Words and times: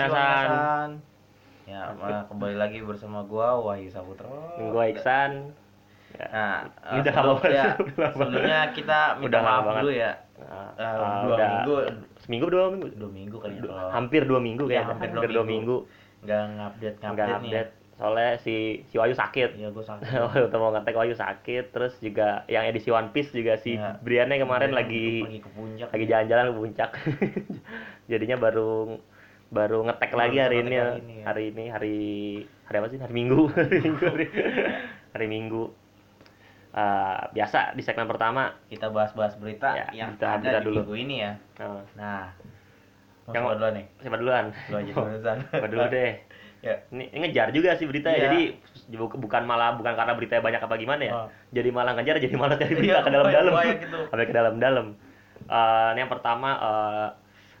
Minasan. 0.00 0.90
Ya, 1.64 1.92
ma- 1.92 2.24
kembali 2.24 2.56
lagi 2.56 2.78
bersama 2.80 3.20
gua 3.22 3.58
Wahyu 3.60 3.90
Saputra. 3.90 4.30
Gua 4.64 4.84
Iksan. 4.86 5.52
Ya. 6.10 6.24
Nah, 6.26 6.56
Ini 6.88 6.98
udah 6.98 7.12
sebelum- 7.12 7.36
lama 7.36 7.52
ya, 7.52 7.64
banget, 7.76 8.12
sebelumnya 8.16 8.60
kita 8.72 8.98
minta 9.14 9.28
Udah 9.28 9.40
lama 9.40 9.50
maaf 9.50 9.64
banget. 9.66 9.82
dulu 9.82 9.92
ya. 9.92 10.12
Nah, 10.38 10.68
ah, 10.72 11.20
dua 11.20 11.28
udah 11.28 11.48
minggu, 11.50 11.74
seminggu 12.18 12.46
dua 12.48 12.64
minggu. 12.70 12.88
dua 12.96 13.10
minggu 13.12 13.36
kali 13.36 13.54
ya. 13.54 13.62
Kalau 13.66 13.90
hampir 13.92 14.22
dua 14.24 14.40
minggu 14.40 14.64
Iya, 14.64 14.70
kayaknya. 14.72 14.88
hampir 14.88 15.08
hampir, 15.12 15.30
dua 15.30 15.44
minggu. 15.44 15.76
nggak 16.18 16.40
ngupdate 16.48 16.96
Nggak 16.96 17.04
ngupdate 17.04 17.28
nih. 17.28 17.28
ya. 17.28 17.38
update. 17.60 17.70
Soalnya 17.98 18.30
si 18.38 18.54
si 18.84 18.94
Wayu 18.94 19.10
sakit. 19.12 19.50
Iya, 19.54 19.68
gua 19.68 19.84
sakit. 19.84 20.06
Waktu 20.24 20.56
mau 20.56 20.70
ngetek 20.72 20.94
Wayu 20.96 21.14
sakit, 21.14 21.64
terus 21.68 21.92
juga 21.98 22.28
yang 22.46 22.64
edisi 22.64 22.88
One 22.88 23.10
Piece 23.10 23.30
juga 23.30 23.54
si 23.56 23.74
Iya. 23.74 24.00
Briannya 24.00 24.40
kemarin 24.40 24.70
Iya, 24.72 24.78
lagi 24.80 25.06
pergi 25.20 25.40
ke 25.40 25.50
puncak. 25.52 25.88
lagi 25.92 26.04
jalan-jalan 26.06 26.44
ke 26.46 26.54
puncak. 26.56 26.90
Jadinya 28.10 28.36
baru 28.36 28.96
baru 29.48 29.80
ngetek 29.82 30.10
Baru 30.10 30.20
lagi 30.20 30.36
hari 30.38 30.56
ini 30.60 30.70
ya. 30.70 30.84
hari 30.84 31.00
ini 31.00 31.14
ya. 31.14 31.24
Hari 31.24 31.44
ini 31.46 31.64
hari 31.68 31.96
hari 32.64 32.76
apa 32.76 32.86
sih? 32.86 32.98
Hari 32.98 33.12
Minggu. 33.12 33.40
hari 33.56 33.78
Minggu. 33.78 34.04
Hari, 34.04 34.26
hari 35.10 35.26
Minggu. 35.26 35.62
Eh, 36.68 37.20
biasa 37.32 37.72
di 37.72 37.80
segmen 37.80 38.04
pertama 38.04 38.52
Kita 38.68 38.92
bahas-bahas 38.92 39.34
berita 39.34 39.72
Ya, 39.72 39.88
yang 39.96 40.14
berita- 40.14 40.28
ada 40.30 40.38
berita 40.38 40.58
di 40.60 40.64
dulu. 40.64 40.76
minggu 40.84 40.94
ini 41.00 41.16
ya. 41.18 41.32
eh, 41.56 41.80
Nah, 41.96 42.28
Yang- 43.26 43.34
coba 43.40 43.54
dulu 43.56 43.68
nih. 43.72 43.86
siapa 43.98 44.16
duluan? 44.16 44.44
Lu 44.68 44.74
aja 44.76 44.92
duluan. 44.92 45.38
Siapa 45.42 45.68
dulu 45.72 45.84
deh. 45.88 46.12
Ya. 46.58 46.74
Ini 46.90 47.04
ini 47.08 47.18
ngejar 47.24 47.48
juga 47.50 47.70
sih 47.72 47.86
berita 47.86 48.10
ya. 48.10 48.28
Iya. 48.28 48.28
Jadi 48.28 48.40
bu- 48.94 49.16
bukan 49.16 49.42
malah 49.44 49.74
bukan 49.74 49.94
karena 49.94 50.12
beritanya 50.12 50.42
banyak 50.42 50.60
apa 50.60 50.74
gimana 50.76 51.02
ya. 51.02 51.12
Oh. 51.16 51.28
Jadi 51.50 51.68
malah 51.70 51.92
ngejar 51.94 52.20
jadi 52.20 52.34
malah 52.36 52.56
cari 52.56 52.74
berita 52.74 53.00
ke 53.00 53.10
dalam-dalam. 53.10 53.52
gitu. 53.80 53.98
Sampai 54.06 54.26
ke 54.26 54.34
dalam-dalam. 54.34 54.86
Eh, 55.48 55.88
ini 55.94 55.98
yang 55.98 56.12
pertama 56.12 56.48
eh, 56.52 57.08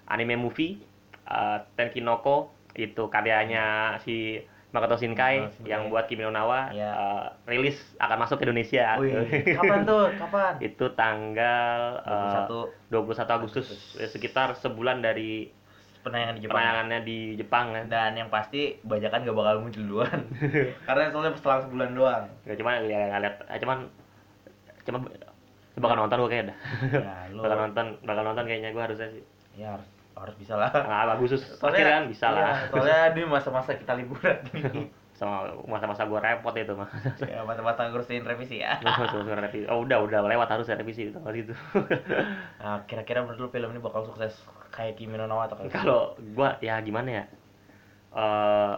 anime 0.06 0.36
movie 0.36 0.84
eh, 1.28 1.58
Tenkinoko 1.74 2.48
itu 2.72 3.06
karyanya 3.06 3.64
si 4.00 4.40
Makoto 4.68 4.94
Shinkai 4.94 5.48
Shinkai. 5.48 5.64
yang 5.64 5.88
buat 5.88 6.04
Kimi 6.04 6.20
no 6.20 6.30
Nawa 6.30 6.68
Iya. 6.70 6.90
eh, 6.90 7.24
rilis 7.46 7.76
akan 7.96 8.18
masuk 8.20 8.36
ke 8.36 8.44
Indonesia. 8.44 8.96
Wih, 8.96 9.16
kapan 9.56 9.80
tuh? 9.82 10.12
Kapan? 10.14 10.52
itu 10.60 10.86
tanggal 10.92 11.78
eh, 12.02 12.44
21 12.90 12.92
21 12.92 13.36
Agustus 13.36 13.66
eh, 13.96 14.04
sekitar 14.04 14.52
sebulan 14.54 15.00
dari 15.00 15.48
penayangan 15.98 16.34
di 16.34 16.40
Jepang. 16.40 16.54
penayangannya 16.54 16.98
di 17.02 17.18
Jepang 17.34 17.66
kan. 17.72 17.84
Dan 17.86 18.10
yang 18.14 18.28
pasti 18.28 18.76
bajakan 18.82 19.24
gak 19.24 19.34
bakal 19.34 19.54
muncul 19.58 19.82
duluan. 19.82 20.20
Karena 20.86 21.10
soalnya 21.10 21.32
setelah 21.34 21.58
sebulan 21.64 21.90
doang. 21.92 22.24
Ya 22.44 22.54
cuma 22.54 22.70
ya 22.78 23.18
lihat, 23.18 23.36
eh, 23.44 23.58
cuman 23.58 23.88
cuma 24.84 24.98
bakal 25.74 25.96
nonton 25.96 26.16
gue 26.18 26.28
kayaknya 26.28 26.48
dah. 26.48 26.58
Ya, 26.92 27.14
bakal 27.42 27.56
nonton, 27.58 27.86
bakal 28.02 28.22
nonton 28.22 28.44
kayaknya 28.44 28.70
gue 28.70 28.82
harusnya 28.82 29.08
sih. 29.10 29.24
ya 29.56 29.74
harus 29.74 29.88
harus 30.20 30.36
bisa 30.36 30.54
lah. 30.58 30.70
Nah, 30.72 31.14
Agustus 31.14 31.42
akhir 31.62 31.86
kan 31.86 32.04
bisa 32.10 32.26
iya, 32.30 32.36
lah. 32.36 32.52
Soalnya 32.70 33.00
di 33.14 33.22
masa-masa 33.24 33.74
kita 33.78 33.94
liburan. 33.94 34.38
Sama 35.18 35.50
masa-masa 35.66 36.06
gue 36.06 36.20
repot 36.22 36.54
itu 36.54 36.74
mah. 36.78 36.86
ya, 37.26 37.42
masa-masa 37.42 37.90
ngurusin 37.90 38.22
revisi 38.22 38.62
ya. 38.62 38.78
Masa-masa 38.78 39.18
revisi. 39.34 39.66
Oh 39.66 39.82
udah 39.82 39.98
udah 40.06 40.20
lewat 40.30 40.46
harusnya 40.46 40.78
revisi 40.78 41.10
itu 41.10 41.18
itu. 41.34 41.54
Nah, 42.62 42.86
kira-kira 42.86 43.26
menurut 43.26 43.38
lu 43.38 43.48
film 43.50 43.74
ini 43.74 43.82
bakal 43.82 44.06
sukses 44.06 44.34
kayak 44.70 44.94
Kimi 44.94 45.18
no 45.18 45.26
Nawa 45.26 45.50
atau 45.50 45.58
Kalau 45.70 46.14
gue 46.18 46.48
ya 46.62 46.78
gimana 46.82 47.08
ya? 47.10 47.24
Eh 48.14 48.74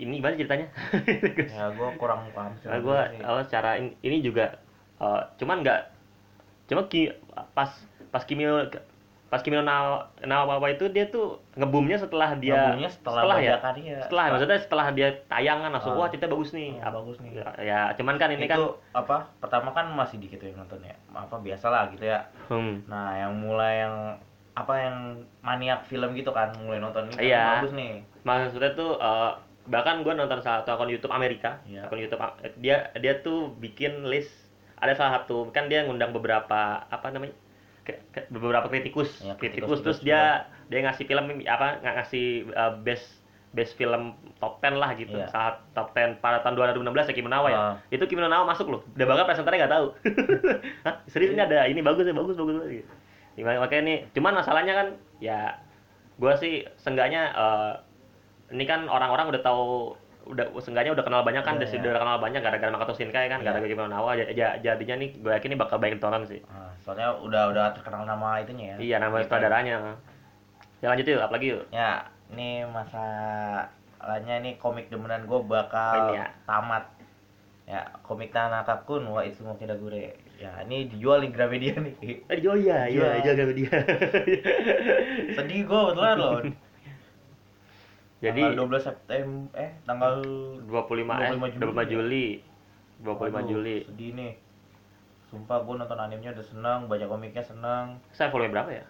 ini 0.00 0.22
gimana 0.22 0.34
ceritanya? 0.38 0.68
Ya, 1.56 1.68
gua 1.74 1.90
kurang 2.00 2.30
paham 2.32 2.54
sih. 2.62 2.70
Nah, 2.70 2.78
gue 2.80 2.98
oh, 3.26 3.42
secara 3.44 3.76
in- 3.76 3.98
ini 4.00 4.24
juga 4.24 4.56
eh, 5.02 5.22
cuman 5.42 5.60
nggak 5.66 5.80
cuma 6.70 6.86
ki, 6.86 7.10
pas 7.52 7.70
pas 8.14 8.22
Kimi 8.22 8.46
pas 9.30 9.38
Kimi 9.38 9.54
no 9.54 9.62
Nawa, 9.62 10.10
Nawa 10.20 10.58
itu 10.66 10.90
dia 10.90 11.06
tuh 11.06 11.38
ngebumnya 11.54 11.94
setelah 11.94 12.34
dia 12.34 12.50
Ngebumnya 12.52 12.90
setelah 12.90 13.22
ya 13.38 13.54
Bajakan, 13.54 13.74
iya. 13.78 13.98
setelah 14.02 14.24
maksudnya 14.28 14.58
setelah 14.58 14.86
dia 14.90 15.08
tayangan 15.24 15.70
langsung 15.70 15.94
Ah. 15.94 15.98
wah 16.02 16.08
cerita 16.10 16.26
bagus 16.26 16.50
nih 16.50 16.82
Ah, 16.82 16.90
bagus 16.90 17.16
nih. 17.18 17.30
ya, 17.32 17.46
ya, 17.56 17.80
cuman 17.94 18.18
kan 18.18 18.28
ini 18.28 18.44
itu 18.44 18.50
kan 18.50 18.60
apa? 18.92 19.16
Pertama 19.38 19.70
kan 19.70 19.86
masih 19.88 20.18
dikit 20.18 20.42
yang 20.42 20.58
nonton 20.58 20.82
ya. 20.82 20.98
Apa 21.08 21.38
biasa 21.38 21.66
lah 21.66 21.86
gitu 21.88 22.04
ya. 22.04 22.26
hmm, 22.50 22.90
Nah, 22.90 23.14
yang 23.16 23.32
mulai 23.32 23.86
yang 23.86 24.18
apa 24.50 24.74
yang 24.76 24.96
maniak 25.40 25.86
film 25.86 26.10
gitu 26.12 26.34
kan 26.34 26.50
mulai 26.58 26.76
nonton 26.76 27.06
ini 27.06 27.14
kan 27.14 27.22
Iya. 27.22 27.44
bagus 27.56 27.72
nih. 27.72 27.92
maksudnya 28.20 28.74
tuh 28.74 28.98
eh, 28.98 29.30
bahkan 29.64 30.02
gue 30.02 30.10
nonton 30.10 30.42
salah 30.42 30.60
satu 30.60 30.74
akun 30.74 30.90
YouTube 30.90 31.14
Amerika 31.14 31.62
Iya. 31.64 31.86
akun 31.86 31.96
YouTube 31.96 32.18
eh, 32.42 32.50
dia 32.58 32.90
dia 32.94 33.14
tuh 33.16 33.54
bikin 33.54 34.04
list 34.04 34.28
ada 34.76 34.90
salah 34.92 35.22
satu 35.22 35.48
kan 35.48 35.70
dia 35.70 35.86
ngundang 35.86 36.10
beberapa 36.10 36.82
apa 36.82 37.06
namanya 37.08 37.32
beberapa 38.30 38.66
kritikus. 38.68 39.10
Ya, 39.22 39.34
kritikus 39.36 39.68
kritikus 39.68 39.80
terus 39.82 39.98
dia 40.04 40.50
dia 40.70 40.80
ngasih 40.86 41.04
film 41.06 41.42
apa 41.46 41.82
nggak 41.82 41.94
ngasih 42.02 42.26
uh, 42.54 42.72
best 42.82 43.20
best 43.50 43.74
film 43.74 44.14
top 44.38 44.62
10 44.62 44.78
lah 44.78 44.94
gitu. 44.94 45.18
Iya. 45.18 45.26
saat 45.30 45.58
top 45.74 45.90
10 45.90 46.22
pada 46.22 46.38
tahun 46.46 46.54
2016 46.78 47.10
ya 47.10 47.14
Kimi 47.14 47.26
no 47.26 47.34
Nawa 47.34 47.48
ya. 47.50 47.58
Ah. 47.58 47.74
itu 47.90 48.04
Kimi 48.06 48.22
no 48.22 48.30
Nawa 48.30 48.46
masuk 48.46 48.70
loh. 48.70 48.80
Udah 48.94 49.06
bakal 49.06 49.24
presenternya 49.26 49.66
nggak 49.66 49.74
tahu. 49.74 49.86
Hah, 50.86 50.94
serius 51.10 51.34
ini 51.34 51.42
ada 51.42 51.66
ini 51.66 51.82
bagus 51.82 52.06
ya 52.06 52.14
bagus 52.14 52.38
bagus, 52.38 52.54
bagus. 52.62 52.70
Gitu. 52.82 52.92
Gimana, 53.38 53.62
makanya 53.62 53.82
ini 53.86 53.94
cuman 54.14 54.32
masalahnya 54.38 54.74
kan 54.74 54.88
ya 55.18 55.58
gua 56.18 56.38
sih 56.38 56.62
senggaknya 56.78 57.22
eh, 57.34 57.72
ini 58.54 58.64
kan 58.66 58.86
orang-orang 58.86 59.30
udah 59.34 59.42
tahu 59.42 59.94
udah 60.30 60.44
senggaknya 60.56 60.92
udah 60.92 61.02
kenal 61.02 61.20
banyak 61.20 61.40
kan 61.40 61.54
Iya, 61.54 61.60
udah, 61.60 61.68
iya. 61.74 61.90
udah 61.90 62.00
kenal 62.00 62.18
banyak 62.18 62.40
gara-gara 62.40 62.70
Makoto 62.70 62.92
Shinkai 62.92 63.26
kan 63.26 63.38
Iya. 63.38 63.50
gara-gara 63.50 63.86
Nawa 63.86 64.10
ja- 64.14 64.30
ja- 64.30 64.56
jadinya 64.56 64.94
nih 64.96 65.10
gue 65.16 65.32
yakin 65.32 65.48
ini 65.48 65.58
bakal 65.58 65.76
banyak 65.76 65.96
ditonton 65.96 66.24
sih 66.24 66.40
Nah, 66.44 66.72
soalnya 66.78 67.12
udah 67.16 67.50
udah 67.50 67.66
terkenal 67.72 68.02
nama 68.04 68.38
itunya 68.38 68.72
ya. 68.72 68.76
iya 68.78 68.96
nama 68.98 69.16
Gitu. 69.16 69.26
sutradaranya 69.26 69.98
ya 70.78 70.86
lanjut 70.86 71.04
yuk 71.04 71.20
apalagi 71.20 71.46
yuk 71.50 71.64
Ya, 71.68 71.90
ini 72.28 72.62
masalahnya 72.64 74.34
ini 74.38 74.56
komik 74.56 74.86
demenan 74.86 75.24
gue 75.24 75.40
bakal 75.42 76.08
ini 76.08 76.16
ya. 76.16 76.26
tamat. 76.42 76.84
Ya, 77.66 77.86
komik 78.00 78.30
Tanaka 78.30 78.82
Kun 78.82 79.06
wa 79.06 79.22
Itsumo 79.22 79.54
Kidagure. 79.54 80.18
Ya, 80.34 80.50
ini 80.60 80.86
dijual 80.86 81.20
di 81.20 81.28
Gramedia 81.28 81.76
nih. 81.76 81.94
Eh, 82.26 82.42
oh 82.42 82.56
iya, 82.56 82.88
iya, 82.88 83.14
Jual. 83.14 83.22
jaga 83.22 83.52
dia. 83.52 83.70
Sedih 85.32 85.62
gue 85.62 85.80
betulan 85.84 86.16
loh. 86.16 86.40
Jadi 88.20 88.42
tanggal 88.44 88.68
12 88.68 88.88
September 88.88 89.48
eh 89.56 89.70
tanggal 89.88 90.14
25 90.68 90.68
eh 90.68 91.28
25 91.40 91.56
Juli, 91.56 91.56
25 91.56 91.88
Juli. 91.88 92.26
25 93.00 93.16
Aduh, 93.16 93.48
Juli. 93.48 93.76
Sedih 93.88 94.10
nih. 94.12 94.32
Sumpah 95.32 95.64
gue 95.64 95.74
nonton 95.80 95.96
animenya 95.96 96.36
udah 96.36 96.46
seneng, 96.46 96.80
baca 96.84 97.06
komiknya 97.08 97.40
seneng. 97.40 97.96
Saya 98.12 98.28
volume 98.28 98.52
berapa 98.52 98.70
ya? 98.70 98.84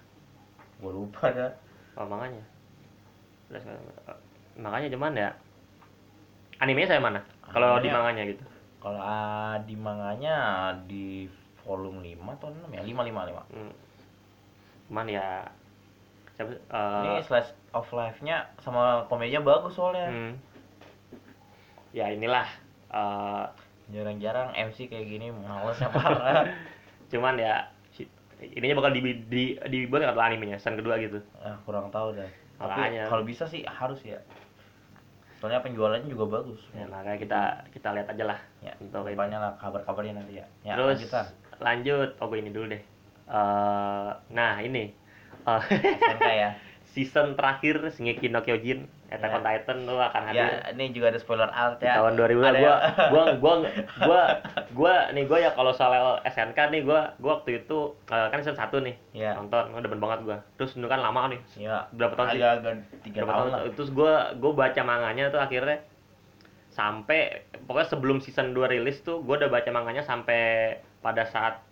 Gue 0.83 0.91
lupa 0.91 1.31
dah. 1.31 1.53
Oh, 1.95 2.09
makanya. 2.11 2.43
Eh, 3.55 3.63
makanya 4.59 4.89
cuman 4.91 5.13
ya 5.15 5.31
animenya 6.59 6.89
saya 6.91 7.01
mana? 7.03 7.21
Kalau 7.47 7.79
di 7.79 7.91
manganya 7.91 8.23
gitu. 8.27 8.45
Kalau 8.81 8.99
ah, 8.99 9.61
di 9.63 9.75
manganya 9.77 10.37
di 10.89 11.29
volume 11.63 12.03
5 12.17 12.35
atau 12.41 12.49
6 12.51 12.67
ya? 12.73 12.83
5 12.83 12.99
5 12.99 13.31
5. 13.31 13.53
Hmm. 13.55 13.73
Cuman 14.89 15.07
ya 15.07 15.47
siapa 16.41 16.57
Ini 17.05 17.21
eh, 17.21 17.25
slash 17.29 17.53
of 17.77 17.85
life-nya 17.93 18.49
sama 18.65 19.05
komedinya 19.13 19.45
bagus 19.45 19.77
soalnya. 19.77 20.09
hmm. 20.09 20.33
Ya 21.93 22.09
inilah 22.09 22.49
eh, 22.89 23.45
Jarang-jarang 23.91 24.55
MC 24.55 24.89
kayak 24.89 25.05
gini 25.05 25.29
malesnya 25.29 25.91
parah. 25.97 26.49
cuman 27.11 27.35
ya 27.37 27.67
ininya 28.41 28.79
bakal 28.81 28.95
di, 28.97 29.03
di, 29.29 29.59
dibuat 29.69 30.01
nggak 30.07 30.17
animenya 30.17 30.57
season 30.57 30.79
kedua 30.79 30.97
gitu. 30.97 31.21
ah, 31.45 31.59
kurang 31.67 31.93
tahu 31.93 32.17
dah. 32.17 32.31
Tapi 32.57 33.03
kalau 33.05 33.27
bisa 33.27 33.45
sih 33.45 33.67
harus 33.67 34.01
ya. 34.07 34.17
Soalnya 35.43 35.61
penjualannya 35.65 36.07
juga 36.07 36.41
bagus. 36.41 36.61
Ya, 36.77 36.85
makanya 36.87 37.19
kita 37.19 37.41
kita 37.73 37.89
lihat 37.97 38.09
aja 38.13 38.25
lah. 38.29 38.39
Ya, 38.61 38.73
Untuk 38.79 39.09
depannya 39.09 39.41
lah 39.41 39.53
kabar-kabarnya 39.57 40.21
nanti 40.21 40.39
ya. 40.39 40.47
Ya, 40.63 40.77
Terus 40.77 41.01
lanjut 41.01 41.11
lanjut, 41.61 42.11
oh 42.21 42.27
gue 42.29 42.39
ini 42.41 42.53
dulu 42.53 42.67
deh. 42.73 42.83
Eh, 43.31 44.11
nah 44.33 44.61
ini 44.61 44.93
SNK 45.45 46.27
ya. 46.29 46.51
season 46.91 47.39
terakhir 47.39 47.79
Shingeki 47.89 48.29
no 48.29 48.43
Kyojin 48.43 48.83
Attack 49.07 49.31
Ya. 49.31 49.37
on 49.37 49.43
Titan 49.43 49.79
lu 49.87 49.95
akan 49.95 50.23
hadir 50.27 50.43
Ya, 50.43 50.71
ini 50.71 50.91
juga 50.91 51.11
ada 51.11 51.19
spoiler 51.19 51.47
alert 51.49 51.79
di 51.79 51.87
ya. 51.87 51.95
tahun 51.95 52.13
2000 52.15 52.43
Ada 52.43 52.59
gua, 52.59 52.75
gua 53.07 53.25
gua 53.39 53.55
gua 54.07 54.23
gua 54.73 54.95
nih 55.11 55.23
gua 55.25 55.39
ya 55.39 55.51
kalau 55.51 55.71
soal 55.71 56.19
SNK 56.25 56.59
nih 56.69 56.83
gua 56.83 57.15
gua 57.17 57.39
waktu 57.39 57.63
itu 57.63 57.79
eh, 58.07 58.27
kan 58.27 58.39
season 58.39 58.59
1 58.59 58.75
nih 58.83 58.97
Ya. 59.13 59.33
nonton 59.35 59.71
demen 59.77 59.99
banget 59.99 60.19
gua 60.25 60.39
terus 60.57 60.75
itu 60.75 60.83
kan 60.85 60.99
lama 60.99 61.31
nih 61.31 61.39
Ya, 61.57 61.87
Berapa 61.93 62.15
tahun 62.17 62.29
sih? 62.29 62.43
Tiga 63.07 63.23
Berapa 63.23 63.33
tahun 63.33 63.47
tahun 63.47 63.51
lah. 63.53 63.61
terus 63.73 63.91
gua 63.91 64.15
gua 64.35 64.53
baca 64.57 64.83
manganya 64.83 65.31
tuh 65.31 65.39
akhirnya 65.39 65.79
sampai 66.69 67.43
pokoknya 67.67 67.89
sebelum 67.89 68.19
season 68.19 68.51
2 68.51 68.67
rilis 68.69 68.99
tuh 69.01 69.23
gua 69.23 69.39
udah 69.39 69.51
baca 69.53 69.71
manganya 69.71 70.03
sampai 70.03 70.75
pada 70.99 71.23
saat 71.25 71.63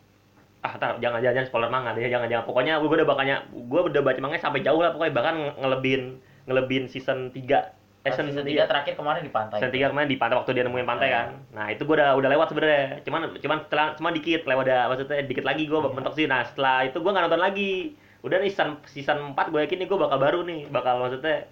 ah 0.59 0.75
tar, 0.75 0.99
jangan 0.99 1.23
jangan 1.23 1.47
spoiler 1.47 1.71
manga 1.71 1.95
deh 1.95 2.03
jangan 2.03 2.27
jangan 2.27 2.45
pokoknya 2.45 2.83
gua 2.83 2.91
udah 2.99 3.07
bakanya 3.07 3.37
gua 3.71 3.87
udah 3.87 4.03
baca 4.03 4.19
manganya 4.19 4.43
sampai 4.43 4.61
jauh 4.61 4.83
lah 4.83 4.91
pokoknya 4.91 5.15
bahkan 5.15 5.35
nge- 5.39 5.57
ngelebihin 5.63 6.03
ngelebihin 6.51 6.85
season 6.91 7.31
3 7.31 7.39
eh, 7.39 8.11
Pas 8.11 8.19
season 8.19 8.43
3 8.43 8.67
terakhir 8.67 8.95
kemarin 8.97 9.23
di 9.23 9.31
pantai. 9.31 9.59
Season 9.63 9.71
3 9.71 9.91
kemarin 9.93 10.09
di 10.09 10.19
pantai 10.19 10.35
waktu 10.35 10.51
dia 10.57 10.65
nemuin 10.67 10.87
pantai 10.87 11.09
Iya. 11.09 11.17
kan. 11.19 11.27
Nah, 11.55 11.67
itu 11.71 11.83
gua 11.85 11.95
udah 11.99 12.11
udah 12.17 12.31
lewat 12.31 12.47
sebenarnya. 12.51 12.85
Cuman 13.05 13.21
cuman 13.39 13.59
setelah 13.63 13.87
cuma 13.95 14.09
dikit 14.11 14.43
lewat 14.45 14.65
ada 14.67 14.79
maksudnya 14.89 15.23
dikit 15.23 15.45
lagi 15.45 15.63
gua 15.67 15.79
Iya. 15.79 15.95
mentok 15.95 16.15
sih. 16.15 16.27
Nah, 16.27 16.41
setelah 16.43 16.83
itu 16.83 16.97
gua 16.99 17.11
nggak 17.15 17.25
nonton 17.31 17.43
lagi. 17.43 17.73
udah 18.19 18.35
nih 18.43 18.51
season 18.51 18.83
season 18.91 19.19
4 19.31 19.55
gue 19.55 19.63
yakin 19.63 19.79
nih 19.79 19.87
gue 19.87 19.95
bakal 19.95 20.19
baru 20.19 20.43
nih 20.43 20.67
bakal 20.75 20.99
maksudnya 20.99 21.47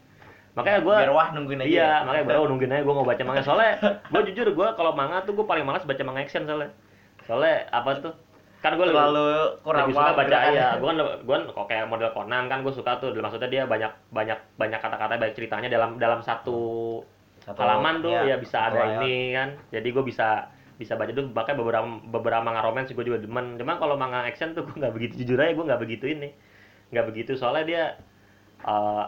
makanya 0.51 0.83
gue 0.83 0.97
biar 0.99 1.15
wah 1.15 1.29
nungguin 1.31 1.63
aja 1.63 1.71
iya 1.71 1.79
ya. 1.79 1.97
makanya 2.03 2.27
baru 2.27 2.43
nungguin 2.51 2.73
aja 2.75 2.83
gue 2.83 2.95
mau 2.97 3.07
baca 3.07 3.23
manga 3.23 3.43
soalnya 3.47 3.73
gue 4.03 4.21
jujur 4.35 4.51
gue 4.51 4.69
kalau 4.75 4.91
manga 4.91 5.23
tuh 5.23 5.39
gue 5.39 5.47
paling 5.47 5.63
malas 5.63 5.87
baca 5.87 6.03
manga 6.03 6.27
action 6.27 6.43
soalnya 6.43 6.75
soalnya 7.23 7.71
apa 7.71 8.03
tuh 8.03 8.13
kan 8.67 8.75
gue 8.75 8.87
terlalu 8.91 9.27
kurang 9.63 9.87
lebih 9.87 9.95
suka 9.95 10.13
baca 10.19 10.39
ya 10.51 10.69
gue 10.77 10.89
kan 10.91 10.99
gue 11.23 11.35
kan 11.35 11.43
kok 11.47 11.67
kayak 11.71 11.87
model 11.87 12.11
Conan 12.11 12.45
kan 12.51 12.59
gue 12.67 12.75
suka 12.75 12.99
tuh. 12.99 13.15
Maksudnya 13.15 13.47
dia 13.47 13.63
banyak 13.65 13.93
banyak 14.11 14.39
banyak 14.59 14.81
kata-kata 14.83 15.15
banyak 15.17 15.35
ceritanya 15.35 15.69
dalam 15.71 15.97
dalam 15.97 16.21
satu 16.21 16.59
Satu- 17.41 17.63
halaman 17.63 18.03
tuh 18.03 18.11
iya, 18.11 18.35
ya 18.35 18.37
bisa 18.43 18.59
ada 18.67 18.83
layar. 18.83 19.01
ini 19.07 19.31
kan. 19.31 19.49
Jadi 19.71 19.89
gue 19.95 20.03
bisa 20.03 20.51
bisa 20.77 20.99
baca 20.99 21.15
tuh. 21.15 21.31
Bahkan 21.31 21.55
beberapa 21.55 21.87
beberapa 22.11 22.43
manga 22.43 22.61
romance 22.61 22.91
gue 22.91 23.05
juga 23.07 23.23
demen. 23.23 23.55
Cuma 23.55 23.79
kalau 23.79 23.95
manga 23.95 24.27
action 24.27 24.51
tuh 24.51 24.67
gue 24.67 24.75
nggak 24.77 24.93
begitu 24.93 25.23
jujur 25.23 25.39
aja 25.39 25.55
gue 25.55 25.65
nggak 25.65 25.81
begitu 25.81 26.11
ini. 26.11 26.35
Nggak 26.91 27.07
begitu. 27.09 27.33
Soalnya 27.39 27.65
dia 27.65 27.83
eh 28.67 29.05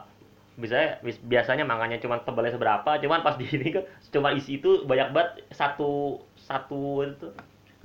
biasanya 0.59 0.99
bis- 1.03 1.23
biasanya 1.23 1.63
manganya 1.63 1.99
cuma 1.99 2.19
tebalnya 2.23 2.55
seberapa. 2.55 2.91
Cuman 2.99 3.23
pas 3.23 3.35
di 3.35 3.47
ini 3.47 3.75
kan 3.75 3.85
cuma 4.11 4.31
isi 4.35 4.59
itu 4.59 4.83
banyak 4.87 5.11
banget 5.11 5.31
satu 5.51 6.23
satu 6.35 7.03
itu 7.03 7.31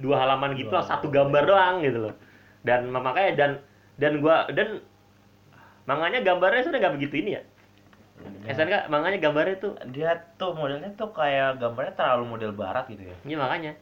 dua 0.04 0.28
halaman 0.28 0.52
gitu 0.60 0.68
Dua 0.68 0.84
lah 0.84 0.86
satu 0.86 1.08
gambar 1.08 1.44
doang 1.48 1.76
gitu 1.80 2.12
loh. 2.12 2.14
Dan 2.68 2.92
makanya 2.92 3.32
dan 3.40 3.52
dan 3.96 4.20
gua 4.20 4.52
dan 4.52 4.84
manganya 5.88 6.20
gambarnya 6.20 6.68
sudah 6.68 6.80
nggak 6.84 6.96
begitu 7.00 7.16
ini 7.24 7.40
ya? 7.40 7.44
Ya. 8.44 8.56
SNK 8.56 8.92
manganya 8.92 9.20
gambarnya 9.20 9.56
tuh? 9.60 9.74
Dia 9.96 10.16
tuh 10.36 10.56
modelnya 10.56 10.92
tuh 10.96 11.12
kayak 11.16 11.60
gambarnya 11.60 11.96
terlalu 11.96 12.24
model 12.36 12.52
barat 12.56 12.88
gitu 12.92 13.04
ya? 13.04 13.16
Ini 13.24 13.36
makanya. 13.40 13.74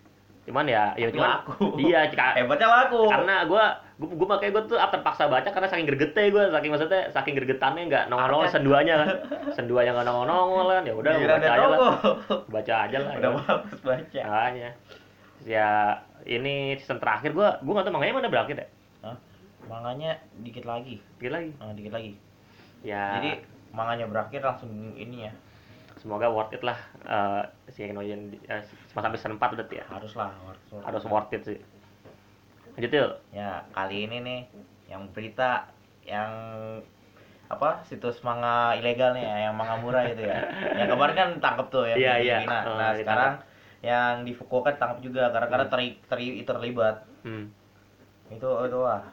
Cuman 0.41 0.65
ya 0.65 0.97
ya 0.97 1.13
cuman 1.13 1.29
laku. 1.45 1.53
iya 1.85 2.09
Cika- 2.09 2.37
hebatnya 2.37 2.69
laku. 2.69 3.05
Karena 3.05 3.45
gua 3.45 3.77
gua, 4.01 4.09
gua 4.17 4.27
makanya 4.37 4.51
gua 4.57 4.63
tuh 4.65 4.77
terpaksa 4.81 5.29
baca 5.29 5.49
karena 5.53 5.67
saking 5.69 5.85
gregetnya 5.85 6.23
gua 6.33 6.43
saking 6.49 6.71
maksudnya 6.73 7.01
saking 7.13 7.33
gregetannya 7.37 7.83
nggak 7.85 8.03
nongol-nongol 8.09 8.49
senduanya 8.49 8.93
kan. 9.05 9.09
Senduanya 9.57 9.91
nggak 9.93 10.07
nongol-nongol 10.09 10.65
kan 10.73 10.83
ya 10.89 10.93
udah 10.97 11.11
baca 11.13 11.49
aja 11.53 11.67
lah. 11.69 11.79
baca 12.49 12.73
aja 12.89 12.97
lah 12.97 13.11
udah 13.21 13.29
ya. 13.29 13.39
bagus 13.45 13.79
baca. 13.85 14.19
Makanya 14.25 14.69
ya 15.47 15.97
ini 16.23 16.77
season 16.77 17.01
terakhir 17.01 17.33
gua 17.33 17.57
gua 17.65 17.81
nggak 17.81 17.85
tahu 17.89 17.95
manganya 17.97 18.13
mana 18.17 18.29
berakhir 18.29 18.55
ya? 18.61 18.67
Hah? 19.05 19.17
manganya 19.69 20.17
dikit 20.41 20.65
lagi. 20.65 20.99
Dikit 21.17 21.33
lagi? 21.33 21.49
Ah, 21.61 21.73
dikit 21.73 21.93
lagi. 21.93 22.11
Ya. 22.81 23.21
Jadi 23.21 23.31
manganya 23.71 24.05
berakhir 24.09 24.41
langsung 24.41 24.93
ini 24.97 25.29
ya. 25.29 25.33
Semoga 26.01 26.33
worth 26.33 26.53
it 26.57 26.65
lah 26.65 26.77
eh 27.05 27.43
si 27.69 27.85
Enoyen 27.85 28.33
uh, 28.49 28.61
sampai 28.89 29.17
season 29.21 29.37
4 29.37 29.53
berarti 29.53 29.75
ya? 29.81 29.85
Harus 29.85 30.17
lah 30.17 30.33
harus, 30.33 30.61
harus 30.81 31.03
worth 31.05 31.33
it 31.33 31.41
sih. 31.45 31.59
Lanjut 32.73 32.89
yuk. 32.89 33.11
Ya 33.31 33.61
kali 33.71 34.09
ini 34.09 34.17
nih 34.25 34.39
yang 34.89 35.05
berita 35.13 35.69
yang 36.01 36.31
apa 37.51 37.83
situs 37.83 38.23
manga 38.23 38.71
ilegal 38.79 39.11
nih 39.11 39.27
ya, 39.27 39.35
yang 39.51 39.55
manga 39.59 39.75
murah 39.77 40.07
itu 40.07 40.23
ya. 40.23 40.39
Yang 40.79 40.95
kemarin 40.95 41.15
kan 41.19 41.29
tangkap 41.43 41.67
tuh 41.67 41.83
ya 41.83 41.95
Iya, 41.99 42.13
di 42.15 42.23
iya. 42.31 42.37
Oh, 42.63 42.79
nah 42.79 42.95
ditangkap. 42.95 42.97
sekarang 43.03 43.33
yang 43.81 44.21
di 44.21 44.31
Fukuoka 44.31 44.77
tangkap 44.77 45.01
juga 45.01 45.29
karena 45.29 45.47
karena 45.49 45.65
Hmm. 45.65 45.73
teri, 45.73 45.87
teri- 46.05 46.41
terlibat 46.41 47.01
hmm. 47.25 47.45
itu 48.31 48.49
itu 48.65 48.77
wah 48.77 49.03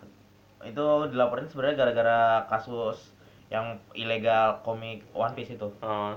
itu 0.60 0.84
dilaporin 1.08 1.48
sebenarnya 1.48 1.76
gara-gara 1.78 2.20
kasus 2.46 3.16
yang 3.48 3.80
ilegal 3.92 4.60
komik 4.60 5.00
One 5.12 5.32
Piece 5.32 5.56
itu 5.56 5.72
Oh. 5.80 6.12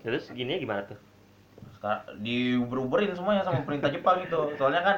terus 0.00 0.30
gini 0.30 0.56
gimana 0.56 0.86
tuh 0.86 0.96
sekarang 1.76 2.22
diuber-uberin 2.22 3.12
semuanya 3.12 3.44
sama 3.44 3.60
pemerintah 3.60 3.92
Jepang 3.92 4.22
itu 4.22 4.56
soalnya 4.56 4.80
kan 4.80 4.96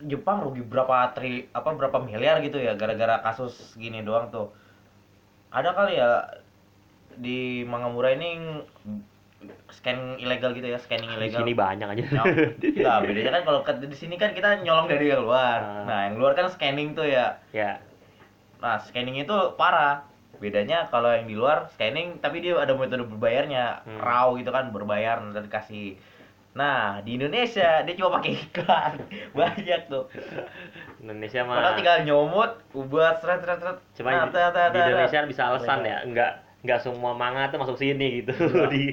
Jepang 0.00 0.40
rugi 0.40 0.62
berapa 0.62 1.12
tri 1.12 1.50
apa 1.50 1.74
berapa 1.74 1.98
miliar 1.98 2.38
gitu 2.40 2.56
ya 2.56 2.72
gara-gara 2.72 3.20
kasus 3.20 3.74
gini 3.74 4.00
doang 4.00 4.30
tuh 4.30 4.48
ada 5.50 5.74
kali 5.74 5.98
ya 5.98 6.30
di 7.18 7.66
Mangamura 7.66 8.14
ini 8.14 8.62
scan 9.72 10.20
ilegal 10.20 10.52
gitu 10.52 10.68
ya 10.68 10.76
scanning 10.76 11.08
di 11.08 11.16
ilegal 11.16 11.40
sini 11.40 11.52
banyak 11.56 11.88
aja 11.88 12.02
Enggak, 12.60 12.96
bedanya 13.08 13.30
kan 13.40 13.42
kalau 13.48 13.60
di 13.64 13.96
sini 13.96 14.20
kan 14.20 14.36
kita 14.36 14.60
nyolong 14.60 14.86
dari 14.90 15.08
yang 15.08 15.24
luar. 15.24 15.58
Ah. 15.64 15.84
Nah, 15.88 16.00
yang 16.10 16.20
luar 16.20 16.36
kan 16.36 16.52
scanning 16.52 16.92
tuh 16.92 17.08
ya. 17.08 17.40
ya 17.54 17.80
Nah, 18.60 18.76
scanning 18.76 19.16
itu 19.16 19.36
parah. 19.56 20.04
Bedanya 20.40 20.88
kalau 20.88 21.08
yang 21.12 21.24
di 21.24 21.36
luar 21.36 21.72
scanning 21.72 22.20
tapi 22.20 22.44
dia 22.44 22.60
ada 22.60 22.76
metode 22.76 23.08
berbayarnya, 23.08 23.84
Hmm. 23.88 24.00
raw 24.00 24.28
gitu 24.36 24.52
kan, 24.52 24.68
berbayar 24.72 25.20
nanti 25.24 25.40
dikasih. 25.48 25.88
Nah, 26.50 27.00
di 27.00 27.16
Indonesia 27.16 27.80
dia 27.80 27.94
cuma 27.96 28.20
pakai 28.20 28.36
iklan. 28.36 28.92
Banyak 29.38 29.80
tuh. 29.88 30.04
Indonesia 31.00 31.40
Padahal 31.46 31.72
mah 31.72 31.76
tinggal 31.80 31.96
nyomot, 32.04 32.50
ubah 32.76 33.16
seret 33.24 33.40
seret 33.40 33.58
seret. 33.64 33.78
cuma 33.96 34.08
Nah, 34.12 34.28
di, 34.28 34.36
di 34.76 34.78
Indonesia 34.84 35.24
bisa 35.24 35.42
alasan 35.48 35.80
ya 35.86 36.04
enggak 36.04 36.49
enggak 36.60 36.80
semua 36.84 37.16
manga 37.16 37.48
tuh 37.48 37.58
masuk 37.60 37.76
sini 37.80 38.20
gitu 38.20 38.32
di 38.72 38.92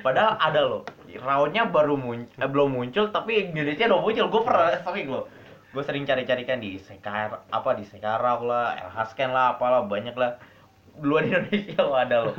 Padahal 0.00 0.38
ada 0.38 0.60
loh. 0.62 0.82
Rawnya 1.10 1.66
baru 1.66 1.98
muncul, 1.98 2.38
eh, 2.38 2.48
belum 2.48 2.70
muncul 2.70 3.10
tapi 3.10 3.50
Indonesia 3.50 3.90
udah 3.90 4.00
muncul. 4.00 4.26
Gue 4.30 4.42
pernah 4.46 4.78
sering 4.80 5.08
loh. 5.10 5.26
Gue 5.70 5.82
sering 5.82 6.02
cari-carikan 6.06 6.58
di 6.62 6.78
Sekar 6.78 7.42
apa 7.50 7.70
di 7.74 7.82
Sekarang 7.86 8.46
lah, 8.46 8.78
Elhasken 8.78 9.30
lah, 9.34 9.58
apalah 9.58 9.86
banyak 9.86 10.14
lah. 10.14 10.38
Duluan 10.98 11.26
di 11.26 11.30
Indonesia 11.34 11.80
lo 11.82 11.94
ada 11.98 12.16
loh. 12.30 12.36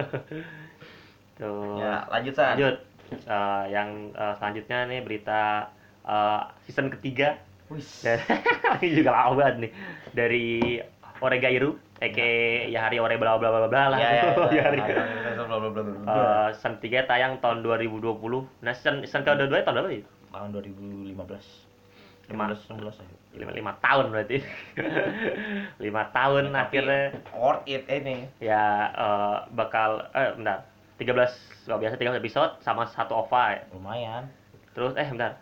tuh 1.36 1.80
Ya, 1.80 2.07
lanjut 2.07 2.33
San. 2.36 2.56
lanjut 2.56 2.92
Eh, 3.12 3.63
yang 3.68 4.16
eh, 4.16 4.33
selanjutnya 4.39 4.88
nih 4.88 5.04
berita 5.04 5.68
eh, 6.07 6.42
season 6.63 6.88
ketiga 6.88 7.35
Wis. 7.71 8.04
Dan 8.04 8.19
ini 8.83 9.00
juga 9.00 9.11
lama 9.16 9.31
banget 9.40 9.56
nih 9.68 9.71
dari 10.11 10.47
Oregairu, 11.23 11.76
Eke 12.02 12.66
Yahari 12.74 12.98
Ore 12.98 13.14
bla 13.22 13.38
bla 13.38 13.54
bla 13.54 13.70
bla 13.70 13.94
lah. 13.94 14.00
Ya, 14.02 14.10
ya, 14.10 14.24
ya. 14.50 14.66
Ada, 15.38 15.46
bla, 15.46 15.58
bla, 15.62 15.70
bla, 15.70 15.81
bla. 15.86 15.94
Eh, 16.02 16.48
season 16.58 16.81
3 16.81 17.06
tayang 17.06 17.38
tahun 17.46 17.62
2020. 17.62 18.18
Nah, 18.66 18.74
season, 18.74 19.06
season 19.06 19.22
kedua 19.22 19.62
tahun 19.62 19.78
berapa 19.78 19.90
sih? 19.94 20.02
Tahun 20.34 20.50
2015. 20.50 21.14
Lima. 22.34 22.50
15 22.50 22.74
16 22.74 23.06
ya. 23.06 23.08
Lima, 23.38 23.52
lima 23.54 23.74
tahun 23.86 24.10
berarti. 24.10 24.38
lima 25.86 26.04
tahun 26.10 26.50
Tapi 26.50 26.58
akhirnya 26.58 27.02
worth 27.38 27.70
it 27.70 27.86
ini. 27.86 28.26
ya 28.42 28.90
eh, 28.90 29.38
bakal 29.54 30.10
eh 30.18 30.34
bentar. 30.34 30.66
13 30.98 31.70
nggak 31.70 31.80
biasa 31.86 31.96
13 32.02 32.18
episode 32.18 32.52
sama 32.66 32.90
satu 32.90 33.14
OVA 33.14 33.62
ya. 33.62 33.62
Lumayan. 33.78 34.24
Terus 34.74 34.98
eh 34.98 35.06
bentar. 35.06 35.38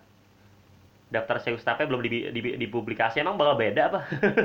Daftar 1.10 1.42
seus 1.42 1.64
staffnya 1.64 1.90
belum 1.90 2.06
di, 2.06 2.30
di, 2.36 2.42
dipublikasi 2.68 3.24
emang 3.24 3.40
bakal 3.40 3.56
beda 3.58 3.90
apa? 3.90 4.00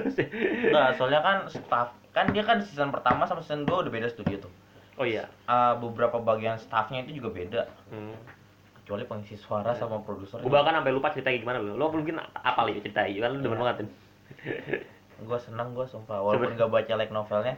Enggak, 0.65 0.97
soalnya 0.97 1.21
kan 1.21 1.37
staff 1.51 2.04
kan 2.15 2.31
dia 2.31 2.47
kan 2.47 2.63
season 2.63 2.95
pertama 2.95 3.27
sama 3.27 3.43
season 3.43 3.67
2 3.67 3.85
udah 3.85 3.93
beda 3.93 4.09
studio 4.09 4.39
tuh. 4.39 4.53
oh 4.95 5.03
iya. 5.03 5.27
Ah, 5.45 5.75
beberapa 5.75 6.23
bagian 6.23 6.55
staffnya 6.55 7.03
itu 7.03 7.19
juga 7.19 7.35
beda. 7.35 7.63
Hmm. 7.91 8.15
kecuali 8.85 9.09
pengisi 9.09 9.41
suara 9.41 9.73
sama 9.73 10.05
produser 10.05 10.45
Gue 10.45 10.53
bahkan 10.53 10.77
sampai 10.77 10.93
lupa 10.93 11.09
ceritanya 11.09 11.41
gimana 11.41 11.57
lo. 11.57 11.73
Lo 11.73 11.89
mungkin 11.89 12.21
apa 12.21 12.61
li 12.69 12.77
ceritanya? 12.79 13.17
Kan 13.25 13.31
lu 13.33 13.39
demen 13.41 13.57
Iya. 13.57 13.61
banget 13.65 13.77
kan. 13.81 13.89
gue 15.25 15.39
seneng 15.41 15.73
gue 15.73 15.87
sumpah 15.87 16.21
walaupun 16.21 16.59
gak 16.59 16.69
baca 16.69 16.93
like 16.99 17.09
novelnya 17.09 17.55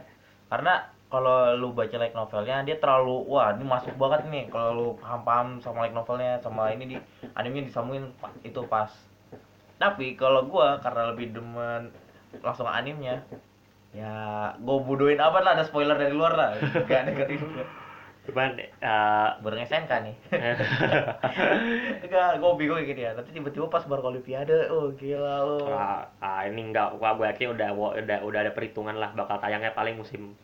karena 0.47 0.87
kalau 1.09 1.57
lu 1.57 1.73
baca 1.73 1.97
like 1.97 2.15
novelnya 2.15 2.63
dia 2.63 2.77
terlalu 2.77 3.27
wah 3.27 3.51
ini 3.51 3.65
masuk 3.65 3.97
banget 3.97 4.29
nih 4.29 4.45
kalau 4.47 4.69
lu 4.71 4.87
paham 5.01 5.21
paham 5.25 5.47
sama 5.59 5.83
like 5.83 5.95
novelnya 5.95 6.39
sama 6.39 6.71
ini 6.71 6.95
di 6.95 6.95
animenya 7.33 7.67
disambungin 7.67 8.13
itu 8.45 8.61
pas 8.69 8.93
tapi 9.81 10.15
kalau 10.15 10.47
gua 10.47 10.79
karena 10.79 11.11
lebih 11.11 11.33
demen 11.33 11.91
langsung 12.39 12.69
animenya 12.69 13.25
ya 13.95 14.13
gue 14.59 14.77
bodohin 14.83 15.19
apa 15.19 15.39
lah 15.39 15.55
ada 15.55 15.63
spoiler 15.63 15.95
dari 15.95 16.11
luar 16.11 16.33
lah 16.35 16.49
gak 16.85 17.11
dengerin 17.11 17.41
gua. 17.43 17.65
Cuman 18.27 18.59
eh 18.59 19.29
bareng 19.39 19.63
SNK 19.63 19.91
nih 20.03 20.15
enggak 22.03 22.29
gue 22.43 22.51
bingung 22.59 22.77
kayak 22.83 22.89
gini 22.91 23.01
ya 23.07 23.11
nanti 23.15 23.31
tiba-tiba 23.31 23.71
pas 23.71 23.87
baru 23.87 24.11
olimpiade 24.11 24.67
oh 24.67 24.91
gila 24.91 25.47
lo 25.47 25.71
ah, 25.71 26.03
ah, 26.19 26.43
ini 26.43 26.67
enggak 26.67 26.99
gua 26.99 27.15
gue 27.15 27.23
yakin 27.31 27.55
udah 27.55 27.69
udah 27.71 28.19
udah 28.27 28.39
ada 28.43 28.51
perhitungan 28.51 28.99
lah 28.99 29.15
bakal 29.15 29.39
tayangnya 29.39 29.71
paling 29.71 29.95
musim 29.95 30.35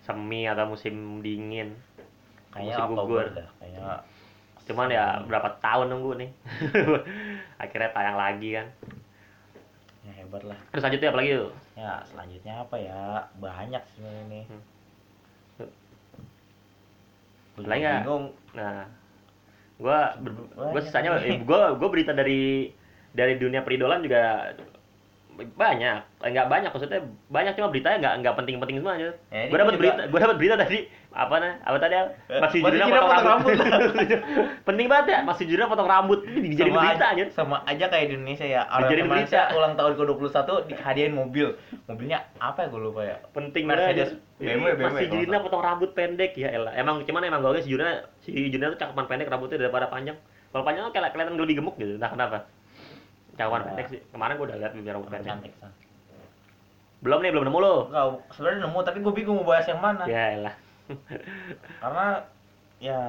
semi 0.00 0.46
atau 0.46 0.70
musim 0.70 1.18
dingin. 1.20 1.74
kayaknya 2.54 2.78
musim 2.78 2.94
gugur. 2.94 3.26
dah 3.34 3.48
kayaknya 3.60 4.00
Cuman 4.66 4.90
ya 4.90 5.22
berapa 5.22 5.62
tahun 5.62 5.94
nunggu 5.94 6.12
nih. 6.18 6.30
Akhirnya 7.62 7.90
tayang 7.94 8.18
lagi 8.18 8.58
kan. 8.58 8.66
ya 10.06 10.22
hebat 10.22 10.42
lah 10.46 10.54
Terus 10.70 10.82
lanjutnya 10.86 11.10
apa 11.10 11.18
lagi 11.18 11.30
tuh? 11.34 11.50
Ya 11.76 12.00
selanjutnya 12.04 12.54
apa 12.58 12.76
ya 12.76 13.02
banyak 13.36 13.82
sebenarnya 13.86 14.22
ini 14.26 14.40
Hmm. 14.48 14.62
Nggak? 17.56 18.02
bingung 18.02 18.24
Nah, 18.52 18.84
gua 19.76 20.16
ber- 20.16 20.48
gua 20.52 20.80
sisanya 20.80 21.20
nih. 21.20 21.36
eh, 21.36 21.38
gua 21.40 21.72
gua 21.72 21.88
berita 21.88 22.12
dari 22.12 22.72
dari 23.12 23.36
dunia 23.36 23.60
peridolan 23.60 24.00
juga 24.00 24.52
banyak. 25.36 26.00
Eh, 26.20 26.28
Enggak 26.32 26.48
banyak 26.48 26.70
maksudnya 26.70 27.00
banyak 27.28 27.52
cuma 27.52 27.68
beritanya 27.68 27.96
enggak 27.96 28.14
enggak 28.20 28.34
penting-penting 28.36 28.76
semua 28.80 28.96
aja. 28.96 29.12
Ya, 29.28 29.48
Gua 29.48 29.58
dapat 29.58 29.74
berita 29.76 30.02
gua 30.06 30.20
dapat 30.22 30.36
berita 30.36 30.54
dari 30.56 30.78
apa 31.16 31.34
nih 31.40 31.52
apa 31.64 31.76
tadi 31.80 31.94
Al? 31.96 32.08
Eh, 32.28 32.40
masih 32.44 32.58
Yujuna 32.60 32.84
potong 32.84 33.08
potong 33.08 33.24
rambut, 33.24 33.56
penting 34.68 34.86
banget 34.92 35.06
ya 35.08 35.18
masih 35.24 35.42
jujurnya 35.48 35.68
potong 35.72 35.88
rambut. 35.88 36.20
Ini 36.28 36.54
sama 36.54 36.76
berita 36.76 37.06
aja, 37.08 37.24
sama 37.32 37.56
aja 37.64 37.84
kayak 37.88 38.06
di 38.06 38.14
Indonesia 38.20 38.44
ya. 38.44 38.62
Orang 38.68 38.92
Indonesia 38.92 39.40
berita. 39.48 39.56
ulang 39.56 39.74
tahun 39.80 39.92
ke 39.96 40.02
21 40.04 40.68
dihadiahin 40.68 41.14
mobil. 41.16 41.46
Mobilnya 41.88 42.18
apa 42.36 42.58
ya 42.62 42.68
gue 42.68 42.80
lupa 42.84 43.00
ya? 43.00 43.16
Penting 43.32 43.64
Mercedes, 43.64 44.12
banget 44.12 44.36
BMW, 44.36 44.68
BMW, 44.76 44.84
masih 44.92 45.06
jujurnya 45.08 45.38
potong 45.40 45.62
rambut 45.64 45.90
pendek. 45.96 46.36
Ya 46.36 46.48
elah 46.52 46.76
emang 46.76 47.00
cuman 47.00 47.24
emang 47.24 47.40
gue 47.40 47.64
si 47.64 47.72
Juna 47.72 48.04
si 48.20 48.30
Juna 48.52 48.76
tuh 48.76 48.78
cakapan 48.78 49.04
pendek 49.08 49.32
rambutnya 49.32 49.56
daripada 49.56 49.88
panjang. 49.88 50.20
Kalau 50.52 50.62
panjang 50.62 50.84
tuh 50.84 50.92
kayak 50.92 51.16
kelihatan 51.16 51.40
lebih 51.40 51.56
gemuk 51.56 51.80
gitu 51.80 51.96
entah 51.96 52.12
kenapa. 52.12 52.38
Cakapan 53.34 53.58
Nah. 53.58 53.66
pendek 53.72 53.86
sih. 53.88 54.00
Kemarin 54.12 54.32
gue 54.36 54.46
udah 54.52 54.58
lihat 54.60 54.72
bibir 54.76 54.92
rambut 54.92 55.08
pendek. 55.08 55.32
cantik 55.32 55.52
belum 56.96 57.20
nih 57.20 57.28
belum 57.28 57.44
nemu 57.44 57.58
lo 57.60 57.74
Enggak, 57.92 58.04
sebenarnya 58.34 58.58
nemu 58.66 58.78
tapi 58.82 58.98
gue 59.04 59.12
bingung 59.12 59.36
mau 59.44 59.52
bahas 59.52 59.68
yang 59.68 59.80
mana. 59.80 60.04
Ya 60.08 60.32
elah 60.32 60.54
karena 61.78 62.06
ya 62.78 63.00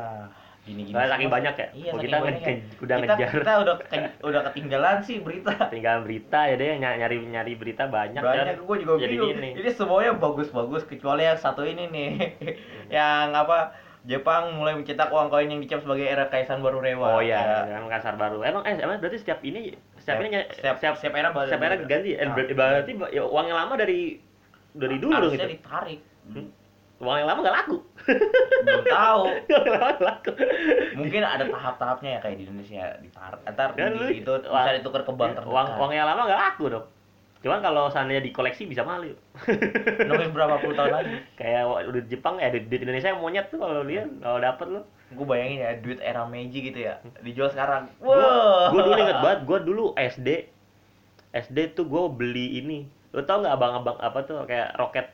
gini-gini 0.64 0.92
Soalnya 0.92 1.12
saking 1.14 1.24
semua. 1.24 1.38
banyak 1.40 1.54
ya? 1.56 1.68
iya 1.72 1.90
Oh, 1.90 1.96
saking 1.96 2.04
kita 2.04 2.18
banyak 2.20 2.42
nge- 2.42 2.44
ya. 2.44 2.58
udah 2.78 2.96
kita, 2.98 3.14
ngejar. 3.16 3.30
kita 3.34 3.54
udah 3.58 3.76
ke- 3.80 4.14
udah 4.22 4.42
ketinggalan 4.52 4.98
sih 5.00 5.16
berita 5.20 5.54
tinggal 5.74 5.98
berita 6.04 6.40
ya 6.44 6.56
deh 6.56 6.70
ny- 6.76 6.98
nyari 6.98 7.18
nyari 7.24 7.54
berita 7.56 7.84
banyak, 7.88 8.20
banyak 8.20 8.56
gue 8.60 8.78
juga 8.78 8.94
Jadi 8.98 9.14
bingung 9.14 9.32
gini. 9.34 9.50
ini 9.56 9.70
semuanya 9.70 10.12
bagus-bagus 10.14 10.84
kecuali 10.84 11.24
yang 11.24 11.38
satu 11.38 11.64
ini 11.64 11.88
nih 11.88 12.10
yang 12.98 13.32
apa 13.34 13.72
Jepang 14.04 14.56
mulai 14.56 14.72
mencetak 14.74 15.08
uang 15.08 15.28
koin 15.28 15.48
yang 15.48 15.60
dicap 15.60 15.84
sebagai 15.84 16.04
era 16.06 16.28
Kaisan 16.28 16.60
baru 16.60 16.80
Rewa 16.80 17.08
oh 17.10 17.22
iya 17.22 17.68
Ya. 17.68 17.80
kasar 17.86 18.16
baru 18.16 18.40
emang 18.40 18.64
eh 18.64 18.76
emang 18.78 19.00
berarti 19.00 19.20
setiap 19.20 19.40
ini 19.42 19.72
setiap 19.98 20.20
ini 20.20 20.30
ny- 20.34 20.48
setiap, 20.50 20.76
setiap 20.80 20.96
setiap 20.96 21.14
era 21.14 21.30
setiap 21.34 21.60
era 21.62 21.76
ganti 21.78 22.16
Nah, 22.16 22.32
berarti, 22.32 22.54
berarti 22.54 22.92
ya, 23.12 23.24
uang 23.24 23.46
yang 23.46 23.58
lama 23.58 23.76
dari 23.76 24.20
dari 24.74 24.96
dulu 24.98 25.12
harusnya 25.14 25.44
gitu 25.44 25.56
ditarik 25.56 26.00
Hmm. 26.28 26.52
Uang 26.98 27.16
yang 27.16 27.30
lama 27.30 27.40
gak 27.42 27.58
laku. 27.62 27.78
Belum 28.64 28.84
tahu. 28.84 29.24
Lama 29.54 29.88
gak 29.94 30.02
laku. 30.02 30.32
Mungkin 30.98 31.22
ada 31.22 31.46
tahap-tahapnya 31.46 32.10
ya 32.10 32.20
kayak 32.20 32.38
di 32.38 32.44
Indonesia 32.44 32.84
ditarik 32.98 33.42
antar 33.46 33.70
Kan 33.74 33.94
lu- 33.94 34.10
di, 34.10 34.22
itu 34.22 34.34
uang- 34.34 34.50
bisa 34.50 34.72
ditukar 34.76 35.02
ke 35.02 35.14
bank 35.14 35.32
terdekat. 35.36 35.54
uang 35.54 35.68
uang 35.78 35.92
yang 35.92 36.06
lama 36.06 36.22
gak 36.26 36.42
laku 36.44 36.66
dong 36.70 36.88
cuman 37.38 37.62
kalau 37.62 37.86
seandainya 37.88 38.26
dikoleksi 38.26 38.66
bisa 38.66 38.82
malu. 38.82 39.14
Nungguin 39.46 40.34
berapa 40.34 40.58
puluh 40.58 40.74
tahun 40.74 40.90
lagi? 40.90 41.16
Kayak 41.40 41.64
di 41.86 42.02
Jepang 42.10 42.42
ya 42.42 42.50
di, 42.50 42.66
di 42.66 42.76
Indonesia 42.76 43.14
yang 43.14 43.22
monyet 43.22 43.48
tuh 43.48 43.62
kalau 43.62 43.86
lihat 43.86 44.10
kalau 44.20 44.42
dapet 44.42 44.68
lo 44.74 44.82
gue 45.08 45.24
bayangin 45.24 45.62
ya 45.62 45.72
duit 45.78 46.02
era 46.02 46.26
Meiji 46.26 46.66
gitu 46.66 46.82
ya 46.82 46.98
dijual 47.22 47.48
sekarang. 47.48 47.94
Wah 48.02 48.68
gua 48.74 48.82
dulu 48.84 48.98
inget 48.98 49.18
banget, 49.22 49.40
gua 49.46 49.60
dulu 49.62 49.86
SD 49.94 50.50
SD 51.30 51.58
tuh 51.72 51.86
gua 51.86 52.10
beli 52.10 52.58
ini. 52.58 52.90
Lo 53.14 53.22
tau 53.22 53.40
nggak 53.40 53.54
abang-abang 53.54 53.98
apa 54.02 54.18
tuh 54.26 54.42
kayak 54.44 54.74
roket 54.74 55.06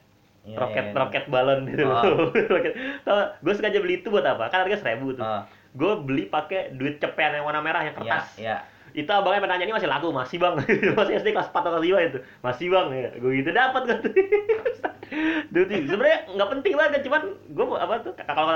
Iya, 0.43 0.59
roket 0.59 0.83
iya, 0.83 0.91
iya. 0.91 0.99
roket 0.99 1.23
balon 1.31 1.59
gitu. 1.65 1.87
Ah. 1.87 2.03
roket. 2.53 2.73
Tau 3.01 3.15
gue 3.39 3.53
sengaja 3.55 3.79
beli 3.79 3.99
itu 3.99 4.11
buat 4.11 4.23
apa? 4.23 4.51
Kan 4.51 4.63
harganya 4.63 4.81
seribu 4.81 5.15
tuh. 5.15 5.23
Ah, 5.23 5.47
Gue 5.71 5.95
beli 5.97 6.27
pakai 6.27 6.75
duit 6.75 6.99
cepean 6.99 7.33
yang 7.33 7.47
warna 7.47 7.63
merah 7.63 7.81
yang 7.81 7.95
kertas. 7.95 8.35
iya 8.35 8.61
Itu 8.93 9.09
abangnya 9.09 9.41
penanya 9.41 9.65
ini 9.65 9.73
masih 9.73 9.89
laku, 9.89 10.11
masih 10.11 10.37
bang. 10.37 10.53
masih 10.99 11.17
SD 11.17 11.31
kelas 11.31 11.49
4 11.49 11.65
atau 11.65 11.81
5 11.81 11.81
itu. 11.81 12.19
Masih 12.43 12.67
bang 12.69 12.87
ya. 12.91 13.09
Gue 13.17 13.31
gitu 13.39 13.49
dapat 13.49 13.81
gue 13.87 13.97
tuh. 14.03 14.13
Sebenarnya 15.89 16.17
nggak 16.29 16.49
penting 16.51 16.73
banget, 16.75 17.01
cuman 17.05 17.21
gue 17.47 17.65
apa 17.73 17.95
tuh 18.01 18.13
kalau 18.19 18.53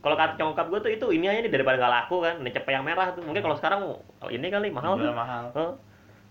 kalau 0.00 0.16
kata 0.16 0.32
nyokap 0.36 0.66
gue 0.68 0.80
tuh 0.80 0.90
itu 0.90 1.06
ini 1.12 1.26
aja 1.26 1.40
nih 1.40 1.52
daripada 1.52 1.76
nggak 1.76 1.92
laku 1.92 2.16
kan, 2.20 2.34
ini 2.38 2.50
cepet 2.50 2.72
yang 2.72 2.84
merah 2.84 3.12
tuh. 3.12 3.22
Mungkin 3.24 3.42
kalau 3.42 3.56
sekarang 3.56 3.80
ini 4.28 4.46
kali 4.46 4.68
mahal 4.70 4.96
tuh. 4.96 5.10
mahal 5.12 5.44
Hah? 5.52 5.72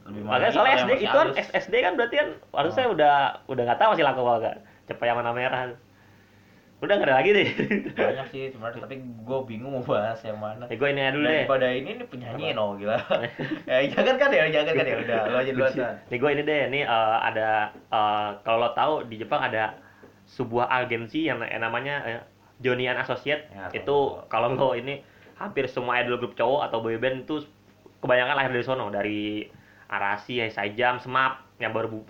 lebih 0.09 0.23
mahal 0.25 0.41
Makanya 0.41 0.53
soalnya 0.53 0.75
SD 0.79 0.91
itu 1.05 1.13
kan 1.13 1.27
SD 1.37 1.73
kan 1.85 1.93
berarti 1.93 2.15
kan 2.17 2.27
harusnya 2.49 2.85
Oh. 2.89 2.93
udah 2.97 3.13
udah 3.45 3.63
nggak 3.67 3.79
tahu 3.79 3.89
masih 3.93 4.05
laku 4.07 4.19
apa 4.23 4.33
enggak. 4.41 4.55
Cepet 4.89 5.05
yang 5.05 5.17
warna 5.21 5.33
merah. 5.37 5.69
Udah 6.79 6.95
nggak 6.95 7.11
ada 7.11 7.15
lagi 7.19 7.29
deh. 7.35 7.47
banyak 7.91 8.27
sih 8.31 8.43
sebenarnya 8.55 8.87
tapi 8.87 9.03
gue 9.03 9.39
bingung 9.43 9.75
mau 9.75 9.83
bahas 9.83 10.23
yang 10.23 10.39
mana 10.39 10.63
ya, 10.71 10.79
gue 10.79 10.87
ini 10.87 11.01
aja 11.03 11.11
dulu 11.11 11.25
deh. 11.27 11.43
daripada 11.43 11.67
ini 11.75 11.89
nih 11.99 12.07
penyanyi 12.07 12.45
no 12.55 12.79
gila 12.79 12.95
ya 13.67 13.77
jangan 13.91 14.15
kan 14.15 14.29
ya 14.31 14.47
jangan 14.47 14.73
kan 14.79 14.85
ya 14.87 14.95
udah 15.03 15.19
lo 15.27 15.37
aja 15.43 15.51
duluan. 15.51 15.73
Nih 16.07 16.17
gue 16.23 16.29
ini 16.31 16.41
deh, 16.47 16.61
ini 16.71 16.79
eh, 16.87 17.17
ada 17.19 17.75
eh, 17.75 18.29
kalau 18.47 18.57
lo 18.63 18.69
tahu 18.71 18.93
di 19.11 19.19
Jepang 19.19 19.43
ada 19.43 19.75
sebuah 20.23 20.71
agensi 20.71 21.27
yang, 21.27 21.43
namanya 21.43 21.95
eh, 22.07 22.21
Johnny 22.63 22.87
and 22.87 23.03
Associate. 23.03 23.51
Ya, 23.51 23.67
itu 23.75 23.97
kalau 24.31 24.55
lo 24.55 24.71
ini 24.71 25.03
hampir 25.35 25.67
semua 25.67 25.99
idol 25.99 26.15
grup 26.15 26.39
cowok 26.39 26.71
atau 26.71 26.79
boyband 26.79 27.27
itu 27.27 27.43
kebanyakan 27.99 28.39
lahir 28.39 28.51
dari 28.55 28.63
sono, 28.63 28.87
dari 28.87 29.47
Arasi, 29.91 30.39
Saijam, 30.47 30.99
Smap 31.03 31.59
yang 31.59 31.75
baru 31.75 31.91
bu- 31.91 32.07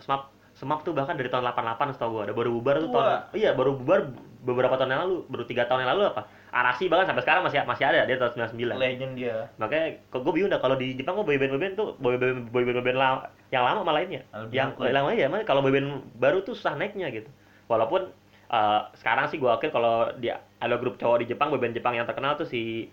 Smap 0.59 0.83
tuh 0.83 0.91
bahkan 0.91 1.15
dari 1.15 1.31
tahun 1.31 1.47
88 1.55 1.95
setahu 1.95 2.19
gue, 2.19 2.23
ada 2.27 2.33
baru 2.35 2.49
bubar 2.59 2.83
tuh 2.83 2.91
tahun 2.91 3.31
iya 3.31 3.55
baru 3.55 3.79
bubar 3.79 4.11
beberapa 4.43 4.75
tahun 4.75 4.91
yang 4.91 5.01
lalu, 5.07 5.15
baru 5.31 5.43
tiga 5.47 5.63
tahun 5.71 5.87
yang 5.87 5.91
lalu 5.95 6.03
apa? 6.11 6.27
Arasi 6.51 6.91
bahkan 6.91 7.07
sampai 7.07 7.23
sekarang 7.23 7.43
masih 7.47 7.63
masih 7.63 7.85
ada 7.87 8.03
dia 8.03 8.19
tahun 8.19 8.51
99 8.51 8.75
legend 8.75 9.13
dia. 9.15 9.47
Makanya 9.55 10.03
kok 10.11 10.19
gue 10.19 10.33
bingung 10.35 10.51
dah 10.51 10.59
kalau 10.59 10.75
di 10.75 10.99
Jepang 10.99 11.15
kok 11.15 11.23
boyband 11.23 11.51
boyband 11.55 11.73
tuh 11.79 11.95
boyband 12.03 12.51
boyband 12.51 12.75
boyband 12.83 12.99
lama, 12.99 13.19
yang 13.55 13.63
lama 13.63 13.87
malah 13.87 14.03
ini 14.03 14.19
ya. 14.19 14.23
Yang 14.51 14.69
ya? 14.83 14.91
lama 14.91 15.09
ya 15.15 15.23
emang 15.31 15.47
kalau 15.47 15.63
boyband 15.63 16.03
baru 16.19 16.43
tuh 16.43 16.59
susah 16.59 16.75
naiknya 16.75 17.07
gitu. 17.07 17.31
Walaupun 17.71 18.11
eh, 18.51 18.81
sekarang 18.99 19.31
sih 19.31 19.39
gue 19.39 19.47
akui 19.47 19.71
kalau 19.71 20.11
di 20.19 20.27
ada 20.35 20.75
grup 20.75 20.99
cowok 20.99 21.23
di 21.23 21.31
Jepang 21.31 21.55
boyband 21.55 21.71
Jepang 21.71 21.95
yang 21.95 22.03
terkenal 22.03 22.35
tuh 22.35 22.47
si 22.47 22.91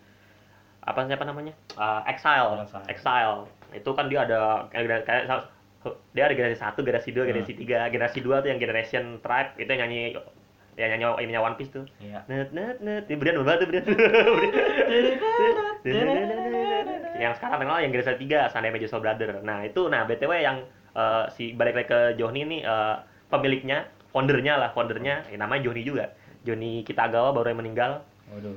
apa 0.87 1.03
siapa 1.03 1.27
namanya? 1.27 1.51
Eh, 1.75 2.01
Exile. 2.15 2.63
Exile. 2.63 2.87
Exile. 2.87 3.43
Itu 3.75 3.91
kan 3.99 4.07
dia 4.07 4.23
ada 4.23 4.71
kayak 4.71 5.03
kayak 5.03 5.56
dia 6.13 6.27
ada 6.27 6.35
generasi 6.35 6.59
satu 6.59 6.81
generasi 6.83 7.11
dua 7.13 7.25
Hmm. 7.25 7.31
generasi 7.35 7.53
tiga. 7.55 7.79
Generasi 7.89 8.19
dua 8.21 8.37
tuh 8.43 8.49
yang 8.51 8.61
generation 8.61 9.21
tribe 9.21 9.55
itu 9.57 9.69
yang 9.69 9.87
nyanyi 9.87 10.03
yang 10.77 10.89
nyanyi 10.93 11.07
ininya 11.25 11.41
One 11.41 11.57
Piece 11.57 11.73
tuh. 11.73 11.85
Iya. 11.99 12.25
Net 12.29 12.51
net 12.53 12.77
net. 12.81 13.05
Brian 13.09 13.41
banget 13.41 13.65
tuh 13.65 13.69
Brian 13.71 13.85
yang 17.17 17.33
sekarang 17.33 17.57
terkenal 17.65 17.81
yang 17.81 17.93
generasi 17.93 18.21
tiga 18.21 18.53
Sunday 18.53 18.69
Magic 18.69 18.89
Soul 18.93 19.01
Brother. 19.01 19.41
Nah 19.41 19.65
itu 19.65 19.89
nah 19.89 20.05
btw 20.05 20.33
yang 20.37 20.57
eh, 20.93 21.25
si 21.33 21.57
balik 21.57 21.75
lagi 21.77 21.89
ke 21.89 22.01
Johnny 22.21 22.45
ini 22.45 22.59
eh, 22.61 22.97
pemiliknya 23.33 23.89
foundernya 24.13 24.61
lah 24.61 24.71
foundernya. 24.77 25.25
Ya, 25.33 25.37
namanya 25.41 25.65
Johnny 25.65 25.83
juga. 25.83 26.13
Johnny 26.45 26.85
Kitagawa 26.87 27.33
baru 27.35 27.53
yang 27.53 27.61
meninggal. 27.65 27.93
Waduh. 28.31 28.57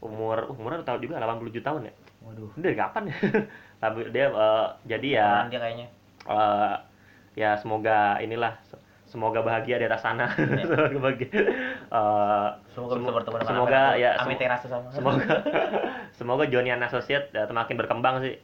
Umur 0.00 0.54
umurnya 0.54 0.86
tahu 0.86 1.02
juga 1.02 1.18
87 1.18 1.60
tahun 1.60 1.90
ya? 1.90 1.94
Waduh. 2.22 2.50
Dari 2.56 2.76
kapan 2.78 3.02
ya? 3.10 3.16
Tapi 3.82 4.00
dia 4.14 4.26
eh, 4.30 4.66
jadi 4.86 5.08
ya 5.18 5.28
dia 5.50 5.60
kayaknya 5.60 5.86
eh, 6.28 6.74
ya 7.36 7.56
semoga 7.60 8.16
inilah 8.18 8.56
se- 8.66 8.80
semoga 9.06 9.40
bahagia 9.40 9.78
di 9.78 9.86
atas 9.86 10.02
sana. 10.02 10.26
Semoga 10.66 10.98
bahagia. 10.98 11.30
Eh, 11.86 12.48
semoga 12.74 12.92
bertemu 12.98 13.36
dengan 13.38 13.48
semoga 13.48 13.80
apa 13.94 14.00
ya 14.02 14.10
Terasa 14.36 14.66
sama. 14.66 14.88
semoga 14.90 15.24
semoga 16.18 16.44
Johnny 16.50 16.70
and 16.74 16.82
Associate 16.84 17.30
ya, 17.30 17.46
semakin 17.46 17.74
berkembang 17.78 18.20
sih. 18.26 18.36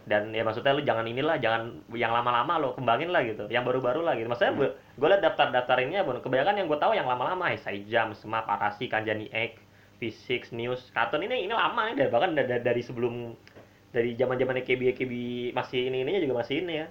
Dan 0.00 0.32
ya 0.34 0.42
maksudnya 0.42 0.74
lu 0.74 0.82
jangan 0.82 1.06
inilah 1.06 1.38
jangan 1.38 1.86
yang 1.94 2.10
lama-lama 2.10 2.58
lo 2.58 2.68
kembangin 2.74 3.14
lah 3.14 3.22
gitu 3.22 3.46
yang 3.46 3.62
baru-baru 3.62 4.02
lah 4.02 4.16
gitu. 4.18 4.26
Maksudnya 4.26 4.52
gue 4.56 4.68
gue 4.74 5.08
liat 5.08 5.22
daftar-daftar 5.22 5.76
ini 5.86 6.00
ya 6.00 6.04
kebanyakan 6.04 6.54
yang 6.56 6.66
gue 6.66 6.78
tahu 6.80 6.92
yang 6.96 7.06
lama-lama 7.06 7.52
ya 7.52 7.58
Jam, 7.86 8.10
Smap, 8.16 8.48
Arasi, 8.48 8.90
Kanjani 8.90 9.30
Egg, 9.30 9.60
V6, 10.02 10.50
News, 10.56 10.88
Kartun 10.90 11.22
ini 11.24 11.46
ini 11.46 11.52
lama 11.54 11.92
nih 11.92 11.94
dari 12.00 12.10
bahkan 12.10 12.32
dari, 12.34 12.58
dari 12.60 12.82
sebelum 12.82 13.36
dari 13.92 14.16
zaman-zaman 14.16 14.58
EKB 14.64 14.96
EKB 14.96 15.12
masih 15.54 15.92
ini 15.92 16.02
ininya 16.02 16.20
juga 16.24 16.34
masih 16.42 16.64
ini 16.64 16.74
ya 16.80 16.86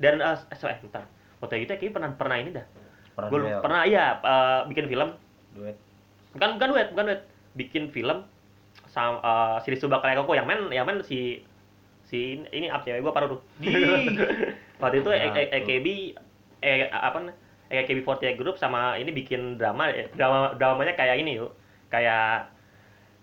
dan 0.00 0.18
eh 0.20 0.36
so, 0.58 0.66
eh 0.66 0.78
bentar. 0.82 1.04
Waktu 1.42 1.64
itu 1.66 1.70
EKB 1.76 1.94
pernah 1.94 2.10
pernah 2.14 2.36
ini 2.40 2.50
dah. 2.54 2.66
Pernah 3.14 3.28
duel. 3.30 3.60
pernah 3.62 3.80
iya 3.86 4.04
eh, 4.18 4.60
bikin 4.70 4.86
film. 4.90 5.08
Duet. 5.54 5.76
Bukan 6.34 6.48
bukan 6.58 6.68
duet 6.74 6.88
bukan 6.92 7.04
duet. 7.10 7.22
Bikin 7.54 7.94
film 7.94 8.26
sama 8.90 9.18
uh, 9.22 9.56
si 9.62 9.70
Rizubak 9.70 10.02
Koko 10.02 10.34
yang 10.34 10.46
main 10.46 10.70
yang 10.70 10.86
main 10.86 10.98
si 11.02 11.42
si 12.06 12.42
ini 12.50 12.66
apa 12.66 12.82
cewek 12.82 13.02
gua 13.02 13.14
paruh 13.14 13.38
tuh. 13.38 13.40
Waktu 14.82 15.02
itu 15.02 15.10
E- 15.14 15.30
tuh. 15.30 15.42
EKB 15.62 15.86
eh 16.64 16.90
apa 16.90 17.18
nih 17.22 17.34
AKB48 17.74 18.38
Group 18.38 18.56
sama 18.58 18.94
ini 18.98 19.10
bikin 19.10 19.58
drama 19.58 19.90
eh, 19.90 20.10
drama 20.14 20.54
dramanya 20.58 20.94
kayak 20.98 21.22
ini 21.22 21.38
yuk. 21.38 21.54
Kayak 21.90 22.50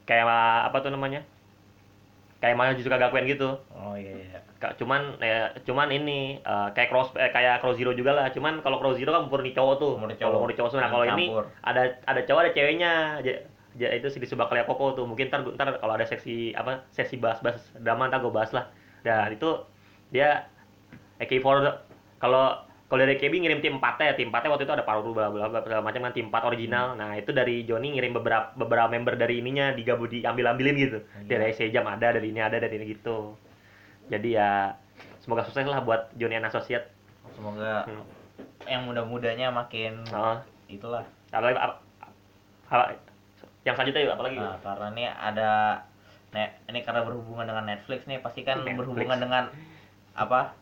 kayak 0.08 0.28
apa 0.72 0.78
tuh 0.84 0.92
namanya 0.92 1.24
kayak 2.42 2.58
mana 2.58 2.74
justru 2.74 2.90
Gakuen 2.90 3.30
gitu. 3.30 3.62
Oh 3.72 3.94
iya 3.94 4.18
iya. 4.18 4.40
Cuman 4.76 5.22
ya 5.22 5.54
cuman 5.64 5.94
ini 5.94 6.42
eh, 6.42 6.70
kayak 6.74 6.90
cross 6.90 7.14
eh, 7.16 7.30
kayak 7.30 7.62
cross 7.62 7.78
zero 7.78 7.94
juga 7.94 8.18
lah. 8.18 8.28
Cuman 8.34 8.66
kalau 8.66 8.82
cross 8.82 8.98
zero 8.98 9.14
kan 9.14 9.30
murni 9.30 9.54
cowok 9.54 9.76
tuh. 9.78 9.94
Murni 10.02 10.18
kalau 10.18 10.36
cowok. 10.36 10.42
murni 10.42 10.56
cowok 10.58 10.70
nah 10.82 10.90
kalau 10.90 11.06
ini 11.06 11.26
ada 11.62 12.02
ada 12.10 12.22
cowok 12.26 12.42
ada 12.50 12.52
ceweknya. 12.52 12.92
Ja- 13.22 13.46
itu 13.72 14.04
si 14.12 14.20
disebut 14.20 14.52
kayak 14.52 14.68
koko 14.68 15.00
tuh. 15.00 15.06
Mungkin 15.08 15.32
ntar 15.32 15.48
ntar 15.48 15.80
kalau 15.80 15.96
ada 15.96 16.04
seksi 16.04 16.52
apa 16.58 16.84
sesi 16.92 17.16
bahas-bahas 17.16 17.62
drama 17.80 18.12
ntar 18.12 18.20
gue 18.20 18.34
bahas 18.34 18.52
lah. 18.52 18.68
Dan 19.06 19.32
itu 19.38 19.64
dia 20.12 20.50
AK4 21.24 21.46
kalau 22.20 22.68
kalau 22.92 23.08
dari 23.08 23.16
KB 23.16 23.32
ngirim 23.32 23.64
tim 23.64 23.80
4 23.80 24.04
ya 24.04 24.14
tim 24.20 24.28
4 24.28 24.52
waktu 24.52 24.68
itu 24.68 24.76
ada 24.76 24.84
Paruru 24.84 25.16
bla 25.16 25.32
bla 25.32 25.48
bla 25.48 25.64
segala 25.64 25.80
macam 25.80 26.04
kan 26.04 26.12
tim 26.12 26.28
4 26.28 26.44
original. 26.44 27.00
Nah 27.00 27.16
itu 27.16 27.32
dari 27.32 27.64
Joni 27.64 27.96
ngirim 27.96 28.12
beberapa 28.12 28.52
beberapa 28.52 28.92
member 28.92 29.16
dari 29.16 29.40
ininya 29.40 29.72
digabung 29.72 30.12
diambil 30.12 30.52
ambilin 30.52 30.76
gitu. 30.76 31.00
Iya. 31.24 31.40
dari 31.40 31.56
Sejam 31.56 31.88
ada 31.88 32.12
dari 32.12 32.36
ini 32.36 32.44
ada 32.44 32.60
dari 32.60 32.76
ini 32.76 32.92
gitu. 32.92 33.40
Jadi 34.12 34.36
ya 34.36 34.76
semoga 35.24 35.48
sukses 35.48 35.64
lah 35.64 35.80
buat 35.80 36.12
Joni 36.20 36.36
and 36.36 36.52
Associate. 36.52 36.84
Semoga 37.32 37.88
Hmm. 37.88 38.04
yang 38.68 38.84
muda-mudanya 38.84 39.56
makin 39.56 40.04
oh, 40.12 40.44
itulah. 40.68 41.08
Apa, 41.32 41.48
apa, 41.48 41.76
apa- 42.68 43.00
yang 43.64 43.80
selanjutnya 43.80 44.04
yuk 44.04 44.14
apalagi 44.20 44.36
Nah, 44.36 44.60
karena 44.60 44.88
ini 44.92 45.06
ada 45.08 45.50
ini 46.68 46.80
karena 46.84 47.08
berhubungan 47.08 47.48
dengan 47.48 47.72
Netflix 47.72 48.04
nih 48.04 48.20
pasti 48.20 48.44
kan 48.44 48.68
Netflix. 48.68 48.78
berhubungan 48.84 49.16
dengan 49.16 49.44
apa 50.12 50.60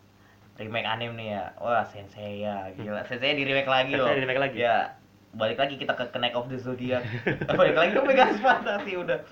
remake 0.60 0.86
anime 0.86 1.16
nih 1.16 1.28
ya 1.32 1.44
wah 1.56 1.82
Sensei 1.84 2.44
ya 2.44 2.68
gila 2.74 3.02
Sensei 3.04 3.34
di 3.34 3.44
remake 3.44 3.66
lagi 3.66 3.92
Sensei 3.92 4.04
loh 4.04 4.14
di 4.14 4.22
remake 4.22 4.42
lagi. 4.42 4.58
ya 4.60 4.76
balik 5.32 5.58
lagi 5.58 5.76
kita 5.76 5.94
ke 5.94 6.10
Connect 6.10 6.36
of 6.36 6.46
the 6.46 6.58
Zodiac 6.58 7.02
balik 7.54 7.74
lagi 7.74 7.92
ke 7.92 8.02
Pegasus 8.02 8.40
Fantasi 8.40 8.92
udah 8.96 9.20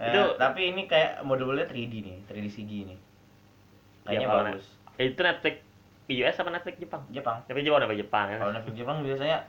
Eh, 0.00 0.08
Itu- 0.08 0.32
tapi 0.34 0.64
ini 0.66 0.84
kayak 0.84 1.20
modelnya 1.22 1.64
3D 1.64 1.92
nih 1.92 2.24
3D 2.24 2.46
CG 2.48 2.70
nih 2.86 2.98
kayaknya 4.02 4.24
Ya, 4.24 4.32
bagus 4.32 4.64
itu 4.96 5.20
Netflix 5.20 5.56
US 6.10 6.36
apa 6.36 6.48
Netflix 6.50 6.74
Jepang 6.78 7.02
Jepang 7.10 7.36
tapi 7.44 7.60
Jepang 7.60 7.80
apa 7.80 7.92
Jepang 7.92 8.26
ya 8.26 8.36
kalau 8.36 8.48
Netflix 8.50 8.74
Jepang 8.74 8.96
biasanya 9.00 9.44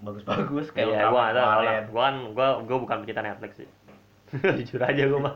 bagus-bagus 0.00 0.66
kayak 0.70 0.90
Iya, 0.90 1.06
gua 1.06 1.20
nggak 1.22 1.32
tahu 1.32 1.44
kemarin. 1.46 1.62
lah. 1.62 1.80
Gua 1.86 2.02
kan 2.02 2.16
gua 2.32 2.48
gua 2.60 2.78
bukan 2.78 2.96
pecinta 3.00 3.22
Netflix 3.22 3.52
sih. 3.56 3.68
jujur 4.58 4.80
aja 4.80 5.02
gua 5.06 5.20
mah. 5.22 5.34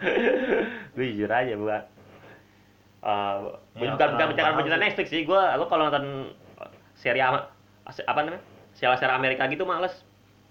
gua 0.90 1.04
jujur 1.04 1.30
aja 1.30 1.54
bukan. 1.54 1.82
Eh, 3.04 3.38
Ya, 3.76 3.92
bukan 3.92 4.08
bukan 4.16 4.32
mahal 4.32 4.56
pecinta 4.56 4.78
sih. 4.78 4.84
Netflix 4.88 5.06
sih. 5.12 5.22
Gua 5.28 5.52
gua 5.60 5.68
kalau 5.68 5.92
nonton 5.92 6.32
seri 6.96 7.20
apa 7.20 7.52
namanya? 8.16 8.40
Serial-serial 8.72 9.20
Amerika 9.20 9.44
gitu 9.46 9.68
males. 9.68 9.92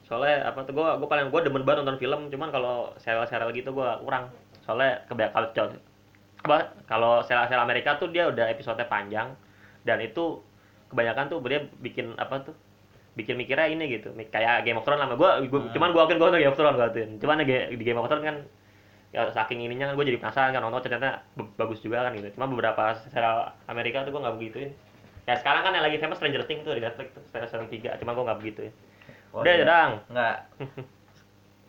Soalnya 0.06 0.46
apa 0.48 0.62
tuh 0.62 0.78
gua 0.78 0.96
gua 1.02 1.10
paling 1.10 1.34
gua 1.34 1.42
demen 1.42 1.66
banget 1.66 1.82
nonton 1.82 1.98
film, 1.98 2.30
cuman 2.30 2.54
kalau 2.54 2.94
serial-serial 3.02 3.50
gitu 3.52 3.74
gua 3.74 3.98
kurang. 4.00 4.30
Soalnya 4.64 5.02
kebanyakan 5.10 5.50
kalau 5.52 5.70
apa 6.44 6.58
kalau 6.86 7.14
serial-serial 7.24 7.64
Amerika 7.64 7.98
tuh 7.98 8.12
dia 8.12 8.28
udah 8.30 8.52
episode 8.52 8.78
panjang 8.86 9.32
dan 9.82 9.98
itu 9.98 10.44
kebanyakan 10.92 11.32
tuh 11.32 11.40
dia 11.48 11.66
bikin 11.80 12.14
apa 12.20 12.44
tuh 12.44 12.56
bikin 13.16 13.40
mikirnya 13.40 13.72
ini 13.72 13.88
gitu 13.88 14.12
kayak 14.30 14.68
Game 14.68 14.76
of 14.76 14.84
Thrones 14.84 15.00
lah 15.00 15.16
gua 15.16 15.40
Hmm. 15.40 15.72
cuman 15.72 15.90
gua 15.96 16.04
akuin 16.04 16.20
gua 16.20 16.28
nonton 16.30 16.44
Game 16.44 16.52
of 16.52 16.60
Thrones 16.60 16.78
akuin 16.78 17.10
cuman 17.18 17.36
di 17.48 17.80
Game 17.80 17.96
of 17.96 18.12
Thrones 18.12 18.26
kan 18.28 18.38
ya 19.14 19.30
saking 19.30 19.62
ininya 19.62 19.88
kan 19.88 19.94
gue 19.94 20.06
jadi 20.10 20.18
penasaran 20.18 20.52
kan 20.52 20.62
nonton 20.66 20.82
ternyata 20.82 21.22
bagus 21.54 21.80
juga 21.86 22.02
kan 22.02 22.18
gitu 22.18 22.34
cuma 22.34 22.50
beberapa 22.50 22.98
serial 23.08 23.54
Amerika 23.70 24.02
tuh 24.02 24.10
gua 24.10 24.26
nggak 24.26 24.36
begituin 24.42 24.74
ya 25.30 25.38
sekarang 25.38 25.62
kan 25.62 25.72
yang 25.78 25.86
lagi 25.86 26.02
famous 26.02 26.18
Stranger 26.18 26.44
Things 26.50 26.66
tuh 26.66 26.74
di 26.74 26.82
Netflix 26.82 27.14
tuh 27.14 27.22
season 27.30 27.70
3 27.70 28.02
cuma 28.02 28.18
gua 28.18 28.34
nggak 28.34 28.40
begituin 28.42 28.74
Wah, 29.30 29.42
udah 29.46 29.54
gila. 29.54 29.66
dang 29.66 29.92
Enggak. 30.10 30.36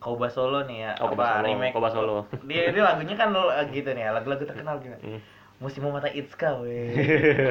Koba 0.05 0.29
Solo 0.29 0.69
nih 0.69 0.85
ya. 0.85 0.93
Oh, 1.01 1.09
Koba 1.09 1.41
Solo, 1.41 1.49
remake 1.49 1.73
Koba 1.73 1.89
Solo. 1.89 2.29
Dia 2.45 2.69
dia 2.77 2.85
lagunya 2.85 3.17
kan 3.17 3.33
lo- 3.33 3.49
gitu 3.73 3.89
nih, 3.97 4.05
ya, 4.05 4.11
lagu-lagu 4.13 4.45
terkenal 4.45 4.77
gitu. 4.85 4.93
Hmm. 5.01 5.17
Musim 5.65 5.89
mata 5.89 6.13
Itska 6.13 6.61
weh. 6.61 6.93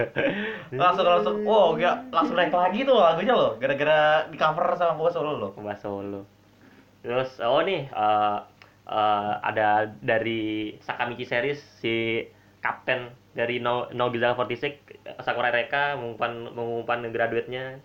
langsung 0.77 1.01
langsung 1.01 1.41
wow 1.49 1.73
gila, 1.73 2.05
langsung 2.13 2.37
naik 2.37 2.53
lagi 2.53 2.85
tuh 2.85 2.93
lagunya 2.93 3.33
loh 3.33 3.57
gara-gara 3.57 4.29
di 4.29 4.37
cover 4.37 4.69
sama 4.77 4.93
Koba 4.93 5.09
Solo 5.09 5.31
loh. 5.41 5.49
Koba 5.57 5.73
Solo. 5.81 6.29
Terus 7.01 7.41
oh 7.41 7.65
nih 7.65 7.89
eh, 7.89 8.37
eh, 8.87 9.33
ada 9.49 9.91
dari 10.03 10.75
Sakamichi 10.83 11.25
series 11.27 11.59
si 11.81 12.23
kapten 12.63 13.11
dari 13.35 13.59
No 13.59 13.89
No 13.91 14.07
Gisela 14.13 14.35
46 14.37 14.79
Sakura 15.25 15.51
Reka 15.51 15.97
mengumumkan 15.99 16.31
mengumumkan 16.55 16.99
graduate-nya. 17.11 17.79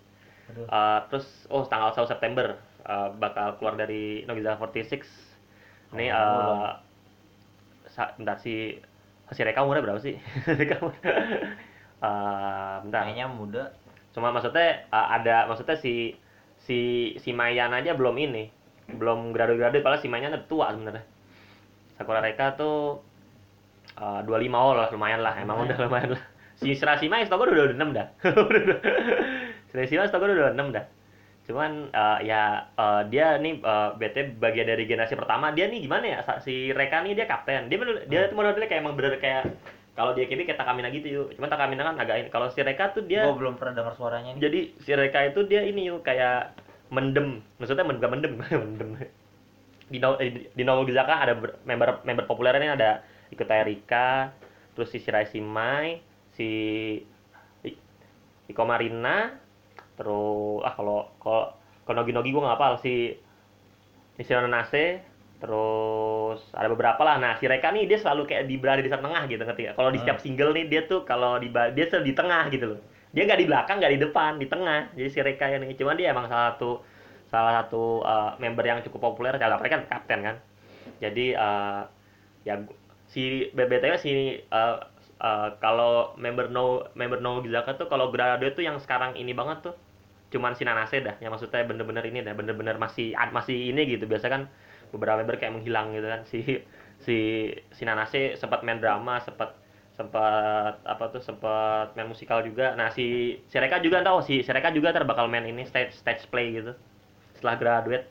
Eh, 0.69 0.99
terus 1.09 1.27
oh 1.49 1.63
tanggal 1.67 1.91
1 1.93 2.07
September 2.09 2.57
eh, 2.85 3.09
bakal 3.19 3.57
keluar 3.59 3.75
dari 3.79 4.23
No 4.27 4.33
Gisela 4.37 4.57
46. 4.59 5.07
Ini 5.95 6.05
Oh, 6.13 6.13
eh 6.13 6.69
sa- 7.89 8.13
bentar 8.17 8.37
si 8.39 8.77
si 9.29 9.41
Reka 9.45 9.61
umurnya 9.61 9.85
berapa 9.85 10.01
sih? 10.01 10.15
Reka 10.59 10.75
Eh, 11.99 12.75
bentar. 12.85 13.03
Kayaknya 13.03 13.27
muda. 13.27 13.63
Cuma 14.15 14.31
maksudnya 14.31 14.87
uh, 14.89 15.07
ada 15.19 15.45
maksudnya 15.51 15.75
si 15.75 16.15
si 16.63 16.79
si 17.19 17.29
Mayan 17.35 17.75
aja 17.75 17.91
belum 17.91 18.15
ini, 18.15 18.47
belum 18.97 19.35
graduate-graduate 19.35 19.83
padahal 19.83 20.01
si 20.01 20.07
Mayan 20.09 20.33
udah 20.33 20.45
tua 20.47 20.71
sebenarnya. 20.73 21.05
Sakura 21.99 22.23
Reka 22.23 22.55
tuh 22.55 23.03
uh, 23.99 24.21
25 24.23 24.31
oh 24.55 24.73
lah 24.73 24.87
lumayan 24.89 25.19
lah, 25.19 25.35
emang 25.35 25.59
Lumayan. 25.59 25.69
udah 25.75 25.77
lumayan 25.85 26.09
lah. 26.15 26.23
Si 26.59 26.75
Shirashima 26.75 27.23
setahu 27.23 27.47
gue 27.47 27.51
udah 27.55 27.65
udah 27.71 27.77
6 27.79 27.95
dah. 27.95 28.07
Shirashima 29.71 30.07
setahu 30.07 30.27
gue 30.27 30.35
udah 30.35 30.55
6 30.55 30.75
dah. 30.75 30.85
Cuman 31.49 31.89
uh, 31.89 32.19
ya 32.21 32.67
uh, 32.77 33.01
dia 33.09 33.41
nih 33.41 33.57
uh, 33.65 33.97
BT 33.97 34.37
bagian 34.37 34.69
dari 34.69 34.85
generasi 34.85 35.17
pertama 35.17 35.49
dia 35.49 35.65
nih 35.65 35.81
gimana 35.81 36.05
ya 36.05 36.19
si 36.45 36.69
Reka 36.69 37.01
nih 37.01 37.17
dia 37.17 37.25
kapten. 37.25 37.71
Dia 37.71 37.77
bener, 37.81 38.05
dia 38.05 38.29
tuh 38.29 38.37
modelnya 38.37 38.69
kayak 38.69 38.81
emang 38.85 38.93
bener 38.93 39.17
kayak 39.17 39.49
kalau 39.97 40.13
dia 40.15 40.29
KB 40.29 40.45
kayak 40.45 40.59
Takamina 40.61 40.87
gitu 40.93 41.07
yuk. 41.09 41.27
Cuman 41.35 41.49
Takamina 41.49 41.83
kan 41.83 41.95
agak 41.97 42.15
ini. 42.21 42.29
Kalau 42.29 42.47
si 42.53 42.61
Reka 42.61 42.93
tuh 42.93 43.03
dia 43.03 43.25
Gua 43.25 43.35
belum 43.35 43.57
pernah 43.57 43.81
dengar 43.81 43.93
suaranya 43.97 44.37
nih. 44.37 44.41
jadi 44.45 44.59
si 44.79 44.91
Reka 44.93 45.19
itu 45.33 45.39
dia 45.49 45.65
ini 45.65 45.89
yuk 45.89 46.05
kayak 46.05 46.53
mendem. 46.89 47.27
Maksudnya 47.59 47.85
men- 47.87 47.97
bukan 47.99 48.11
mendem 48.17 48.33
mendem. 48.65 48.89
Di 49.89 49.97
no, 49.97 50.17
eh, 50.21 50.29
di, 50.29 50.39
di 50.53 50.63
Nomo 50.65 50.85
Gizaka 50.85 51.15
ada 51.25 51.33
ber- 51.33 51.57
member 51.65 51.89
member 52.05 52.25
populernya 52.29 52.77
ada 52.77 52.91
Ikuta 53.33 53.53
Erika 53.57 54.33
terus 54.77 54.89
si 54.93 54.97
Shirai 55.01 55.25
Shimai 55.27 56.01
si 56.33 56.49
Iko 58.49 58.63
Marina 58.65 59.37
terus 59.97 60.65
ah 60.65 60.73
kalau 60.73 61.11
kalau 61.21 61.53
kalau 61.85 61.95
Nogi 62.01 62.13
Nogi 62.15 62.29
gue 62.33 62.41
nggak 62.41 62.55
hafal 62.57 62.73
si 62.81 63.13
Nishino 64.19 64.47
Nase 64.51 64.99
terus 65.39 66.39
ada 66.51 66.67
beberapa 66.67 66.99
lah. 67.07 67.15
Nah 67.23 67.33
si 67.39 67.47
Reka 67.47 67.71
nih 67.71 67.87
dia 67.87 67.97
selalu 68.03 68.27
kayak 68.27 68.43
di 68.49 68.55
berada 68.59 68.81
di 68.83 68.91
tengah 68.91 69.23
gitu 69.31 69.39
ngerti 69.47 69.63
kalau 69.77 69.89
di 69.89 69.97
Hmm. 69.97 70.03
setiap 70.03 70.17
single 70.19 70.51
nih 70.51 70.65
dia 70.67 70.81
tuh 70.83 71.07
kalau 71.07 71.39
di 71.39 71.47
dia 71.49 71.85
selalu 71.87 72.05
di 72.11 72.15
tengah 72.15 72.43
gitu 72.51 72.65
loh 72.75 72.79
dia 73.09 73.25
nggak 73.25 73.39
di 73.41 73.47
belakang 73.49 73.77
nggak 73.81 73.93
di 73.97 73.99
depan 74.01 74.31
di 74.37 74.45
tengah. 74.45 74.93
Jadi 74.93 75.09
si 75.09 75.19
Reka 75.19 75.45
ini. 75.49 75.73
Cuman 75.73 75.97
dia 75.97 76.13
emang 76.13 76.29
salah 76.29 76.53
satu 76.53 76.85
salah 77.29 77.61
satu 77.61 78.01
uh, 78.05 78.37
member 78.37 78.65
yang 78.65 78.85
cukup 78.85 79.13
populer. 79.13 79.33
Ya 79.37 79.49
apalagi 79.49 79.73
kan 79.73 79.83
kapten 79.89 80.19
kan? 80.21 80.35
Jadi 81.01 81.33
uh, 81.33 81.89
ya 82.45 82.61
si 83.09 83.49
BBTW 83.53 83.93
si 83.97 84.11
uh, 84.53 84.77
uh, 85.21 85.49
kalau 85.57 86.13
member 86.21 86.53
no 86.53 86.85
member 86.93 87.17
no 87.17 87.41
Gizaka 87.41 87.77
tuh 87.81 87.89
kalau 87.89 88.13
graduate 88.13 88.53
tuh 88.53 88.65
yang 88.65 88.77
sekarang 88.77 89.17
ini 89.17 89.33
banget 89.33 89.73
tuh. 89.73 89.75
Cuman 90.29 90.53
si 90.53 90.61
Nanase 90.61 91.01
dah 91.01 91.17
yang 91.17 91.33
maksudnya 91.33 91.65
bener-bener 91.65 92.05
ini 92.05 92.21
dah 92.21 92.37
bener-bener 92.37 92.77
masih 92.77 93.17
masih 93.33 93.73
ini 93.73 93.89
gitu. 93.89 94.05
Biasa 94.05 94.29
kan 94.29 94.45
beberapa 94.93 95.25
member 95.25 95.41
kayak 95.41 95.57
menghilang 95.57 95.97
gitu 95.97 96.05
kan. 96.05 96.21
Si 96.29 96.39
si 97.01 97.17
si 97.73 97.81
Nanase 97.89 98.37
sempat 98.37 98.61
main 98.61 98.77
drama 98.77 99.17
sempat 99.25 99.57
sempat 99.99 100.79
apa 100.87 101.11
tuh 101.11 101.19
sempat 101.19 101.91
main 101.99 102.07
musikal 102.07 102.39
juga. 102.39 102.71
Nah 102.79 102.87
si 102.95 103.35
si 103.51 103.55
Reka 103.59 103.83
juga 103.83 103.99
tahu 103.99 104.23
si 104.23 104.39
si 104.39 104.47
Reka 104.47 104.71
juga 104.71 104.95
ntar 104.95 105.03
bakal 105.03 105.27
main 105.27 105.43
ini 105.43 105.67
stage 105.67 105.91
stage 105.91 106.23
play 106.31 106.55
gitu. 106.55 106.71
Setelah 107.35 107.59
graduate. 107.59 108.07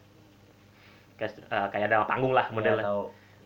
Kayak 1.17 1.41
eh, 1.49 1.67
kayak 1.73 1.85
ada 1.89 2.05
panggung 2.05 2.37
lah 2.37 2.53
modelnya. 2.53 2.85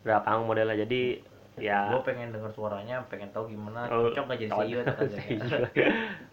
Ya, 0.03 0.19
ada 0.19 0.27
panggung 0.27 0.51
modelnya. 0.51 0.75
Jadi 0.75 1.23
ya. 1.63 1.87
Gue 1.95 2.03
pengen 2.03 2.35
denger 2.35 2.51
suaranya, 2.51 3.07
pengen 3.07 3.31
tahu 3.31 3.47
gimana. 3.55 3.87
Oh, 3.95 4.11
cocok 4.11 4.35
gak 4.35 4.39
jadi. 4.43 4.51
CEO 4.51 4.79
atau 4.83 4.95
kagak. 5.07 5.89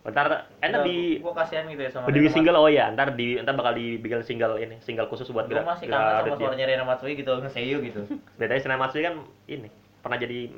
ntar 0.10 0.28
enak 0.66 0.80
di 0.90 1.22
Gue 1.22 1.34
kasihan 1.38 1.70
gitu 1.70 1.82
ya 1.86 1.92
sama 1.94 2.10
di 2.10 2.26
Rena 2.26 2.34
single 2.34 2.58
oh 2.58 2.72
ya 2.72 2.90
ntar 2.90 3.14
di 3.14 3.38
ntar 3.38 3.54
bakal 3.54 3.78
dibikin 3.78 4.26
single 4.26 4.58
ini 4.58 4.82
single 4.82 5.06
khusus 5.06 5.30
buat 5.30 5.46
Gue 5.46 5.62
masih 5.62 5.86
kangen 5.86 6.26
sama 6.26 6.34
ya. 6.34 6.38
suaranya 6.42 6.66
Rena 6.66 6.86
Matsui 6.90 7.14
gitu, 7.14 7.30
nge-seiyu 7.38 7.78
gitu. 7.86 8.02
Bedanya 8.42 8.62
Sena 8.66 8.82
Matsui 8.82 9.06
kan 9.06 9.22
ini 9.46 9.70
pernah 10.02 10.18
jadi 10.18 10.50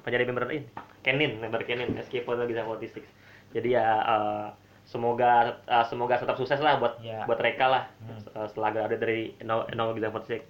pernah 0.00 0.14
jadi 0.14 0.24
member 0.24 0.44
ini 0.48 0.64
Kenin 1.00 1.32
member 1.38 1.62
Kenin 1.62 1.92
SK 1.98 2.24
lagi 2.26 2.54
46 2.54 3.02
jadi 3.50 3.68
ya 3.72 3.86
eh, 4.00 4.46
semoga 4.84 5.30
eh, 5.62 5.84
semoga 5.84 6.16
tetap 6.16 6.34
sukses 6.34 6.58
lah 6.58 6.76
buat 6.76 6.98
Ya. 6.98 7.22
buat 7.24 7.36
mereka 7.36 7.66
lah 7.66 7.82
Hmm. 8.00 8.18
eh, 8.18 8.46
setelah 8.46 8.70
graduate 8.70 8.98
dari 8.98 9.20
No 9.42 9.66
No 9.70 9.92
Giza 9.92 10.08
46 10.08 10.42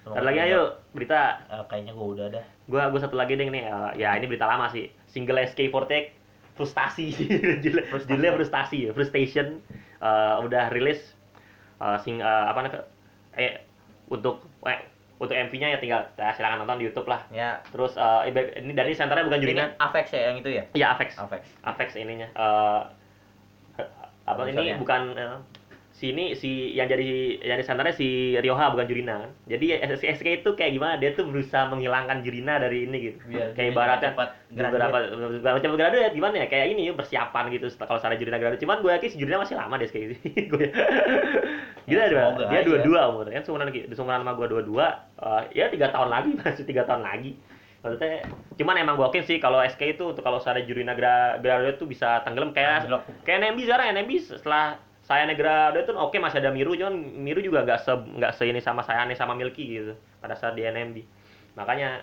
Semoga 0.00 0.20
Ada 0.20 0.26
lagi 0.26 0.36
juga. 0.36 0.46
ayo 0.46 0.60
berita 0.92 1.20
Eh, 1.48 1.64
kayaknya 1.64 1.92
gue 1.92 2.06
udah 2.10 2.26
dah. 2.30 2.44
gua 2.64 2.82
gua 2.88 3.00
satu 3.00 3.14
lagi 3.14 3.34
deh 3.34 3.46
nih 3.46 3.64
eh, 3.64 3.90
ya 3.96 4.12
ini 4.14 4.26
berita 4.26 4.44
lama 4.44 4.68
sih 4.68 4.86
single 5.06 5.40
SK48 5.44 5.92
frustasi 6.56 7.10
judulnya 7.58 7.88
Frustasi. 7.88 8.30
frustasi 8.32 8.78
ya 8.80 8.90
frustration 8.92 9.58
eh, 9.98 10.34
udah 10.40 10.68
rilis 10.68 11.00
eh, 11.78 11.98
sing 11.98 12.18
eh, 12.18 12.44
apa 12.44 12.58
namanya 12.60 12.84
eh 13.34 13.64
untuk 14.06 14.38
eh, 14.62 14.80
untuk 15.16 15.32
MV-nya 15.32 15.68
ya 15.68 15.78
tinggal 15.78 16.00
ya, 16.12 16.30
silakan 16.30 16.58
nonton 16.60 16.76
di 16.76 16.86
YouTube 16.86 17.06
lah 17.06 17.22
Ya. 17.28 17.62
terus 17.66 17.94
iba- 18.24 18.50
ini 18.52 18.72
dari 18.72 18.92
senternya 18.92 19.22
bukan 19.22 19.38
Jurina 19.38 19.64
Ini 19.68 19.78
Avex 19.80 20.06
ya 20.10 20.20
yang 20.28 20.36
itu 20.36 20.50
ya? 20.50 20.64
iya 20.72 20.86
Avex 20.90 21.14
Avex. 21.16 21.42
Avex 21.62 21.88
ininya 21.94 22.28
eh, 22.28 22.80
apa 24.24 24.40
ini 24.46 24.74
bukan 24.74 25.02
eh, 25.12 25.38
si 25.94 26.10
ini 26.10 26.34
si 26.34 26.74
yang 26.74 26.90
jadi 26.90 27.06
yang 27.38 27.54
di 27.54 27.62
senternya 27.62 27.94
si 27.94 28.08
Ryoha 28.34 28.74
bukan 28.74 28.82
Jurina 28.84 29.14
kan? 29.22 29.30
Jadi 29.46 29.66
si 29.94 30.10
SK 30.10 30.42
itu 30.42 30.50
kayak 30.52 30.74
gimana? 30.74 30.98
Dia 30.98 31.14
tuh 31.14 31.22
berusaha 31.24 31.70
menghilangkan 31.70 32.18
Jurina 32.20 32.58
dari 32.58 32.82
ini 32.84 32.96
gitu. 33.00 33.18
Biar 33.24 33.54
kayak 33.54 33.68
ibaratnya 33.70 34.10
beberapa 34.50 34.98
beberapa 35.38 35.58
cepat 35.62 35.76
graduate 35.78 36.10
gimana 36.12 36.34
ya? 36.42 36.46
Kayak 36.50 36.66
ini 36.74 36.90
persiapan 36.90 37.44
gitu 37.48 37.70
kalau 37.78 38.02
sana 38.02 38.18
Jurina 38.18 38.36
graduate. 38.36 38.58
Cuman 38.58 38.82
gue 38.82 38.90
yakin 38.90 39.08
si 39.08 39.16
Jurina 39.16 39.38
masih 39.38 39.54
lama 39.54 39.74
deh 39.78 39.86
kayak 39.86 40.06
gitu 40.18 40.56
gila 41.84 42.00
Ya, 42.00 42.08
dia 42.08 42.24
dia 42.48 42.58
aja. 42.58 42.64
dua 42.64 42.78
dua 42.80 43.00
umur 43.12 43.28
kan 43.28 43.44
seumuran 43.44 43.68
di 43.68 43.92
seumuran 43.92 44.24
sama 44.24 44.32
gue 44.34 44.46
dua 44.48 44.62
dua 44.64 44.86
ya 45.52 45.68
tiga 45.68 45.92
tahun 45.92 46.08
lagi 46.08 46.30
masih 46.40 46.64
tiga 46.64 46.82
tahun 46.84 47.04
lagi. 47.04 47.36
Maksudnya 47.84 48.24
cuman 48.56 48.74
emang 48.80 48.94
gue 48.96 49.04
yakin 49.04 49.22
sih 49.22 49.36
kalau 49.36 49.60
SK 49.60 49.94
itu 49.94 50.04
untuk 50.08 50.24
kalau 50.24 50.40
sana 50.40 50.64
Jurina 50.64 50.96
gra- 50.96 51.36
graduate 51.36 51.76
tuh 51.76 51.84
bisa 51.84 52.24
tenggelam. 52.24 52.50
Kayak 52.50 52.88
kayak 53.22 53.38
NMB 53.44 53.58
sekarang 53.62 53.86
NMB 53.92 54.10
setelah 54.16 54.80
Sayane 55.04 55.36
Grado 55.36 55.76
itu 55.76 55.92
oke 55.92 56.16
masih 56.16 56.40
ada 56.40 56.48
Miru 56.48 56.72
cuman 56.72 56.96
Miru 56.96 57.44
juga 57.44 57.60
nggak 57.62 57.80
se 57.84 57.92
nggak 57.92 58.32
se 58.32 58.48
ini 58.48 58.60
sama 58.64 58.80
Sayane 58.80 59.12
sama 59.12 59.36
Milky 59.36 59.68
gitu 59.68 59.92
pada 60.24 60.32
saat 60.32 60.56
di 60.56 60.64
NMD 60.64 61.04
makanya 61.54 62.00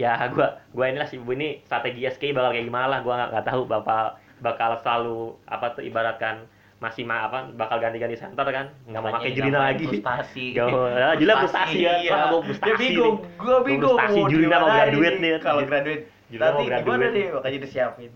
ya 0.00 0.16
gua 0.32 0.56
gua 0.72 0.88
inilah 0.88 1.04
sih 1.04 1.20
Bu, 1.20 1.36
ini 1.36 1.60
strategi 1.68 2.08
SK 2.08 2.32
bakal 2.32 2.56
kayak 2.56 2.64
gimana 2.64 2.86
lah 2.88 3.00
gua 3.04 3.28
nggak 3.28 3.44
tahu 3.44 3.68
bakal 3.68 4.16
bakal 4.40 4.70
selalu 4.80 5.36
apa 5.44 5.76
tuh 5.76 5.84
ibaratkan 5.84 6.48
masih 6.80 7.04
ma 7.04 7.28
apa 7.28 7.52
bakal 7.52 7.76
ganti-ganti 7.76 8.16
center 8.16 8.48
kan 8.48 8.72
nggak 8.88 9.00
mau 9.04 9.12
pakai 9.12 9.36
Jurina 9.36 9.60
lagi 9.68 9.84
frustasi 9.84 10.56
Gak 10.56 10.66
mau, 10.72 10.88
ya, 10.88 11.12
Jurina 11.20 11.34
frustasi 11.44 11.76
ya. 11.76 11.92
iya. 12.00 12.12
Wah, 12.16 12.40
Dia 12.40 12.40
frustasi 12.48 12.80
bingung, 12.80 13.16
gua 13.36 13.58
bingung 13.60 14.00
frustasi, 14.00 14.16
mau 14.16 14.32
Jurina 14.32 14.56
mau 14.64 14.70
graduate 14.72 15.18
nih. 15.20 15.30
Kalau 15.44 15.60
graduate, 15.68 16.02
Jurina 16.32 16.48
mau 16.48 16.64
nanti 16.64 16.80
gimana 16.80 17.04
graduate. 17.04 17.12
nih? 17.12 17.26
Makanya 17.36 17.58
disiapin. 17.60 18.10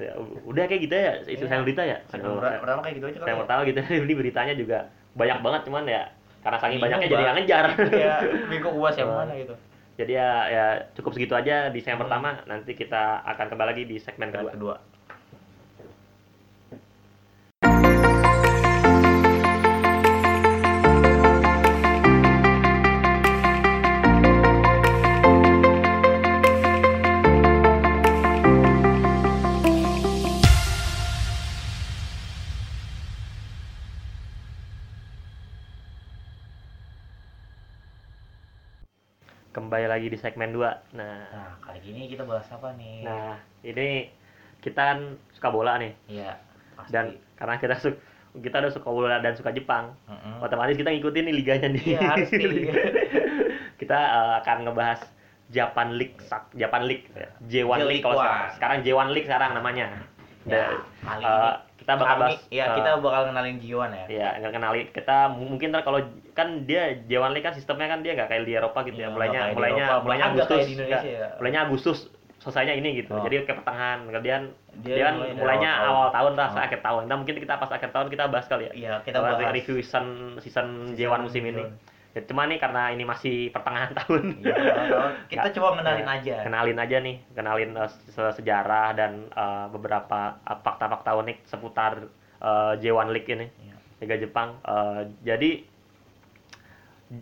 Ya, 0.00 0.12
udah 0.44 0.64
kayak 0.64 0.80
gitu 0.80 0.94
ya 0.94 1.12
itu 1.24 1.42
Iya. 1.42 1.48
saya 1.48 1.60
berita 1.60 1.82
ya 1.82 1.98
Yang 2.06 2.22
Aduh, 2.22 2.40
pertama- 2.58 2.82
kayak 2.82 2.94
gitu 2.94 3.06
aja 3.06 3.16
yang 3.18 3.26
kan. 3.28 3.42
pertama 3.42 3.60
gitu 3.64 3.78
ini 4.04 4.14
beritanya 4.14 4.54
juga 4.54 4.78
banyak 5.12 5.38
banget 5.38 5.60
cuman 5.64 5.84
ya 5.84 6.02
karena 6.38 6.56
saking 6.56 6.70
Bingung, 6.72 6.84
banyaknya 6.88 7.08
jadi 7.08 7.22
nggak 7.22 7.36
ngejar 7.36 7.64
Iya, 7.90 8.14
bingung 8.46 8.74
uas 8.80 8.94
yang 8.94 9.10
mana 9.10 9.32
gitu. 9.34 9.54
jadi 9.96 10.12
ya 10.14 10.28
ya 10.48 10.64
cukup 10.94 11.10
segitu 11.12 11.34
aja 11.34 11.56
di 11.68 11.78
segmen 11.78 11.96
Hmm. 11.96 12.04
pertama 12.06 12.28
nanti 12.44 12.72
kita 12.72 13.02
akan 13.26 13.46
kembali 13.48 13.68
lagi 13.68 13.84
di 13.84 13.96
segmen 13.96 14.28
Yang 14.28 14.34
kedua 14.38 14.52
kedua. 14.52 14.76
Lagi 39.98 40.08
di 40.08 40.16
segmen 40.16 40.54
2 40.54 40.62
nah. 40.94 41.26
Nah, 41.26 41.52
kali 41.58 41.82
ini 41.84 42.06
kita 42.06 42.22
bahas 42.22 42.46
apa 42.48 42.70
nih? 42.78 43.02
nah 43.02 43.34
ini 43.60 44.06
kita 44.58 44.78
kan 44.78 44.98
suka 45.34 45.48
bola 45.50 45.74
nih. 45.76 45.92
Iya, 46.06 46.38
pasti. 46.74 46.90
dan 46.94 47.04
karena 47.34 47.58
kita 47.58 47.74
su 47.76 47.90
kita 48.38 48.62
udah 48.62 48.70
suka 48.70 48.88
bola 48.88 49.18
dan 49.18 49.34
suka 49.34 49.50
Jepang 49.50 49.98
Mm-mm. 50.06 50.38
otomatis 50.38 50.78
kita 50.78 50.94
ngikutin 50.94 51.24
nih 51.26 51.34
liganya 51.34 51.68
nih. 51.74 51.84
Iya, 51.84 52.00
harus 52.06 52.30
nih. 52.30 52.70
kita 53.82 53.98
eh, 53.98 54.32
akan 54.38 54.56
ngebahas 54.64 55.00
Japan 55.48 55.98
League 55.98 56.14
Sak- 56.22 56.54
Japan 56.54 56.86
League. 56.86 57.10
J1 57.46 57.78
League 57.82 58.04
kalau 58.04 58.22
sekarang. 58.22 58.50
Sekarang 58.54 58.78
J1 58.82 59.08
League 59.10 59.26
sekarang 59.26 59.50
namanya. 59.58 59.86
Ya, 60.46 60.70
Dan, 60.70 61.18
ini 61.18 61.26
kita 61.88 61.96
bakal 61.96 62.04
Kami- 62.12 62.22
bahas 62.28 62.40
ya 62.50 62.60
eh, 62.60 62.68
kita 62.76 62.90
bakal 63.00 63.22
kenalin 63.26 63.56
Jiwan 63.58 63.90
ya. 63.90 64.04
ya 64.06 64.28
nggak 64.36 64.52
kenalin. 64.52 64.86
Kita 64.92 65.16
mungkin 65.32 65.66
ntar 65.72 65.82
kalau 65.82 66.04
kan 66.30 66.48
dia 66.62 66.82
J1 67.02 67.32
League 67.32 67.40
kan 67.42 67.56
sistemnya 67.56 67.88
kan 67.88 68.04
dia 68.04 68.12
nggak 68.12 68.28
kayak 68.28 68.44
di 68.44 68.52
Eropa 68.52 68.84
gitu 68.84 68.92
Iya, 68.94 69.08
ya 69.08 69.08
mulainya 69.10 69.40
di 69.42 69.54
mulainya 69.56 69.84
Eropa, 69.88 70.04
mulainya 70.04 70.24
nggak 70.26 70.36
Agustus 70.36 70.52
kayak 70.52 70.68
di 70.68 70.74
Indonesia 70.74 71.08
ya. 71.08 71.28
mulainya 71.34 71.60
Agustus 71.62 71.98
selesainya 72.38 72.74
ini 72.74 72.88
gitu. 72.94 73.10
Oh. 73.10 73.24
jadi 73.24 73.36
ke 73.40 73.52
pertengahan. 73.54 73.98
Kemudian 74.04 74.42
Dia 74.78 74.94
dia, 74.94 75.04
kan 75.06 75.14
mulai 75.16 75.32
mulainya 75.34 75.70
awal 75.72 75.80
tahun. 75.80 75.88
awal 75.88 76.08
tahun 76.12 76.32
lah 76.34 76.48
Oh. 76.52 76.60
akhir 76.62 76.80
tahun. 76.82 77.02
Nah 77.02 77.16
mungkin 77.16 77.34
kita 77.34 77.54
pas 77.56 77.70
akhir 77.72 77.90
tahun 77.90 78.06
kita 78.06 78.24
bahas 78.28 78.46
kali 78.46 78.62
ya. 78.62 78.72
Iya, 78.76 78.92
kita 79.00 79.16
Bahas. 79.18 79.48
review 79.50 79.80
season 79.80 80.06
season 80.38 80.66
J1 80.92 81.18
musim 81.18 81.40
ini 81.42 81.64
ya, 82.18 82.24
cuma 82.24 82.42
nih 82.44 82.58
karena 82.58 82.90
ini 82.90 83.04
masih 83.04 83.36
pertengahan 83.48 83.94
tahun 83.96 84.22
tahu. 84.36 85.06
kita 85.28 85.48
coba 85.52 85.78
kenalin 85.78 86.02
ya, 86.02 86.12
aja. 86.12 86.34
kenalin 86.42 86.76
aja 86.76 86.96
nih 86.98 87.16
kenalin 87.30 87.70
se- 87.86 88.34
sejarah 88.34 88.92
dan 88.92 89.12
eh, 89.28 89.66
beberapa 89.68 90.20
eh, 90.42 90.58
fakta-fakta 90.58 91.14
unik 91.16 91.38
seputar 91.44 92.10
eh, 92.38 92.72
J1 92.76 93.08
League 93.08 93.30
ini 93.30 93.46
Iya. 93.56 93.76
Liga 93.98 94.16
Jepang 94.16 94.58
Eh, 94.60 95.00
jadi 95.22 95.50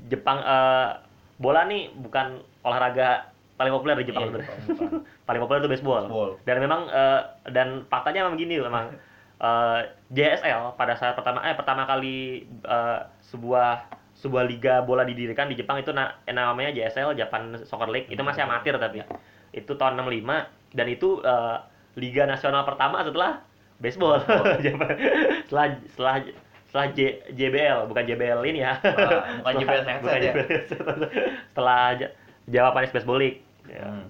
Jepang 0.08 0.38
eh, 0.40 0.88
bola 1.36 1.62
nih 1.64 1.92
bukan 1.94 2.26
olahraga 2.60 3.30
paling 3.54 3.72
populer 3.72 3.96
di 3.96 4.06
Jepang 4.06 4.26
Iya, 4.26 4.42
sebenarnya. 4.42 4.98
paling 5.28 5.40
populer 5.40 5.60
itu 5.60 5.70
baseball. 5.70 6.02
Baseball. 6.04 6.30
dan 6.42 6.56
memang 6.58 6.80
eh, 6.88 7.20
dan 7.48 7.68
faktanya 7.86 8.24
memang 8.24 8.36
gini 8.36 8.58
memang 8.58 8.84
eh, 9.46 9.80
JSL 10.10 10.74
pada 10.74 10.94
saat 10.94 11.14
pertama 11.14 11.40
eh 11.40 11.54
pertama 11.54 11.84
kali 11.84 12.16
eh, 12.48 12.98
sebuah 13.22 13.86
sebuah 14.16 14.44
liga 14.44 14.80
bola 14.80 15.04
didirikan 15.04 15.46
di 15.46 15.54
Jepang 15.54 15.76
itu 15.76 15.92
na- 15.92 16.16
namanya 16.26 16.72
JSL 16.72 17.12
Japan 17.12 17.52
Soccer 17.62 17.86
League. 17.86 18.08
Itu 18.08 18.20
masih 18.20 18.42
amatir 18.42 18.74
tapi. 18.76 19.04
Itu 19.50 19.76
tahun 19.76 19.96
65 19.98 20.48
dan 20.72 20.86
itu 20.86 21.20
eh, 21.20 21.56
liga 21.94 22.24
nasional 22.24 22.64
pertama 22.64 23.00
setelah 23.00 23.44
baseball. 23.76 24.20
Japan- 24.66 24.96
setelah 25.44 25.66
setelah 25.86 26.14
setelah 26.66 26.86
J, 26.92 27.00
JBL 27.30 27.86
bukan 27.86 28.04
JBL 28.04 28.40
ini 28.46 28.60
ya. 28.60 28.76
Ah, 28.80 29.40
bukan 29.40 29.54
JBL 29.60 29.82
headset 29.82 30.00
bukan 30.02 30.18
ya? 30.18 30.32
JBL 30.32 30.48
setelah 31.52 31.82
J- 31.94 32.12
Japanese 32.46 32.92
Baseball 32.92 33.20
League. 33.20 33.40
Ya, 33.66 33.82
Hmm. 33.82 34.06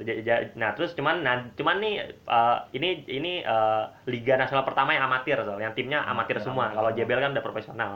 nah 0.53 0.77
terus 0.77 0.93
cuman 0.93 1.25
nah, 1.25 1.41
cuman 1.57 1.81
nih 1.81 1.95
eh, 2.13 2.57
ini 2.73 2.89
ini 3.09 3.33
eh, 3.41 3.83
liga 4.07 4.37
nasional 4.37 4.63
pertama 4.63 4.93
yang 4.93 5.05
amatir 5.05 5.41
soal. 5.41 5.57
Yang 5.57 5.75
timnya 5.75 6.01
Hmm, 6.01 6.13
amatir 6.13 6.39
semua. 6.39 6.71
kalau. 6.71 6.93
JBL 6.93 7.21
kan 7.21 7.33
udah 7.33 7.43
profesional 7.43 7.93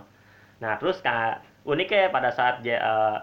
nah 0.60 0.76
terus 0.76 1.00
ka, 1.00 1.40
uniknya 1.64 2.12
pada 2.12 2.28
saat 2.30 2.60
J, 2.60 2.76
eh, 2.76 3.16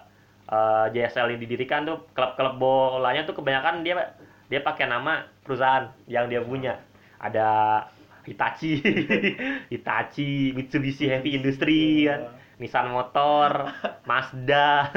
eh, 0.50 0.86
JSL 0.92 1.32
ini 1.32 1.46
didirikan 1.46 1.86
tuh 1.86 2.10
klub-klub 2.12 2.58
bolanya 2.58 3.24
tuh 3.24 3.38
kebanyakan 3.38 3.86
dia 3.86 4.18
dia 4.48 4.60
pakai 4.60 4.90
nama 4.90 5.22
perusahaan 5.46 5.86
yang 6.08 6.26
dia 6.26 6.42
punya. 6.42 6.82
Ada 7.18 7.84
Hitachi 8.24 8.82
Hitachi 9.74 10.52
Mitsubishi 10.52 11.06
Heavy 11.06 11.38
Industry 11.38 12.06
kan. 12.06 12.34
Nissan 12.58 12.90
Motor, 12.90 13.70
Mazda, 14.10 14.90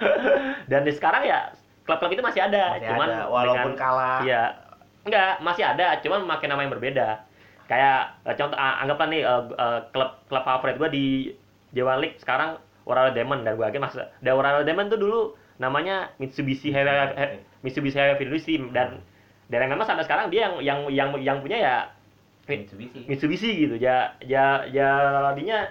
dan 0.70 0.86
di 0.86 0.94
sekarang 0.94 1.26
ya 1.26 1.50
klub-klub 1.82 2.14
itu 2.14 2.22
masih 2.22 2.46
ada, 2.46 2.78
Masih 2.78 2.86
cuman 2.86 3.08
ada, 3.10 3.22
walaupun 3.26 3.74
dengan- 3.74 3.82
kalah. 3.82 4.18
Iya, 4.22 4.42
enggak 5.02 5.32
masih 5.42 5.64
ada, 5.66 5.98
cuman 5.98 6.22
pakai 6.30 6.46
nama 6.46 6.62
yang 6.62 6.70
berbeda. 6.70 7.08
Kayak 7.66 8.14
eh, 8.22 8.34
contoh, 8.38 8.54
ah, 8.54 8.78
anggaplah 8.78 9.08
nih 9.10 9.22
eh, 9.26 9.42
eh, 9.58 9.80
klub 9.90 10.10
klub 10.30 10.44
favorit 10.46 10.78
gue 10.78 10.90
di 10.90 11.06
J1 11.72 11.98
League 12.00 12.16
sekarang 12.18 12.58
Orlando 12.84 13.14
Diamond. 13.14 13.42
Dan 13.46 13.54
gue 13.56 13.66
yakin 13.66 13.80
mas, 13.80 13.94
dan 13.96 14.32
Orlando 14.34 14.62
Diamond 14.66 14.88
tuh 14.90 15.00
dulu 15.00 15.20
namanya 15.60 16.08
Mitsubishi 16.16 16.72
Heavy 16.72 16.88
Mitsubishi 17.60 18.00
Heavy 18.00 18.24
Industry 18.24 18.56
dan 18.72 19.04
dan 19.50 19.66
memang 19.68 19.84
sampai 19.84 20.06
sekarang 20.06 20.32
dia 20.32 20.48
yang 20.48 20.54
yang 20.62 20.78
yang 20.88 21.08
yang 21.20 21.36
punya 21.44 21.58
ya 21.60 21.74
Mitsubishi. 22.48 23.04
Mitsubishi 23.06 23.50
gitu. 23.68 23.76
Ya 23.76 24.16
ya 24.24 24.64
ya 24.66 24.88
tadinya 25.30 25.68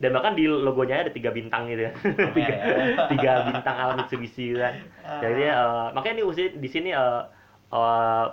dan 0.00 0.16
bahkan 0.16 0.32
di 0.32 0.48
logonya 0.48 1.04
ada 1.04 1.12
tiga 1.12 1.28
bintang 1.30 1.68
gitu 1.68 1.88
ya. 1.88 1.92
Tiga, 2.32 2.54
ya. 2.56 2.74
tiga 3.12 3.32
bintang 3.48 3.76
ala 3.76 3.92
Mitsubishi 4.00 4.52
gitu 4.52 4.60
kan. 4.60 4.74
Jadi 5.20 5.44
eh, 5.46 5.86
makanya 5.92 6.16
di 6.20 6.24
usi- 6.24 6.56
di 6.56 6.68
sini 6.68 6.90
eh, 6.90 7.22
eh, 7.70 8.26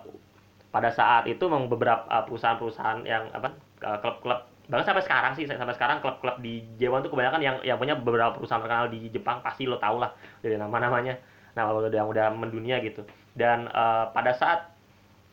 pada 0.67 0.89
saat 0.91 1.27
itu 1.27 1.43
memang 1.47 1.71
beberapa 1.71 2.03
perusahaan-perusahaan 2.27 3.03
yang 3.07 3.31
apa 3.31 3.55
klub-klub 4.03 4.41
bahkan 4.67 4.85
sampai 4.91 5.03
sekarang 5.07 5.31
sih 5.39 5.47
sampai 5.47 5.75
sekarang 5.75 6.03
klub-klub 6.03 6.43
di 6.43 6.59
J1 6.75 7.07
tuh 7.07 7.11
kebanyakan 7.15 7.39
yang 7.39 7.55
yang 7.63 7.79
punya 7.79 7.95
beberapa 7.95 8.35
perusahaan 8.35 8.59
terkenal 8.59 8.91
di 8.91 9.07
Jepang 9.07 9.39
pasti 9.39 9.63
lo 9.63 9.79
tau 9.79 9.95
lah 9.99 10.11
dari 10.43 10.59
nama-namanya. 10.59 11.15
Nah 11.55 11.63
kalau 11.71 11.79
udah 11.81 11.89
yang 11.95 12.11
udah 12.11 12.27
mendunia 12.35 12.83
gitu. 12.83 13.07
Dan 13.31 13.71
eh, 13.71 14.05
pada 14.11 14.35
saat 14.35 14.67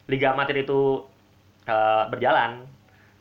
liga 0.06 0.30
amatir 0.30 0.62
itu 0.62 1.02
eh, 1.66 2.04
berjalan 2.08 2.62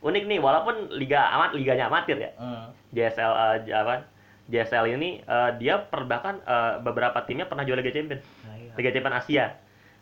unik 0.04 0.24
nih 0.28 0.38
walaupun 0.38 0.94
liga 0.94 1.18
amat 1.34 1.50
liganya 1.58 1.90
amatir 1.90 2.16
ya. 2.16 2.30
Hmm. 2.38 2.70
JSL 2.94 3.32
eh, 3.34 3.56
j- 3.66 3.74
apa 3.74 4.06
JSL 4.46 4.94
ini 4.94 5.18
eh, 5.18 5.50
dia 5.58 5.82
per 5.82 6.06
bahkan 6.06 6.38
eh, 6.46 6.78
beberapa 6.78 7.26
timnya 7.26 7.50
pernah 7.50 7.66
juara 7.66 7.82
Liga 7.82 7.90
Champion. 7.90 8.20
Nah, 8.22 8.54
iya. 8.54 8.72
Liga 8.78 8.90
Champion 8.94 9.16
Asia 9.18 9.44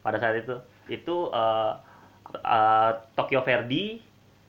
pada 0.05 0.21
saat 0.21 0.37
itu. 0.45 0.61
Itu 0.93 1.33
eh, 1.33 1.73
eh, 2.37 2.91
Tokyo 3.17 3.41
Verdy 3.41 4.03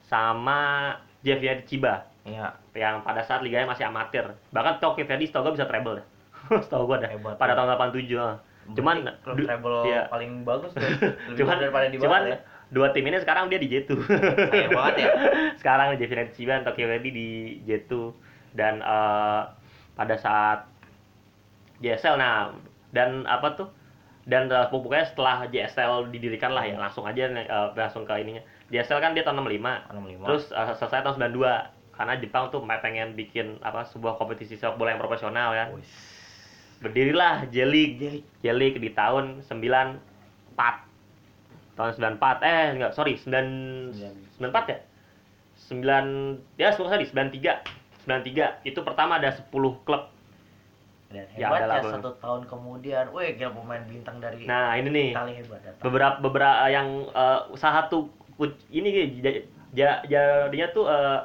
sama 0.04 0.92
JVR 1.24 1.64
Chiba 1.66 2.08
Iya. 2.24 2.56
yang 2.72 3.04
pada 3.04 3.20
saat 3.20 3.44
liganya 3.44 3.68
masih 3.68 3.84
amatir 3.84 4.24
bahkan 4.52 4.80
Tokyo 4.80 5.04
Verdy 5.04 5.28
setahu 5.28 5.52
gue 5.52 5.60
bisa 5.60 5.68
treble 5.68 6.00
dah 6.00 6.08
setahu 6.64 6.88
gue 6.88 6.98
dah 7.00 7.10
Hebat, 7.12 7.36
pada 7.36 7.52
ya. 7.52 7.58
tahun 7.58 7.68
87 7.92 8.16
ah. 8.16 8.36
cuman 8.72 8.98
Berarti 9.04 9.20
klub 9.20 9.36
du- 9.36 9.44
treble 9.44 9.80
iya. 9.84 10.02
paling 10.08 10.32
bagus 10.48 10.72
tuh. 10.72 10.88
Cuman 11.36 11.56
daripada 11.60 11.92
di 11.92 12.00
cuman 12.00 12.22
bawah 12.24 12.32
ya. 12.32 12.38
dua 12.72 12.88
tim 12.96 13.04
ini 13.04 13.20
sekarang 13.20 13.52
dia 13.52 13.60
di 13.60 13.68
J2 13.68 13.92
Sayang 14.56 14.72
banget 14.72 14.96
ya. 14.96 15.08
sekarang 15.60 15.88
JV 16.00 16.12
Chiba 16.32 16.56
dan 16.56 16.64
Tokyo 16.64 16.88
Verdy 16.88 17.12
di 17.12 17.28
J2 17.68 17.92
dan 18.56 18.80
eh, 18.80 19.42
pada 19.94 20.16
saat 20.16 20.64
JSL 21.80 22.16
nah 22.16 22.56
dan 22.96 23.28
apa 23.28 23.52
tuh 23.54 23.68
dan 24.24 24.48
eh, 24.48 24.68
pokoknya 24.72 25.12
setelah 25.12 25.44
JSL 25.46 26.08
didirikan 26.08 26.56
lah 26.56 26.64
ya 26.64 26.80
langsung 26.80 27.04
aja 27.04 27.28
eh, 27.28 27.68
langsung 27.76 28.08
ke 28.08 28.16
ininya 28.16 28.40
JSL 28.74 28.98
kan 28.98 29.14
dia 29.14 29.22
tahun 29.22 29.46
65 29.46 29.94
65. 29.94 30.26
terus 30.26 30.44
eh, 30.50 30.74
selesai 30.82 31.00
tahun 31.06 31.16
92 31.30 31.94
karena 31.94 32.14
Jepang 32.18 32.50
tuh 32.50 32.66
pengen 32.66 33.14
bikin 33.14 33.62
apa 33.62 33.86
sebuah 33.86 34.18
kompetisi 34.18 34.58
sepak 34.58 34.82
bola 34.82 34.98
yang 34.98 35.02
profesional 35.02 35.54
kan? 35.54 35.78
Wis. 35.78 35.86
berdirilah 36.82 37.48
J-League 37.48 37.96
Jadi 37.96 38.20
J-League 38.42 38.82
di 38.82 38.90
tahun 38.92 39.46
94 39.46 40.02
tahun 41.74 41.90
94 42.18 42.50
eh 42.50 42.66
enggak 42.76 42.92
sorry 42.92 43.14
9 43.16 44.42
94 44.42 44.74
ya? 44.74 44.80
Sembilan 45.54 46.06
ya 46.58 46.74
sepuluh 46.74 46.92
tadi 46.92 47.06
sembilan 47.08 47.30
tiga. 47.30 47.54
Sembilan 48.04 48.22
tiga. 48.26 48.46
Itu 48.68 48.84
pertama 48.84 49.16
ada 49.16 49.32
10 49.32 49.48
klub. 49.86 50.04
Dan 51.08 51.30
Ya, 51.38 51.46
hebat 51.46 51.62
ya, 51.62 51.78
apa? 51.78 51.90
satu 51.94 52.10
tahun 52.18 52.42
kemudian, 52.50 53.06
wih 53.14 53.38
gila 53.38 53.54
pemain 53.54 53.86
bintang 53.86 54.18
dari 54.18 54.50
nah 54.50 54.74
ini 54.74 54.90
nih. 54.90 55.10
Hebat 55.14 55.62
datang. 55.62 55.82
beberapa 55.86 56.18
beberapa 56.20 56.66
yang 56.68 57.06
eh, 57.06 57.40
salah 57.54 57.86
satu 57.86 58.10
ini 58.70 58.90
ja- 59.18 59.44
ja- 59.74 60.02
jadinya 60.06 60.68
tuh 60.70 60.86
eh, 60.86 61.20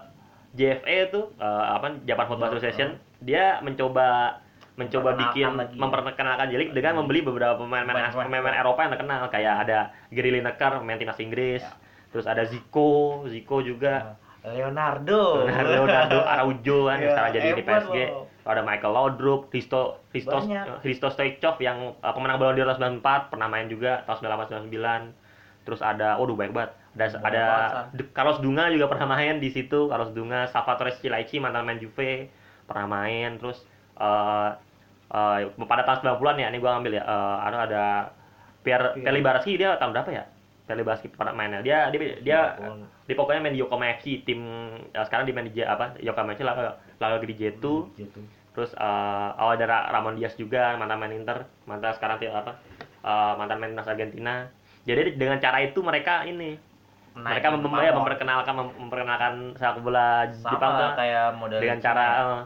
JFA 0.51 0.99
tuh 1.09 1.25
eh, 1.35 1.65
apa 1.71 2.01
Japan 2.03 2.25
Football 2.27 2.49
Oh, 2.49 2.53
Association 2.53 2.89
dia 3.19 3.59
mencoba 3.61 4.39
mencoba 4.75 5.11
bikin 5.13 5.53
lagi. 5.53 5.75
memperkenalkan 5.75 6.47
J-League 6.49 6.71
dengan 6.71 6.95
Hmm. 6.95 7.03
membeli 7.03 7.21
beberapa 7.21 7.59
pemain-pemain 7.59 8.15
pemain 8.15 8.57
Eropa 8.57 8.81
yang 8.81 8.93
terkenal 8.95 9.27
kayak 9.27 9.55
ada 9.61 9.79
Gary 10.09 10.31
Lineker 10.31 10.79
pemain 10.79 10.95
timnas 10.95 11.19
Inggris 11.19 11.61
Ya. 11.61 11.75
terus 12.09 12.25
ada 12.25 12.43
Zico 12.43 13.27
Zico 13.27 13.59
juga 13.61 14.15
Leonardo. 14.41 15.45
Leonardo 15.45 16.23
Araujo 16.25 16.87
kan 16.87 16.97
Ya, 16.97 17.11
sekarang 17.11 17.31
jadi 17.33 17.49
di 17.53 17.63
PSG 17.63 17.97
loh. 18.09 18.31
ada 18.47 18.63
Michael 18.63 18.93
Laudrup 18.93 19.51
Hristo 19.51 19.99
Banyak. 20.09 20.81
Hristo 20.81 21.11
Stoichkov 21.11 21.59
yang 21.59 21.93
uh, 21.95 22.13
pemenang 22.13 22.39
Ballon 22.39 22.55
d'Or 22.55 22.71
tahun 22.71 23.03
94 23.03 23.29
pernah 23.29 23.45
main 23.47 23.67
juga 23.67 24.07
tahun 24.07 24.25
98 24.25 24.71
99 24.71 25.67
terus 25.67 25.81
ada 25.83 26.17
waduh 26.17 26.33
banyak 26.33 26.55
banget 26.55 26.73
ada 26.97 27.07
ada 27.21 27.45
Carlos 28.17 28.41
Dunga 28.41 28.73
juga 28.73 28.89
pernah 28.89 29.19
main 29.19 29.43
di 29.43 29.53
situ. 29.53 29.89
Carlos 29.91 30.15
Dunga 30.17 30.49
Salvatore 30.49 30.97
Scilacci 30.97 31.43
mantan 31.43 31.69
main 31.69 31.79
Juve 31.83 32.33
pernah 32.65 32.87
main. 32.89 33.37
Terus 33.37 33.61
uh, 34.01 34.57
uh, 35.13 35.39
pada 35.69 35.85
tahun 35.85 36.17
90-an 36.17 36.37
ya 36.43 36.49
ini 36.49 36.59
gua 36.59 36.79
ngambil 36.79 36.93
ya 36.99 37.05
uh, 37.05 37.37
ada 37.45 37.57
ada 37.69 37.85
Pierre 38.65 38.97
Pierre. 38.97 39.05
Pierre 39.05 39.17
Libarski 39.21 39.53
dia 39.61 39.77
tahun 39.77 39.93
berapa 39.95 40.11
ya? 40.11 40.25
Pierre 40.65 40.81
Libarski 40.85 41.09
pernah 41.13 41.33
mainnya 41.33 41.65
dia 41.65 41.89
dia 41.93 42.01
dia 42.21 42.41
Walaupun 42.61 42.99
di 43.09 43.17
pokoknya 43.17 43.41
main 43.41 43.57
di 43.57 43.61
Yokohama 43.65 43.89
FC 43.97 44.21
tim 44.29 44.45
ya 44.93 45.01
sekarang 45.09 45.25
di 45.25 45.33
main 45.33 45.49
di 45.49 45.65
apa 45.65 45.97
Yokohama 45.97 46.37
FC 46.37 46.45
lalu 46.45 46.77
lalu 47.01 47.33
di 47.33 47.35
J2 47.41 47.65
gitu. 47.97 48.21
terus 48.53 48.77
eh 48.77 49.29
awal 49.41 49.57
ada 49.57 49.89
Ramon 49.89 50.21
Diaz 50.21 50.37
juga 50.37 50.77
mantan 50.77 51.01
main 51.01 51.17
Inter. 51.17 51.49
Mantan 51.65 51.97
sekarang 51.97 52.21
apa 52.21 52.61
eh, 53.01 53.33
mantan 53.41 53.59
main 53.65 53.73
Argentina. 53.81 54.45
Jadi 54.85 55.17
dengan 55.17 55.41
cara 55.41 55.65
itu 55.65 55.81
mereka 55.81 56.29
ini 56.29 56.61
Naik 57.19 57.43
mereka 57.43 57.49
mem- 57.51 57.83
ya, 57.83 57.93
memperkenalkan 57.95 58.55
mem- 58.55 58.77
memperkenalkan 58.79 59.33
sepak 59.59 59.83
bola 59.83 60.31
sama 60.39 60.53
Jepang 60.55 60.71
tuh 60.79 60.91
kayak 60.95 61.27
model 61.35 61.59
dengan 61.59 61.79
cara 61.83 62.07
eh, 62.07 62.43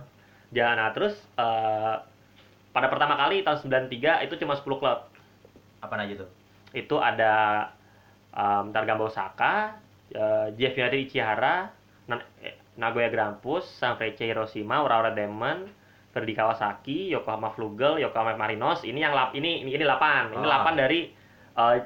jangan 0.56 0.76
nah 0.80 0.88
terus 0.96 1.14
eh, 1.36 1.94
pada 2.72 2.88
pertama 2.88 3.14
kali 3.20 3.44
tahun 3.44 3.58
93 3.88 4.24
itu 4.26 4.34
cuma 4.40 4.56
10 4.56 4.64
klub 4.64 4.98
apa 5.82 5.94
aja 5.98 6.14
tuh? 6.24 6.30
itu 6.72 6.96
ada 6.96 7.68
um, 8.32 8.72
Targamba 8.72 9.12
Osaka, 9.12 9.76
uh, 10.16 10.48
JF 10.56 10.74
United 10.80 11.00
Ichihara, 11.04 11.68
Na- 12.08 12.28
eh, 12.40 12.56
Nagoya 12.80 13.12
Grampus, 13.12 13.68
Sanfrecce 13.76 14.24
Hiroshima, 14.24 14.80
Urawa 14.80 15.12
Demon, 15.12 15.68
Verdi 16.12 16.32
Kawasaki, 16.32 17.12
Yokohama 17.12 17.52
Flugel, 17.52 18.00
Yokohama 18.00 18.36
Marinos. 18.36 18.84
Ini 18.84 19.04
yang 19.04 19.12
lap 19.12 19.36
ini 19.36 19.64
ini, 19.64 19.76
ini 19.76 19.84
8. 19.84 20.32
Ini. 20.32 20.44
8 20.44 20.80
dari 20.80 21.00
uh, 21.56 21.76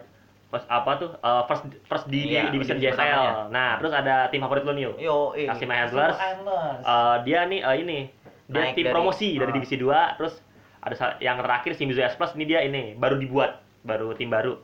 pas- 0.47 0.67
apa 0.67 0.91
tuh? 0.97 1.11
uh, 1.19 1.43
first 1.45 1.63
first 1.85 2.07
di 2.07 2.31
Iya, 2.31 2.49
division 2.49 2.77
divisi 2.77 2.87
JSL. 2.87 2.97
pertamanya. 2.97 3.35
Nah, 3.51 3.71
terus 3.79 3.93
ada 3.93 4.15
tim 4.29 4.41
favorit 4.41 4.63
lu 4.63 4.73
nih. 4.73 4.85
Yo, 4.99 5.33
eh. 5.33 5.47
Kashima 5.47 5.75
Antlers. 5.77 6.15
Antlers. 6.15 6.83
Uh, 6.83 7.17
dia 7.23 7.45
nih 7.45 7.61
uh, 7.61 7.75
ini 7.75 7.99
dia 8.47 8.63
Naik 8.63 8.75
tim 8.75 8.85
dari- 8.85 8.95
promosi 8.95 9.29
dari 9.35 9.51
ah. 9.51 9.55
divisi 9.55 9.75
2 9.75 10.17
terus 10.17 10.35
ada 10.79 10.95
yang 11.19 11.43
terakhir 11.43 11.75
Shimizu 11.75 11.99
S 11.99 12.15
Plus 12.15 12.31
ini 12.35 12.47
dia 12.47 12.63
ini 12.63 12.95
baru 12.95 13.19
dibuat 13.19 13.59
baru 13.83 14.15
tim 14.15 14.31
baru 14.31 14.55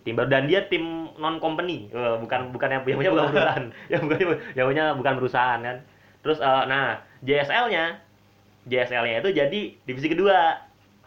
tim 0.00 0.12
baru 0.12 0.28
dan 0.28 0.44
dia 0.44 0.68
tim 0.68 0.84
non 1.16 1.40
company 1.40 1.88
Eh, 1.88 2.16
bukan 2.20 2.52
bukan 2.52 2.68
yang 2.68 2.82
yang 2.84 2.98
punya 3.00 3.10
bukan 3.10 3.24
perusahaan 3.26 3.64
yang 3.92 4.02
bukan 4.04 4.18
yang 4.52 4.66
punya 4.68 4.84
bukan 4.92 5.12
perusahaan 5.16 5.56
kan 5.58 5.76
terus 6.20 6.36
eh, 6.36 6.64
nah 6.68 7.00
JSL-nya 7.20 7.96
JSL-nya 8.62 9.16
itu 9.18 9.30
jadi 9.32 9.60
divisi 9.80 10.08
kedua 10.08 10.60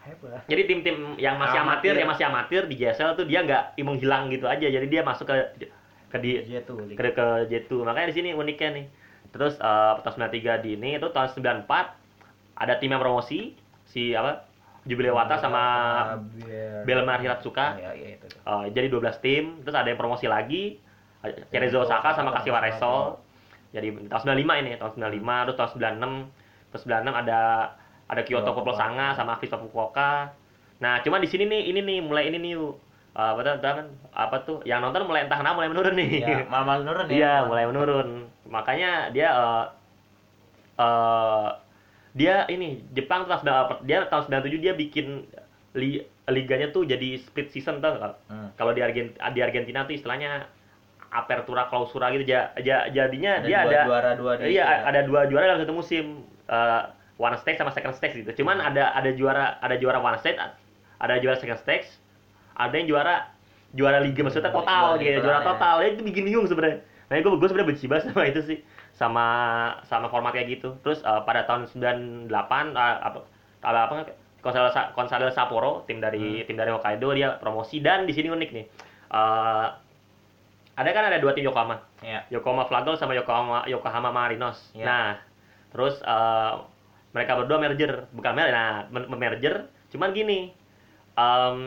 Hebat. 0.04 0.44
jadi 0.44 0.62
tim-tim 0.68 1.16
yang 1.16 1.40
masih 1.40 1.58
amatir 1.58 1.90
Amatir. 1.90 2.00
yang 2.04 2.10
masih 2.12 2.24
amatir 2.28 2.62
di 2.68 2.74
JSL 2.76 3.16
tuh 3.16 3.24
dia 3.24 3.40
nggak 3.40 3.80
menghilang 3.80 4.28
gitu 4.28 4.44
aja 4.44 4.68
jadi 4.68 4.84
dia 4.84 5.00
masuk 5.00 5.24
ke 5.24 5.36
ke 6.12 6.16
di 6.20 6.30
Dia 6.44 6.60
tuh. 6.62 6.76
ke, 6.84 6.94
ke 7.10 7.26
J2 7.48 7.82
makanya 7.82 8.12
di 8.12 8.16
sini 8.16 8.30
uniknya 8.36 8.70
nih 8.76 8.86
terus 9.32 9.56
eh, 9.56 9.92
tahun 10.04 10.28
93 10.30 10.60
di 10.62 10.70
ini 10.76 11.00
itu 11.00 11.08
tahun 11.08 11.28
94 11.64 11.66
ada 12.54 12.74
tim 12.78 12.92
yang 12.92 13.00
promosi 13.00 13.56
si 13.88 14.12
apa 14.12 14.44
Jubilewata 14.84 15.40
sama 15.40 15.64
Belmar 16.84 17.16
Hiratsuka 17.24 17.80
Ya, 17.80 17.96
ya 17.96 18.20
itu. 18.20 18.26
Eh, 18.28 18.64
jadi 18.70 18.86
12 18.92 19.24
tim 19.24 19.44
terus 19.64 19.72
ada 19.74 19.88
yang 19.88 19.96
promosi 19.96 20.28
lagi 20.28 20.76
Cerezo 21.48 21.88
Osaka 21.88 22.12
sama 22.12 22.36
Kashiwa 22.36 22.60
Reysol 22.60 23.16
jadi 23.72 23.88
tahun 24.12 24.22
95 24.44 24.60
ini 24.62 24.70
tahun 24.76 24.92
95 25.00 25.44
terus 25.48 25.56
tahun 25.56 25.70
96 25.98 26.70
terus 26.70 26.82
96 26.84 27.22
ada 27.24 27.40
ada 28.04 28.22
Kyoto 28.22 28.50
Poplo 28.52 28.72
Sanga 28.72 29.12
sama 29.12 29.34
Avispa 29.34 29.56
Fukuoka 29.56 30.32
nah 30.78 31.00
cuman 31.00 31.22
di 31.22 31.28
sini 31.28 31.44
nih 31.46 31.70
ini 31.70 31.80
nih 31.80 31.98
mulai 32.00 32.28
ini 32.28 32.38
nih 32.38 32.52
yuk. 32.54 32.74
Eh, 33.14 33.22
apa 33.22 33.40
tuh 33.40 33.52
apa, 33.62 33.82
apa 34.10 34.36
tuh 34.42 34.58
yang 34.66 34.82
nonton 34.82 35.06
mulai 35.06 35.22
entah 35.22 35.38
kenapa 35.38 35.54
mulai 35.54 35.70
menurun 35.70 35.94
nih 35.94 36.12
Ya, 36.18 36.42
malah 36.50 36.82
menurun 36.82 37.06
ya. 37.06 37.14
Iya, 37.14 37.34
mulai 37.46 37.64
menurun. 37.64 38.08
Makanya 38.50 38.90
dia 39.14 39.28
eh 39.30 39.64
eh, 40.78 41.48
dia 42.14 42.34
ini 42.46 42.82
Jepang 42.90 43.26
tahun 43.26 43.46
dia 43.86 44.06
tahun 44.06 44.30
97 44.30 44.58
dia 44.58 44.74
bikin 44.74 45.26
li- 45.74 46.02
liganya 46.26 46.70
tuh 46.70 46.86
jadi 46.86 47.18
split 47.18 47.50
season 47.50 47.78
tuh 47.78 47.94
kalau 47.94 48.14
Hmm. 48.26 48.48
kalau 48.54 48.72
di 48.72 48.82
Argentina 48.82 49.30
di 49.30 49.40
Argentina 49.40 49.82
tuh 49.82 49.94
istilahnya 49.94 50.46
apertura 51.10 51.70
clausura 51.70 52.10
gitu 52.10 52.26
ja, 52.26 52.50
ja- 52.58 52.86
jadinya 52.88 53.38
Ada 53.38 53.46
dia 53.46 53.58
dua 53.60 53.70
ada 53.70 53.80
juara 53.86 54.10
dua 54.14 54.32
iya 54.42 54.64
ya. 54.64 54.76
ada 54.88 55.00
dua 55.04 55.20
juara 55.26 55.44
dalam 55.48 55.62
satu 55.62 55.74
musim 55.74 56.26
Eh, 56.44 56.82
one 57.16 57.36
stage 57.38 57.56
sama 57.56 57.70
second 57.70 57.94
stage 57.94 58.14
gitu 58.18 58.42
cuman 58.42 58.58
ada 58.58 58.90
ada 58.92 59.10
juara 59.12 59.58
ada 59.58 59.76
juara 59.76 59.98
one 59.98 60.18
stage 60.18 60.38
ada 60.98 61.14
juara 61.18 61.36
second 61.38 61.58
stage 61.58 61.86
ada 62.54 62.74
yang 62.74 62.86
juara 62.86 63.30
juara 63.74 63.98
liga 63.98 64.22
maksudnya 64.22 64.50
total 64.50 64.98
gitu 64.98 65.18
juara 65.18 65.42
ya. 65.42 65.46
total 65.46 65.74
ya 65.82 65.88
itu 65.94 66.02
bikin 66.02 66.22
bingung 66.26 66.46
sebenarnya 66.46 66.82
nah 67.10 67.20
gue 67.20 67.30
gue 67.30 67.48
sebenarnya 67.50 67.68
benci 67.74 67.84
banget 67.86 68.04
sama 68.08 68.22
itu 68.24 68.40
sih 68.42 68.58
sama 68.94 69.26
sama 69.84 70.06
format 70.08 70.30
kayak 70.32 70.58
gitu 70.58 70.78
terus 70.80 71.02
eh, 71.02 71.20
pada 71.22 71.42
tahun 71.44 71.66
98 71.68 72.30
eh, 72.30 72.96
apa 73.02 73.18
apa 73.62 73.94
Consadole, 74.44 74.72
Sa- 74.76 74.92
Consadole 74.92 75.32
Sapporo 75.32 75.88
tim 75.88 75.98
dari 75.98 76.44
Hmm. 76.44 76.46
tim 76.46 76.56
dari 76.56 76.68
Hokkaido 76.68 77.16
dia 77.16 77.40
promosi 77.40 77.80
dan 77.80 78.04
di 78.04 78.12
sini 78.12 78.28
unik 78.28 78.50
nih 78.52 78.66
Eh, 79.14 79.66
ada 80.74 80.90
kan 80.90 81.06
ada 81.06 81.22
dua 81.22 81.30
tim 81.32 81.46
Yokohama 81.46 81.78
Ya. 82.02 82.26
Yokohama 82.28 82.66
Flagel 82.66 82.98
sama 82.98 83.14
Yokohama 83.14 83.62
Yokohama 83.64 84.10
Marinos. 84.10 84.58
Ya. 84.74 84.84
Nah, 84.84 85.08
terus 85.70 85.96
eh, 86.02 86.52
mereka 87.14 87.38
berdua 87.38 87.58
merger, 87.62 88.10
bukan 88.10 88.32
merger, 88.34 88.52
nah 88.52 88.72
merger. 88.90 89.54
Cuman 89.94 90.10
gini, 90.10 90.50
em, 91.14 91.58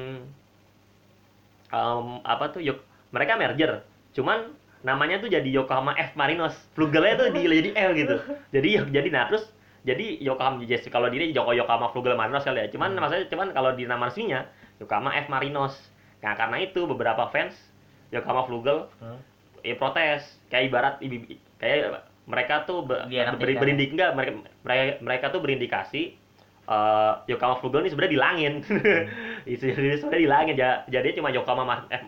em, 1.71 2.07
apa 2.27 2.51
tuh? 2.51 2.59
Yok, 2.59 2.83
mereka 3.15 3.39
merger. 3.39 3.81
Cuman 4.11 4.51
namanya 4.83 5.23
tuh 5.23 5.31
jadi 5.31 5.47
Yokohama 5.47 5.95
F 5.95 6.13
Marinos. 6.19 6.53
Flugelnya 6.75 7.15
tuh 7.17 7.27
di 7.33 7.47
jadi 7.47 7.71
L 7.73 7.91
gitu. 7.95 8.15
Jadi 8.51 8.69
jadi 8.91 9.07
nah 9.09 9.25
terus 9.31 9.47
jadi 9.87 10.19
Yokohama 10.19 10.67
JS 10.67 10.91
kalau 10.91 11.07
di 11.07 11.15
ini 11.23 11.27
Joko 11.31 11.55
Yokohama 11.55 11.95
Flugel 11.95 12.19
Marinos 12.19 12.43
kali 12.43 12.59
ya. 12.59 12.67
Cuman 12.67 12.91
Hmm. 12.93 12.99
maksudnya 12.99 13.25
cuman 13.31 13.47
kalau 13.55 13.71
di 13.71 13.87
nama 13.87 14.11
resminya 14.11 14.43
Yokohama 14.83 15.15
F 15.15 15.31
Marinos. 15.31 15.75
Nah, 16.19 16.33
karena 16.35 16.59
itu 16.59 16.83
beberapa 16.83 17.29
fans 17.31 17.55
Yokohama 18.11 18.43
Flugel 18.51 18.91
Hmm. 18.99 19.19
ya 19.63 19.75
protes 19.79 20.27
kayak 20.51 20.63
ibarat 20.71 20.93
kayak 21.59 22.03
mereka 22.27 22.63
tuh 22.63 22.83
be, 22.83 22.95
Dia 23.07 23.25
anak 23.25 23.39
beri, 23.39 23.55
ikan. 23.55 23.61
berindik 23.63 23.89
enggak 23.95 24.11
mereka, 24.13 24.31
mereka 24.61 24.83
mereka 24.99 25.25
tuh 25.31 25.39
berindikasi 25.39 26.01
eh 26.67 27.13
Yokohama 27.25 27.55
Flugel 27.57 27.81
ini 27.81 27.89
sebenarnya 27.89 28.13
dilangin 28.13 28.53
itu 29.47 29.63
jadi 29.71 29.95
sebenarnya 29.95 30.23
dilangin 30.23 30.55
ja- 30.55 30.83
jadi 30.85 31.15
cuma 31.15 31.31
Yokohama 31.31 31.63
Mar- 31.63 31.87
eh, 31.87 32.03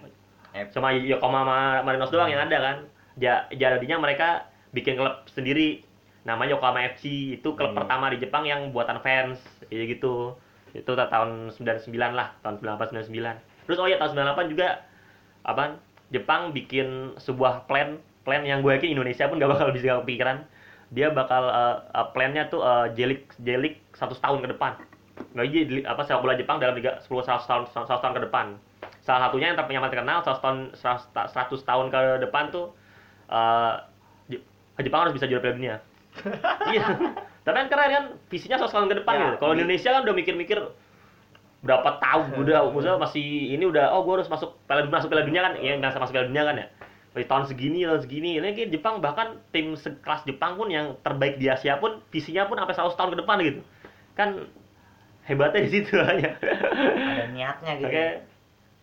F. 0.60 0.76
cuma 0.76 0.92
Yokohama 0.92 1.42
Ma- 1.42 1.82
Marinos 1.82 2.12
doang 2.12 2.28
yang 2.28 2.44
ada 2.44 2.58
kan. 2.60 2.78
Ja, 3.16 3.48
jadinya 3.50 3.96
mereka 3.98 4.48
bikin 4.70 4.96
klub 4.96 5.24
sendiri. 5.30 5.84
Namanya 6.24 6.56
Yokohama 6.56 6.84
FC 6.90 7.04
itu 7.34 7.56
klub 7.56 7.72
Hmm. 7.72 7.80
pertama 7.80 8.12
di 8.12 8.20
Jepang 8.20 8.44
yang 8.44 8.72
buatan 8.72 9.00
fans 9.00 9.40
kayak 9.66 9.96
gitu. 9.96 10.36
Itu 10.70 10.92
ta- 10.94 11.08
tahun 11.08 11.50
99 11.50 12.12
lah 12.12 12.36
tahun 12.40 12.60
98 12.60 13.08
99 13.08 13.40
terus 13.64 13.78
oh 13.78 13.86
ya 13.86 13.96
tahun 13.96 14.12
98 14.14 14.50
juga 14.50 14.82
apa 15.42 15.78
Jepang 16.10 16.52
bikin 16.52 17.16
sebuah 17.16 17.64
plan 17.66 18.02
plan 18.24 18.44
yang 18.44 18.60
gue 18.60 18.72
yakin 18.72 18.94
Indonesia 18.94 19.26
pun 19.26 19.40
gak 19.40 19.52
bakal 19.52 19.68
bisa 19.72 20.00
kepikiran. 20.04 20.44
Dia 20.90 21.14
bakal 21.14 21.44
uh, 21.46 21.86
uh, 21.94 22.08
plannya 22.12 22.50
tuh 22.50 22.66
uh, 22.66 22.90
jelik 22.98 23.30
jelik 23.40 23.78
100 23.94 24.18
tahun 24.18 24.42
ke 24.42 24.48
depan. 24.58 24.74
Nggak 25.38 25.46
jelik- 25.54 25.86
apa 25.86 26.02
sepak 26.02 26.22
bola 26.24 26.34
Jepang 26.34 26.58
dalam 26.58 26.74
tiga 26.74 26.98
10 27.04 27.10
100 27.10 27.46
tahun 27.46 27.64
100 27.70 28.04
tahun 28.04 28.14
ke 28.18 28.22
depan. 28.26 28.46
Salah 29.06 29.30
satunya 29.30 29.54
yang 29.54 29.60
yang 29.70 29.84
terkenal 29.86 30.26
100 30.26 30.42
tahun 30.42 30.58
100, 30.74 31.14
ta- 31.14 31.30
100 31.30 31.62
tahun 31.62 31.86
ke 31.94 32.00
depan 32.26 32.44
tuh 32.50 32.74
uh, 33.30 33.86
Je- 34.28 34.42
Jepang 34.82 35.06
harus 35.06 35.14
bisa 35.14 35.30
juara 35.30 35.42
Piala 35.46 35.56
Dunia. 35.58 35.76
Iya. 36.74 36.86
Tapi 37.46 37.56
kan 37.56 37.68
keren 37.72 37.90
kan 37.90 38.06
visinya 38.30 38.58
100 38.58 38.70
tahun 38.74 38.88
ke 38.90 38.96
depan 39.06 39.14
Ya, 39.14 39.22
gitu. 39.30 39.36
Kalau 39.42 39.54
di- 39.54 39.62
Indonesia 39.62 39.90
kan 39.94 40.02
udah 40.06 40.16
mikir-mikir 40.18 40.60
berapa 41.60 42.00
tahun 42.00 42.40
udah 42.40 42.58
maksudnya 42.74 42.98
masih 42.98 43.26
ini 43.54 43.68
udah 43.68 43.92
oh 43.92 44.08
gue 44.08 44.14
harus 44.18 44.30
masuk 44.32 44.56
Piala 44.66 44.82
Dunia 44.82 44.96
masuk 44.96 45.10
Piala 45.12 45.24
Dunia 45.28 45.42
kan 45.44 45.54
ya 45.60 45.74
nggak 45.76 46.00
masuk 46.00 46.14
Piala 46.16 46.28
Dunia 46.32 46.44
kan 46.48 46.56
ya 46.56 46.68
di 47.18 47.26
tahun 47.26 47.50
segini 47.50 47.84
tahun 47.86 48.02
segini. 48.06 48.38
Ini 48.38 48.54
kayak 48.54 48.70
Jepang 48.70 49.02
bahkan 49.02 49.42
tim 49.50 49.74
sekelas 49.74 50.24
Jepang 50.30 50.56
pun 50.56 50.70
yang 50.70 50.94
terbaik 51.02 51.42
di 51.42 51.50
Asia 51.50 51.82
pun 51.82 52.00
visinya 52.14 52.46
pun 52.46 52.62
sampai 52.62 52.76
100 52.78 52.94
tahun 52.94 53.12
ke 53.14 53.18
depan 53.26 53.38
gitu. 53.42 53.62
Kan 54.14 54.30
hebatnya 55.26 55.66
di 55.66 55.70
situ. 55.74 55.98
Hanya 55.98 56.38
ada 56.38 57.26
niatnya 57.34 57.72
gitu. 57.82 57.90
Oke. 57.90 58.08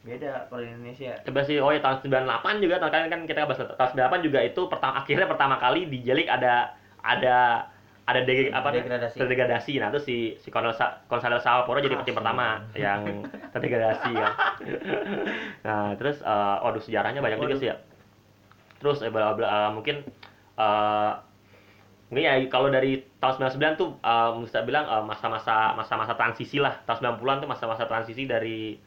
Beda 0.07 0.47
kalau 0.51 0.62
di 0.62 0.71
Indonesia. 0.71 1.12
Coba 1.23 1.41
sih 1.47 1.59
oh 1.59 1.71
ya 1.71 1.83
tahun 1.83 2.03
98 2.03 2.62
juga 2.62 2.75
tahun 2.83 2.93
kan 2.95 3.03
kan 3.11 3.21
kita 3.27 3.47
bahas 3.47 3.59
tahun 3.62 3.91
98 4.23 4.27
juga 4.27 4.39
itu 4.43 4.61
pertama 4.71 4.93
akhirnya 5.03 5.27
pertama 5.27 5.55
kali 5.59 5.91
di 5.91 5.99
Jelik 6.03 6.27
ada 6.31 6.75
ada 7.03 7.71
ada 8.07 8.23
de, 8.23 8.55
apa 8.55 8.71
Degradasi. 8.71 9.19
terdegradasi. 9.19 9.73
Nah 9.83 9.91
terus 9.91 10.07
si 10.07 10.39
si 10.39 10.49
Gonzalo 10.55 11.43
Sapporo 11.43 11.83
jadi 11.83 11.99
tim 12.07 12.15
pertama 12.15 12.62
yang 12.79 13.27
terdegradasi 13.51 14.11
kan. 14.15 14.33
Nah 15.67 15.99
terus 15.99 16.23
eh 16.23 16.57
waduh 16.62 16.79
sejarahnya 16.79 17.19
banyak 17.19 17.43
juga 17.43 17.55
sih 17.59 17.69
ya 17.75 17.77
terus 18.79 19.01
eh, 19.01 19.09
bla 19.09 19.33
bla 19.33 19.47
eh, 19.47 19.71
mungkin 19.71 19.97
eh 20.57 21.12
mungkin 22.07 22.23
ya 22.23 22.39
kalau 22.47 22.69
dari 22.69 23.03
tahun 23.17 23.51
99 23.51 23.77
tuh 23.77 23.89
eh, 23.99 24.31
bisa 24.41 24.62
bilang 24.62 24.85
eh, 24.85 25.03
masa-masa 25.03 25.73
masa-masa 25.73 26.12
transisi 26.12 26.57
lah. 26.57 26.79
Tahun 26.85 27.19
90-an 27.19 27.37
tuh 27.39 27.49
masa-masa 27.49 27.85
transisi 27.85 28.25
dari 28.25 28.79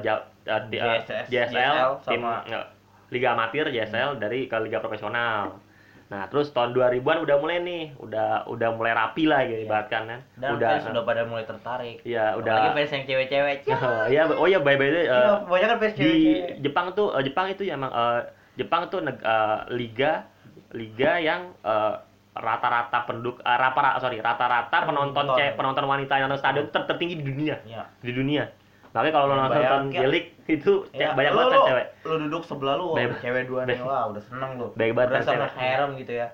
ja- 0.00 0.24
di- 0.66 0.80
eh, 0.80 0.98
JSS, 0.98 1.26
JSL, 1.28 1.52
JSL 1.52 1.90
tim 2.06 2.20
sama- 2.20 2.42
eh, 2.44 2.66
liga 3.08 3.28
amatir 3.32 3.68
JSL 3.68 4.16
dari 4.16 4.44
ke 4.44 4.56
liga 4.58 4.80
profesional. 4.80 5.62
Nah 6.06 6.26
terus 6.26 6.50
tahun 6.50 6.70
2000-an 6.70 7.18
udah 7.20 7.36
mulai 7.36 7.58
nih 7.60 7.94
udah 7.98 8.46
udah 8.46 8.68
mulai 8.72 8.94
rapi 8.94 9.26
lah 9.26 9.42
gitu 9.42 9.58
Iya. 9.60 9.66
ibaratkan 9.66 10.02
kan. 10.06 10.20
Dan 10.34 10.48
udah 10.54 10.68
fans 10.72 10.84
sudah 10.86 11.02
pada 11.02 11.22
mulai 11.22 11.44
tertarik. 11.44 11.98
Iya, 12.02 12.24
Apalagi 12.32 12.46
udah 12.46 12.74
fans 12.74 12.90
yang 12.92 13.04
cewek-cewek. 13.04 13.56
Ya 14.14 14.22
oh 14.28 14.46
ya 14.46 14.58
by 14.58 14.74
by 14.74 14.86
the 14.86 14.96
way, 14.96 15.04
eh, 15.04 15.10
Iya, 15.12 15.30
banyak 15.44 15.66
kan 15.68 15.78
fans 15.78 15.94
di 15.94 15.98
cewek-cewek. 16.00 16.62
Jepang 16.62 16.86
tuh 16.92 17.08
eh, 17.10 17.22
Jepang 17.22 17.46
itu 17.48 17.62
ya 17.62 17.74
emang 17.74 17.90
eh, 17.90 18.20
Jepang 18.56 18.88
tuh 18.88 19.00
neg- 19.00 19.20
eh, 19.20 19.58
liga 19.70 20.24
liga 20.72 21.16
yang 21.16 21.54
eh, 21.58 21.94
rata-rata 22.34 23.04
penduduk 23.04 23.38
eh, 23.38 23.56
rata 23.56 23.96
sorry 23.96 24.18
rata-rata 24.18 24.76
penonton 24.82 25.12
Penonton. 25.14 25.36
cewek 25.36 25.54
penonton 25.54 25.84
wanita 25.84 26.14
yang 26.14 26.26
nonton 26.26 26.42
stadion 26.42 26.66
ter- 26.68 26.84
tertinggi 26.86 27.16
di 27.16 27.24
dunia. 27.24 27.56
Iya. 27.62 27.84
di 27.98 28.12
dunia. 28.12 28.44
Makanya 28.90 29.12
kalau 29.12 29.26
lo 29.26 29.34
nonton. 29.38 29.92
Jelik 29.92 30.24
itu 30.46 30.72
Ya, 30.90 31.12
banyak 31.12 31.32
banget 31.32 31.60
cewek. 31.62 31.86
lu 32.02 32.14
duduk 32.22 32.42
sebelah 32.42 32.74
Baik- 32.92 33.20
cewek 33.20 33.44
dua 33.44 33.60
nih 33.62 33.76
baik- 33.76 33.84
wah 33.84 34.02
udah 34.08 34.22
seneng 34.22 34.50
lu 34.56 34.66
baik 34.72 34.92
banget 34.94 35.20
naik 35.22 35.52
harem 35.54 35.90
gitu 35.96 36.12
ya. 36.14 36.28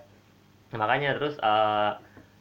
Makanya 0.71 1.11
terus 1.15 1.35
eh, 1.37 1.91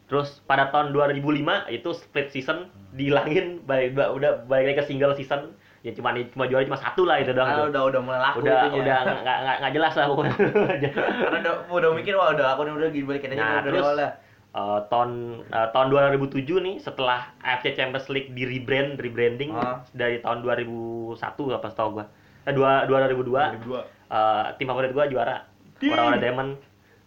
terus 0.06 0.44
pada 0.44 0.70
tahun 0.70 0.91
2005 0.91 1.24
itu 1.70 1.89
split 1.91 2.30
season 2.30 2.67
dihilangin 2.91 3.63
balik 3.63 3.96
udah 3.96 4.44
balik 4.46 4.65
lagi 4.67 4.78
ke 4.78 4.86
single 4.86 5.15
season 5.15 5.56
ya 5.82 5.91
cuma 5.91 6.10
cuma 6.13 6.46
juara 6.46 6.62
cuma 6.63 6.78
satu 6.78 7.04
lah 7.04 7.17
itu 7.17 7.32
doang 7.32 7.48
Ah, 7.48 7.58
tuh. 7.58 7.67
udah 7.70 7.82
udah 7.88 8.00
mulai 8.00 8.22
laku 8.22 8.38
udah 8.39 8.54
itunya. 8.63 8.82
udah 8.82 8.98
nggak 9.17 9.38
nggak 9.39 9.56
nggak 9.58 9.74
jelas 9.74 9.94
lah 9.94 10.06
pokoknya 10.08 10.34
karena 11.20 11.38
udah 11.39 11.54
udah 11.70 11.89
mikir 11.91 12.13
wah 12.13 12.30
udah 12.30 12.46
nih 12.56 12.74
udah 12.76 12.89
gini 12.89 13.04
balikin 13.04 13.30
aja 13.32 13.39
Nah, 13.39 13.50
udah 13.60 13.63
terus- 13.67 13.98
lah 13.98 14.13
Eh, 14.52 14.80
tahun 14.86 15.12
eh, 15.48 15.67
tahun 15.72 15.88
2007 15.88 16.44
nih 16.60 16.76
setelah 16.78 17.32
AFC 17.39 17.72
Champions 17.72 18.04
League 18.10 18.30
di 18.30 18.44
rebrand 18.44 19.00
rebranding 19.00 19.56
Ah. 19.56 19.80
dari 19.89 20.20
tahun 20.20 20.44
2001 20.44 21.15
apa 21.50 21.67
setahu 21.67 21.89
gua 21.94 22.06
eh, 22.44 22.52
dua 22.52 22.84
2002 22.84 23.24
dua 23.63 23.80
eh, 23.88 24.46
tim 24.54 24.67
favorit 24.67 24.91
gua 24.91 25.08
juara 25.08 25.48
Tim. 25.80 25.89
orang-orang 25.89 26.20
Diamond 26.20 26.52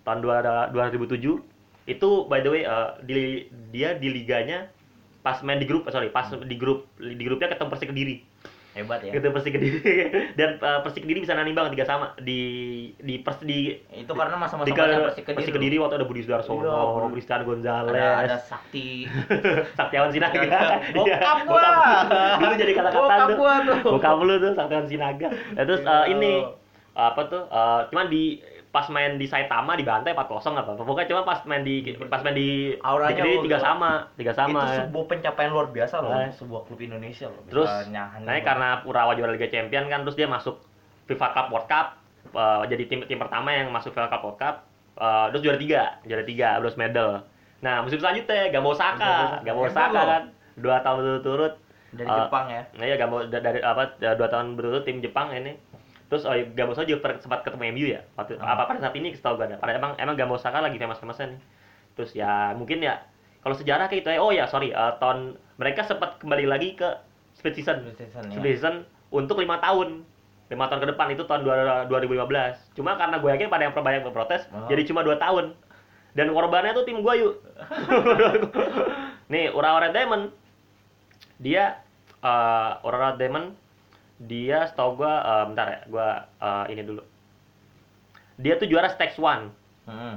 tahun 0.03 0.19
dua- 0.19 0.73
2007 0.73 1.21
itu 1.87 2.09
by 2.25 2.41
the 2.41 2.49
way 2.49 2.63
eh, 2.63 2.89
di 3.05 3.17
dia 3.69 3.93
di 3.93 4.09
liganya 4.09 4.73
pas 5.21 5.37
main 5.41 5.57
di 5.57 5.65
grup 5.65 5.85
sorry 5.87 6.09
pas 6.09 6.25
di 6.33 6.57
grup 6.57 6.89
di 6.97 7.21
grupnya 7.21 7.49
ketemu 7.51 7.69
Persik 7.69 7.89
Kediri 7.89 8.25
hebat 8.75 8.99
ya 9.01 9.15
ketemu 9.15 9.33
Persik 9.33 9.53
Kediri 9.55 9.79
dan 10.39 10.59
eh, 10.59 10.81
Persik 10.83 11.03
Kediri 11.03 11.23
bisa 11.23 11.33
nanimbang 11.33 11.71
tiga 11.71 11.87
sama 11.87 12.11
di 12.19 12.41
di 12.99 13.19
pers 13.19 13.39
di 13.41 13.71
itu 13.89 14.11
karena 14.11 14.35
masa-masa 14.35 14.67
di 14.67 14.75
masa 14.75 15.15
Persik 15.15 15.25
Persik 15.25 15.55
Kediri 15.55 15.55
Kediri 15.55 15.77
waktu 15.79 15.95
ada 15.97 16.07
Budi 16.07 16.21
Iya, 16.21 16.43
Sudarsono, 16.43 17.09
Cristian 17.09 17.43
Gonzalez, 17.43 17.95
ada 17.95 18.07
ada 18.21 18.37
sakti 18.37 19.07
Saktiawan 19.79 20.11
Sinaga. 20.11 20.43
Bokap 20.91 21.39
Iya, 21.39 21.47
gua. 21.47 21.63
bokap. 21.63 22.07
Dulu 22.37 22.55
jadi 22.57 22.73
kata-kata 22.75 22.99
Bokap 22.99 23.19
tuh. 23.25 23.37
gua 23.37 23.55
tuh. 23.63 23.79
Bokap 23.95 24.17
lu 24.19 24.35
tuh 24.37 24.53
Saktiawan 24.53 24.87
Sinaga. 24.87 25.29
Nah, 25.31 25.63
terus 25.63 25.81
Iya. 25.81 25.95
eh, 25.95 26.05
ini 26.11 26.33
apa 26.95 27.21
tuh? 27.27 27.43
eh, 27.45 27.81
cuman 27.89 28.07
di 28.07 28.39
pas 28.75 28.91
main 28.91 29.15
di 29.15 29.23
Saitama 29.25 29.79
dibantai 29.79 30.11
4-0 30.13 30.27
apa. 30.59 30.75
Pokoknya 30.75 31.07
cuma 31.07 31.23
pas 31.23 31.39
main 31.47 31.63
di 31.63 31.79
pas 32.11 32.19
main 32.21 32.35
di 32.35 32.75
Auranya 32.77 33.23
di 33.23 33.39
tiga 33.41 33.59
sama, 33.59 34.11
tiga 34.13 34.35
sama. 34.35 34.67
itu 34.67 34.83
sebuah 34.83 35.05
pencapaian 35.07 35.49
luar 35.49 35.71
biasa 35.71 36.03
loh 36.03 36.11
Nah. 36.11 36.27
sebuah 36.29 36.67
klub 36.67 36.83
Indonesia 36.83 37.31
loh. 37.31 37.39
Terus, 37.47 37.71
Nah, 37.89 38.19
karena 38.43 38.83
Urawa 38.83 39.15
juara 39.15 39.31
Liga 39.31 39.47
Champion 39.47 39.87
kan 39.87 40.03
terus 40.03 40.19
dia 40.19 40.27
masuk 40.27 40.59
FIFA 41.07 41.29
Cup 41.31 41.47
World 41.49 41.69
Cup 41.69 41.87
eh, 42.27 42.63
jadi 42.67 42.85
tim 42.85 43.01
tim 43.05 43.17
pertama 43.17 43.49
yang 43.49 43.71
masuk 43.71 43.95
FIFA 43.95 44.11
Cup 44.11 44.23
World 44.25 44.39
Cup 44.39 44.57
eh, 44.97 45.27
terus 45.31 45.41
juara 45.41 45.57
tiga 45.57 45.83
juara 46.03 46.25
tiga 46.25 46.49
bronze 46.59 46.75
medal. 46.75 47.23
Nah 47.61 47.81
musim 47.81 47.97
selanjutnya 47.97 48.51
Gambo 48.51 48.75
Saka 48.75 49.39
Gambo 49.41 49.71
Saka 49.71 50.01
kan 50.03 50.23
dua 50.57 50.83
tahun 50.83 50.99
berturut-turut. 50.99 51.55
Dari 51.95 52.05
eh, 52.05 52.19
Jepang 52.19 52.47
ya. 52.49 52.63
nah 52.75 52.85
ya 52.85 52.97
Gambo 52.97 53.23
da- 53.25 53.39
dari 53.39 53.63
apa 53.63 53.95
dua 53.97 54.27
tahun 54.27 54.59
berturut 54.59 54.83
tim 54.83 54.99
Jepang 54.99 55.31
ini 55.31 55.55
terus 56.15 56.23
oh, 56.23 56.35
Gambo 56.55 56.73
Saka 56.73 56.87
juga 56.87 57.01
per- 57.03 57.19
sempat 57.19 57.43
ketemu 57.43 57.75
MU 57.75 57.87
ya? 57.89 58.07
Waktu 58.15 58.39
Ah. 58.39 58.55
apa 58.55 58.71
pada 58.71 58.79
saat 58.81 58.95
ini 58.95 59.11
setahu 59.11 59.35
gue 59.35 59.47
ada. 59.47 59.57
Pada 59.59 59.75
emang 59.75 59.99
emang 59.99 60.15
Gambo 60.15 60.39
Saka 60.39 60.63
lagi 60.63 60.79
famous-famousnya 60.79 61.35
nih. 61.35 61.41
Terus 61.95 62.11
ya 62.13 62.55
mungkin 62.55 62.79
ya 62.79 63.03
kalau 63.43 63.53
sejarah 63.53 63.87
kayak 63.87 64.01
itu 64.01 64.09
ya 64.09 64.19
oh 64.19 64.31
ya 64.31 64.47
sorry 64.47 64.71
eh, 64.71 64.93
tahun 64.97 65.35
mereka 65.57 65.83
sempat 65.83 66.17
kembali 66.17 66.47
lagi 66.47 66.73
ke 66.73 66.87
split 67.35 67.55
season. 67.57 67.83
Season, 67.93 68.25
ya. 68.29 68.39
season 68.39 68.75
untuk 69.11 69.37
lima 69.37 69.59
tahun. 69.59 70.07
Lima 70.47 70.69
tahun 70.69 70.81
ke 70.81 70.89
depan 70.91 71.07
itu 71.11 71.25
tahun 71.25 71.43
dua- 71.43 71.89
2015 71.91 72.77
cuma 72.77 72.95
karena 72.95 73.17
gue 73.17 73.31
yakin 73.33 73.49
pada 73.49 73.65
yang 73.65 73.75
banyak 73.75 74.03
berprotes 74.03 74.47
Oh. 74.49 74.65
jadi 74.67 74.87
cuma 74.87 75.03
dua 75.03 75.19
tahun. 75.19 75.59
Dan 76.15 76.31
korbannya 76.31 76.71
tuh 76.73 76.87
tim 76.87 77.03
gue 77.03 77.15
yuk. 77.19 77.35
Nih 79.33 79.51
Urawa 79.51 79.83
Red 79.83 79.93
Diamond. 79.93 80.31
Dia 81.37 81.83
eh 82.21 82.73
Urawa 82.81 83.13
Red 83.13 83.19
Diamond 83.19 83.47
dia 84.17 84.67
setahu 84.67 84.99
gue 84.99 85.11
eh, 85.11 85.45
bentar 85.49 85.67
ya 85.67 85.81
gue 85.85 86.09
eh, 86.41 86.65
ini 86.71 86.83
dulu 86.83 87.03
dia 88.37 88.55
tuh 88.57 88.67
juara 88.67 88.89
Stakes 88.89 89.19
One 89.19 89.51
Hmm. 89.85 90.17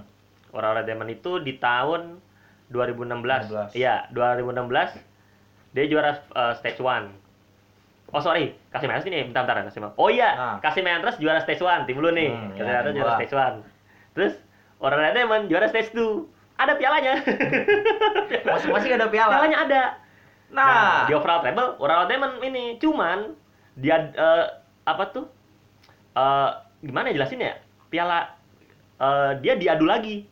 Red 0.56 0.88
Diamond 0.88 1.12
itu 1.12 1.44
di 1.44 1.60
tahun 1.60 2.24
2016 2.72 3.76
16. 3.76 3.76
iya 3.76 4.08
2016 4.16 4.96
dia 5.76 5.86
juara 5.86 6.16
eh, 6.18 6.54
Stage 6.56 6.80
One 6.80 7.12
Oh 8.08 8.24
sorry, 8.24 8.56
Kasih 8.72 8.88
Mentres 8.88 9.04
ini 9.12 9.28
bentar 9.28 9.44
bentar 9.44 9.68
Kasih 9.68 9.84
Oh 10.00 10.08
iya, 10.08 10.32
Nah. 10.32 10.56
Kasih 10.64 10.80
Mentres 10.80 11.20
juara 11.20 11.44
stage 11.44 11.60
1 11.60 11.84
tim 11.84 12.00
lu 12.00 12.08
nih. 12.16 12.32
Hmm, 12.32 12.56
Kasih 12.56 12.72
ya, 12.72 12.96
juara 12.96 13.12
stage 13.20 13.36
1. 13.36 14.16
Terus 14.16 14.34
orang 14.80 15.00
Red 15.04 15.12
Diamond 15.12 15.44
juara 15.52 15.68
stage 15.68 15.92
2. 15.92 16.24
Ada 16.56 16.80
pialanya. 16.80 17.20
masing-masing 18.48 18.92
ada 18.96 19.08
piala 19.12 19.32
pialanya 19.36 19.60
ada. 19.60 19.82
nah, 20.48 21.04
di 21.04 21.12
overall 21.12 21.44
treble 21.44 21.76
orang 21.84 22.08
Red 22.08 22.10
Diamond 22.10 22.34
ini 22.42 22.64
cuman 22.80 23.36
dia 23.78 24.12
eh, 24.12 24.46
apa 24.84 25.04
tuh? 25.14 25.26
Eh 26.18 26.50
gimana 26.82 27.14
jelasin 27.14 27.42
ya? 27.42 27.56
Piala 27.94 28.34
eh, 28.98 29.32
dia 29.46 29.54
diadu 29.56 29.86
lagi. 29.86 30.26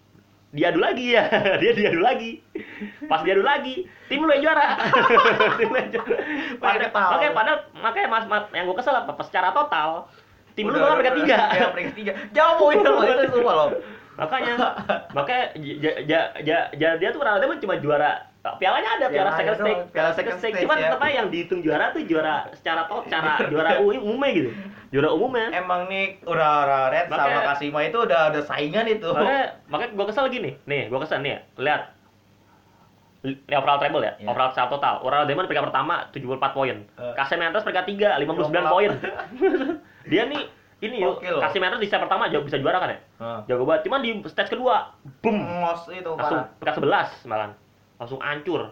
Diadu 0.55 0.79
lagi 0.79 1.13
ya. 1.13 1.29
dia 1.62 1.71
diadu 1.77 2.01
lagi. 2.01 2.41
Pas 3.05 3.21
diadu 3.21 3.43
lagi, 3.45 3.86
tim 4.10 4.23
lu 4.23 4.31
yang 4.34 4.49
juara. 4.49 4.65
tim 5.60 5.69
lu 5.69 5.77
yang 5.77 5.91
juara. 5.93 6.15
Banyak 6.58 6.89
Pada- 6.89 6.91
tahu. 6.91 7.12
Makanya 7.13 7.31
padahal 7.31 7.60
makanya 7.79 8.08
mas, 8.10 8.25
mas 8.25 8.43
yang 8.52 8.65
gue 8.65 8.75
kesel 8.75 8.96
apa 8.98 9.23
secara 9.23 9.54
total 9.54 10.10
tim 10.56 10.71
lu 10.71 10.79
Udah, 10.79 10.81
malah 10.81 10.96
udah, 10.96 11.04
peringkat 11.04 11.15
tiga. 11.19 11.35
ya 11.52 11.67
peringkat 11.75 11.96
tiga 12.00 12.13
jauh 12.31 12.71
loh 12.71 13.04
itu 13.04 13.27
semua 13.35 13.54
loh 13.54 13.69
makanya 14.15 14.54
makanya 15.12 15.46
ja, 15.60 15.91
ja, 16.08 16.19
ja, 16.39 16.58
ja, 16.71 16.89
dia 16.96 17.10
tuh 17.12 17.19
emang 17.19 17.60
cuma 17.60 17.75
juara 17.75 18.31
pialanya 18.56 18.89
ada 18.93 19.06
piala 19.08 19.29
Piala 19.29 19.31
second 19.35 19.58
stage 19.58 19.81
piala 19.89 20.12
second 20.13 20.37
stage, 20.37 20.56
cuman 20.62 20.75
ya. 20.75 20.83
tetap 20.85 21.00
aja 21.00 21.13
yang 21.15 21.27
dihitung 21.27 21.60
juara 21.60 21.85
tuh 21.89 22.02
juara 22.04 22.35
secara 22.54 22.81
top 22.85 23.04
cara 23.06 23.41
juara 23.52 23.69
umum 23.79 24.02
umumnya 24.06 24.29
gitu 24.31 24.50
juara 24.89 25.10
umumnya 25.10 25.48
emang 25.52 25.81
nih 25.85 26.21
udah 26.23 26.52
udah 26.62 26.81
red 26.89 27.06
sama 27.08 27.17
Makanya- 27.17 27.48
Kasima 27.52 27.79
itu 27.83 27.98
udah 27.98 28.19
ada 28.29 28.39
saingan 28.41 28.85
itu 28.85 29.08
makanya 29.08 29.46
makanya 29.65 29.91
gue 29.91 30.06
kesel 30.06 30.25
gini 30.29 30.52
nih 30.63 30.81
gue 30.87 31.00
kesel 31.00 31.19
nih 31.19 31.31
ya 31.31 31.39
lihat 31.58 31.81
Li- 33.25 33.41
overall 33.50 33.81
treble 33.81 34.06
ya, 34.06 34.13
Iya. 34.21 34.29
overall 34.29 34.54
secara 34.54 34.69
total. 34.69 35.02
Overall 35.02 35.25
Diamond 35.25 35.50
peringkat 35.50 35.73
pertama 35.73 36.06
74 36.13 36.54
poin. 36.54 36.77
Eh. 36.77 37.13
Casemiro 37.17 37.58
peringkat 37.58 37.85
3 37.89 38.21
59 38.21 38.54
poin. 38.69 38.91
Dia 40.13 40.29
nih 40.29 40.46
ini 40.77 41.02
yuk, 41.02 41.25
loh. 41.25 41.41
Casemiro 41.41 41.81
di 41.81 41.89
set 41.89 41.98
pertama 41.98 42.29
jauh 42.29 42.46
bisa 42.46 42.62
juara 42.62 42.77
kan 42.77 42.93
ya? 42.93 43.00
Heeh. 43.17 43.39
Jago 43.50 43.65
banget. 43.65 43.81
Cuman 43.81 44.06
di 44.06 44.21
stage 44.29 44.54
kedua, 44.54 44.93
boom, 45.25 45.41
Ngos 45.41 45.89
itu 45.89 46.06
langsung 46.06 46.46
peringkat 46.62 46.75
11 46.77 47.25
malah. 47.25 47.50
Langsung 47.96 48.19
hancur. 48.19 48.71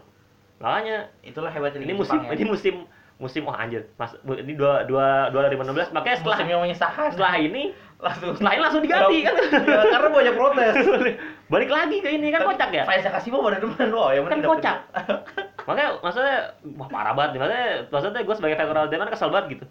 Makanya 0.60 1.12
itulah 1.22 1.50
hebatnya 1.50 1.80
ini 1.82 1.92
musim 1.92 2.20
Jepang, 2.20 2.32
ya. 2.32 2.36
ini 2.36 2.44
musim 2.48 2.76
musim 3.18 3.42
wah 3.44 3.56
anjir. 3.56 3.88
Mas 3.96 4.16
ini 4.42 4.54
dua 4.56 4.84
dua 4.84 5.28
dua 5.30 5.48
2016 5.52 5.92
makanya 5.92 6.18
setelah 6.20 6.38
musim 6.38 6.48
yang 6.50 6.62
menyesakan 6.62 7.08
setelah 7.12 7.36
ini 7.36 7.64
langsung 8.00 8.36
setelah 8.36 8.52
ini 8.52 8.62
langsung 8.64 8.82
diganti 8.84 9.18
kan. 9.24 9.34
ya, 9.64 9.80
karena 9.92 10.10
banyak 10.10 10.34
protes 10.36 10.74
Balik 11.54 11.70
lagi 11.70 11.98
ke 12.00 12.10
ini 12.10 12.28
kan 12.32 12.42
kocak 12.44 12.70
ya. 12.72 12.84
Faisal 12.84 13.12
Kasimo 13.12 13.40
pada 13.40 13.60
demen 13.60 13.90
loh 13.92 14.10
ya 14.10 14.20
Kan 14.20 14.28
mending 14.28 14.44
dapet- 14.44 14.52
kocak. 14.60 14.78
Makanya 15.68 15.90
maksudnya 16.04 16.38
wah 16.76 16.90
parah 16.90 17.14
banget. 17.14 17.40
Maksudnya 17.40 17.66
maksudnya 17.88 18.22
gue 18.24 18.36
sebagai 18.36 18.56
fan 18.56 18.68
Ronaldo 18.68 18.90
Diamond 18.92 19.12
kesel 19.12 19.30
banget 19.32 19.48
gitu. 19.60 19.66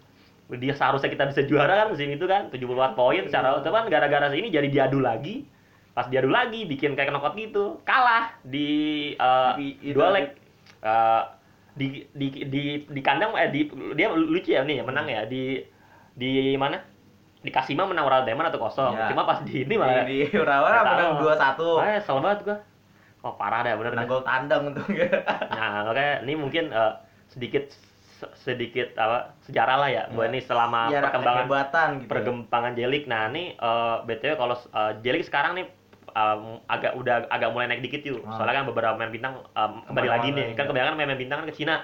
dia 0.53 0.75
seharusnya 0.75 1.09
kita 1.09 1.25
bisa 1.25 1.41
juara 1.49 1.73
kan 1.73 1.87
musim 1.89 2.13
itu 2.13 2.29
kan 2.29 2.45
74 2.53 2.93
poin 2.93 3.25
secara 3.25 3.57
Iya. 3.57 3.65
cuman 3.65 3.89
gara-gara 3.89 4.29
ini 4.29 4.53
jadi 4.53 4.67
diadu 4.69 5.01
lagi 5.01 5.49
pas 5.93 6.09
diadu 6.09 6.27
lagi 6.27 6.65
bikin 6.65 6.93
kayak 6.93 7.13
knockout 7.13 7.37
gitu. 7.37 7.77
Kalah 7.85 8.33
di 8.41 8.69
eh, 9.13 9.51
itu 9.79 9.93
dua 9.93 10.09
leg. 10.11 10.25
Eh, 10.81 11.23
di, 11.73 12.05
di 12.13 12.27
di 12.45 12.63
di 12.85 13.01
kandang 13.01 13.33
eh 13.33 13.49
di 13.49 13.65
dia 13.93 14.09
lucu 14.09 14.53
ya 14.53 14.61
nih 14.61 14.81
ya 14.81 14.83
menang 14.83 15.07
ya. 15.07 15.21
Di 15.25 15.61
di 16.13 16.53
mana? 16.53 16.77
Di 17.43 17.51
Kasima 17.51 17.83
menang 17.83 18.05
Ural 18.05 18.23
Diamond 18.23 18.49
atau 18.49 18.61
kosong. 18.61 18.93
Ya. 18.95 19.11
cuma 19.11 19.25
pas 19.25 19.41
di 19.41 19.65
ini 19.65 19.75
malah 19.75 20.05
di, 20.05 20.25
di 20.25 20.37
Nggak 20.37 20.85
menang 20.85 21.11
dua 21.19 21.33
satu. 21.35 21.77
Wah, 21.77 21.97
kesel 21.97 22.17
banget 22.19 22.39
gua. 22.45 22.57
Oh, 23.23 23.33
parah 23.39 23.63
deh, 23.63 23.71
bener 23.79 23.95
menang 23.95 24.07
gol 24.11 24.19
tandang 24.21 24.67
untungnya 24.67 25.07
Nah, 25.55 25.87
makanya 25.87 26.27
ini 26.27 26.33
mungkin 26.35 26.75
eh, 26.75 26.93
sedikit 27.31 27.71
se- 28.19 28.35
sedikit 28.35 28.91
apa 28.99 29.31
sejarah 29.47 29.75
lah 29.79 29.87
ya 29.87 30.03
buat 30.11 30.27
Ya. 30.27 30.31
ini 30.35 30.39
selama 30.43 30.91
Biar 30.91 31.07
perkembangan 31.07 31.39
kehebatan 31.47 31.87
gitu 32.03 32.09
perkembangan 32.11 32.73
Jelik. 32.75 33.03
Nah, 33.07 33.31
ini 33.31 33.55
eh, 33.55 33.95
BTW 34.03 34.35
kalau 34.35 34.55
eh, 34.59 34.91
Jelik 34.99 35.23
sekarang 35.23 35.55
nih 35.55 35.67
eh, 36.13 36.37
agak 36.69 36.93
udah 36.95 37.27
agak 37.27 37.49
mulai 37.51 37.67
naik 37.69 37.83
dikit 37.83 38.01
yuk. 38.05 38.21
Ah. 38.23 38.37
Soalnya 38.37 38.61
kan 38.61 38.65
beberapa 38.69 38.93
pemain 38.95 39.11
bintang 39.11 39.33
eh, 39.41 39.69
kembali 39.89 40.09
lagi 40.09 40.27
nih. 40.31 40.47
Kan 40.53 40.63
iya. 40.65 40.69
kebanyakan 40.69 40.93
pemain 40.95 41.19
bintang 41.19 41.37
kan 41.41 41.47
ke 41.49 41.55
Cina. 41.57 41.75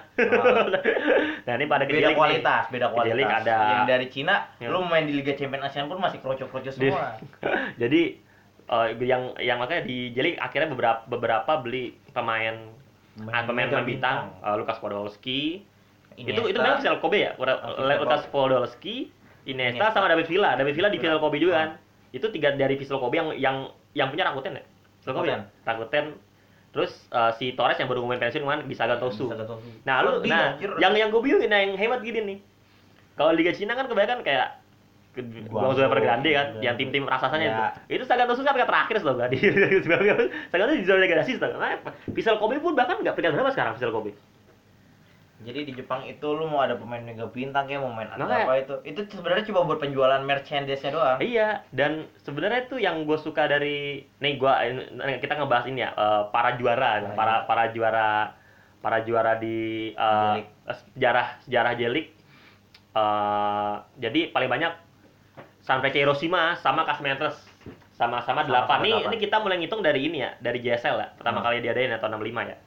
nah, 1.45 1.53
ini 1.57 1.65
pada 1.65 1.83
beda 1.89 1.97
Jelik 1.97 2.13
nih. 2.13 2.17
kualitas 2.17 2.63
beda 2.69 2.87
kualitas 2.93 3.13
Jelik 3.17 3.27
ada 3.27 3.57
yang 3.57 3.85
dari 3.89 4.07
Cina 4.07 4.35
Ya. 4.59 4.67
lu 4.69 4.83
main 4.85 5.07
di 5.07 5.13
Liga 5.15 5.33
Champions 5.33 5.71
Asia 5.71 5.87
pun 5.87 5.97
masih 5.97 6.19
kroco-kroco 6.21 6.69
semua 6.69 7.17
Jadi 7.81 8.01
eh, 8.69 8.87
yang 9.01 9.33
yang 9.41 9.57
makanya 9.57 9.83
di 9.83 10.13
Jelik 10.13 10.37
akhirnya 10.37 10.69
beberapa 10.69 11.01
beberapa 11.09 11.51
beli 11.63 11.97
pemain 12.13 12.69
ah, 13.31 13.43
pemain-pemain 13.47 13.87
bintang, 13.87 14.35
eh, 14.43 14.55
Lukas 14.59 14.77
Podolski, 14.77 15.63
itu 16.19 16.41
itu 16.51 16.57
memang 16.59 16.83
Kobe 16.99 17.17
ya 17.23 17.31
Lukas 17.99 18.27
Podolski 18.27 19.11
Iniesta 19.47 19.87
Iniesta. 19.87 19.95
sama 19.95 20.11
David 20.11 20.27
Villa 20.27 20.53
David 20.59 20.75
Villa 20.75 20.89
di 20.91 20.99
Villa. 20.99 21.15
Vissel 21.15 21.23
Kobe 21.23 21.37
juga 21.39 21.53
kan 21.55 21.69
itu 22.11 22.27
tiga 22.33 22.49
dari 22.57 22.75
Vissel 22.75 22.99
Kobe 22.99 23.15
yang 23.15 23.29
yang 23.37 23.57
yang 23.97 24.09
punya 24.13 24.29
Rakuten 24.29 24.57
ya 24.57 24.63
ya? 25.05 25.37
Rakuten 25.65 26.05
terus 26.69 26.91
eh, 27.09 27.31
si 27.41 27.57
Torres 27.57 27.81
yang 27.81 27.89
baru 27.89 28.05
main 28.05 28.21
pensiun 28.21 28.45
kan 28.45 28.61
bisa 28.69 28.85
Tosu 29.01 29.29
nah 29.85 30.05
lu 30.05 30.21
nah 30.29 30.57
yang 30.77 30.93
yang 30.93 31.09
gue 31.09 31.21
bingung 31.21 31.41
nah 31.49 31.59
yang 31.61 31.73
hebat 31.73 32.01
gini 32.05 32.19
nih 32.21 32.37
kalau 33.17 33.33
Liga 33.35 33.51
Cina 33.51 33.73
kan 33.75 33.89
kebanyakan 33.89 34.21
kayak 34.23 34.59
Guangzhou, 35.49 35.83
Evergrande 35.83 36.29
kan, 36.31 36.47
yang 36.63 36.77
tim-tim 36.79 37.03
raksasanya 37.03 37.43
Ya. 37.43 37.51
itu. 37.89 37.99
Itu 37.99 38.03
Sagan 38.07 38.29
Tosu 38.29 38.45
sampai 38.45 38.63
terakhir 38.63 39.01
tau 39.01 39.17
gak 39.17 39.33
di 39.33 39.37
Sagan 39.83 40.65
Tosu 40.69 40.79
di 40.79 40.85
zona 40.87 41.01
degradasi 41.03 41.41
tau 41.41 41.57
gak? 41.59 41.81
Vissel 42.13 42.37
Kobe 42.39 42.61
pun 42.61 42.77
bahkan 42.77 43.01
nggak 43.01 43.17
peringkat 43.17 43.33
berapa 43.35 43.51
sekarang 43.51 43.73
Vissel 43.75 43.91
Kobe? 43.91 44.13
Jadi 45.39 45.59
di 45.63 45.73
Jepang 45.73 46.03
itu 46.03 46.27
lu 46.29 46.45
mau 46.45 46.59
ada 46.59 46.75
pemain 46.75 46.99
mega 46.99 47.23
bintang 47.25 47.63
kayak 47.63 47.79
mau 47.79 47.89
main 47.89 48.07
atau 48.07 48.21
Makanya- 48.21 48.43
apa 48.43 48.55
itu. 48.57 48.75
Itu 48.83 49.01
sebenarnya 49.09 49.47
cuma 49.47 49.63
buat 49.63 49.79
penjualan 49.79 50.19
merchandise-nya 50.19 50.91
doang. 50.91 51.17
Iya, 51.17 51.63
dan 51.71 51.91
sebenarnya 52.19 52.67
itu 52.67 52.75
yang 52.77 53.03
gue 53.03 53.15
suka 53.15 53.47
dari 53.47 54.03
nih 54.17 54.35
gua 54.35 54.59
kita 55.15 55.33
ngebahas 55.33 55.65
ini 55.65 55.79
ya 55.79 55.91
eh, 55.91 56.23
para 56.29 56.53
juara, 56.53 56.91
Para 57.09 57.15
para 57.15 57.33
para 57.45 57.63
juara 57.71 58.09
para 58.79 58.97
juara 59.01 59.35
di 59.35 59.91
Jelik. 59.91 60.45
sejarah 60.69 61.27
sejarah 61.41 61.73
jelik. 61.73 62.07
Eh, 62.91 63.73
jadi 63.97 64.21
paling 64.29 64.49
banyak 64.49 64.73
Sanfrecce 65.61 65.99
Hiroshima 65.99 66.57
sama 66.57 66.83
Casmentres 66.83 67.37
sama-sama 67.93 68.43
delapan. 68.43 68.79
Nih 68.81 68.95
ini 69.05 69.15
kita 69.17 69.39
mulai 69.39 69.55
ngitung 69.55 69.79
dari 69.79 70.03
ini 70.03 70.19
ya, 70.19 70.31
dari 70.37 70.59
JSL 70.59 70.95
ya. 70.97 71.07
Pertama 71.13 71.39
Hmm. 71.39 71.45
kali 71.45 71.59
diadain 71.59 71.91
ya 71.91 71.99
tahun 71.99 72.15
65 72.15 72.43
ya. 72.45 72.57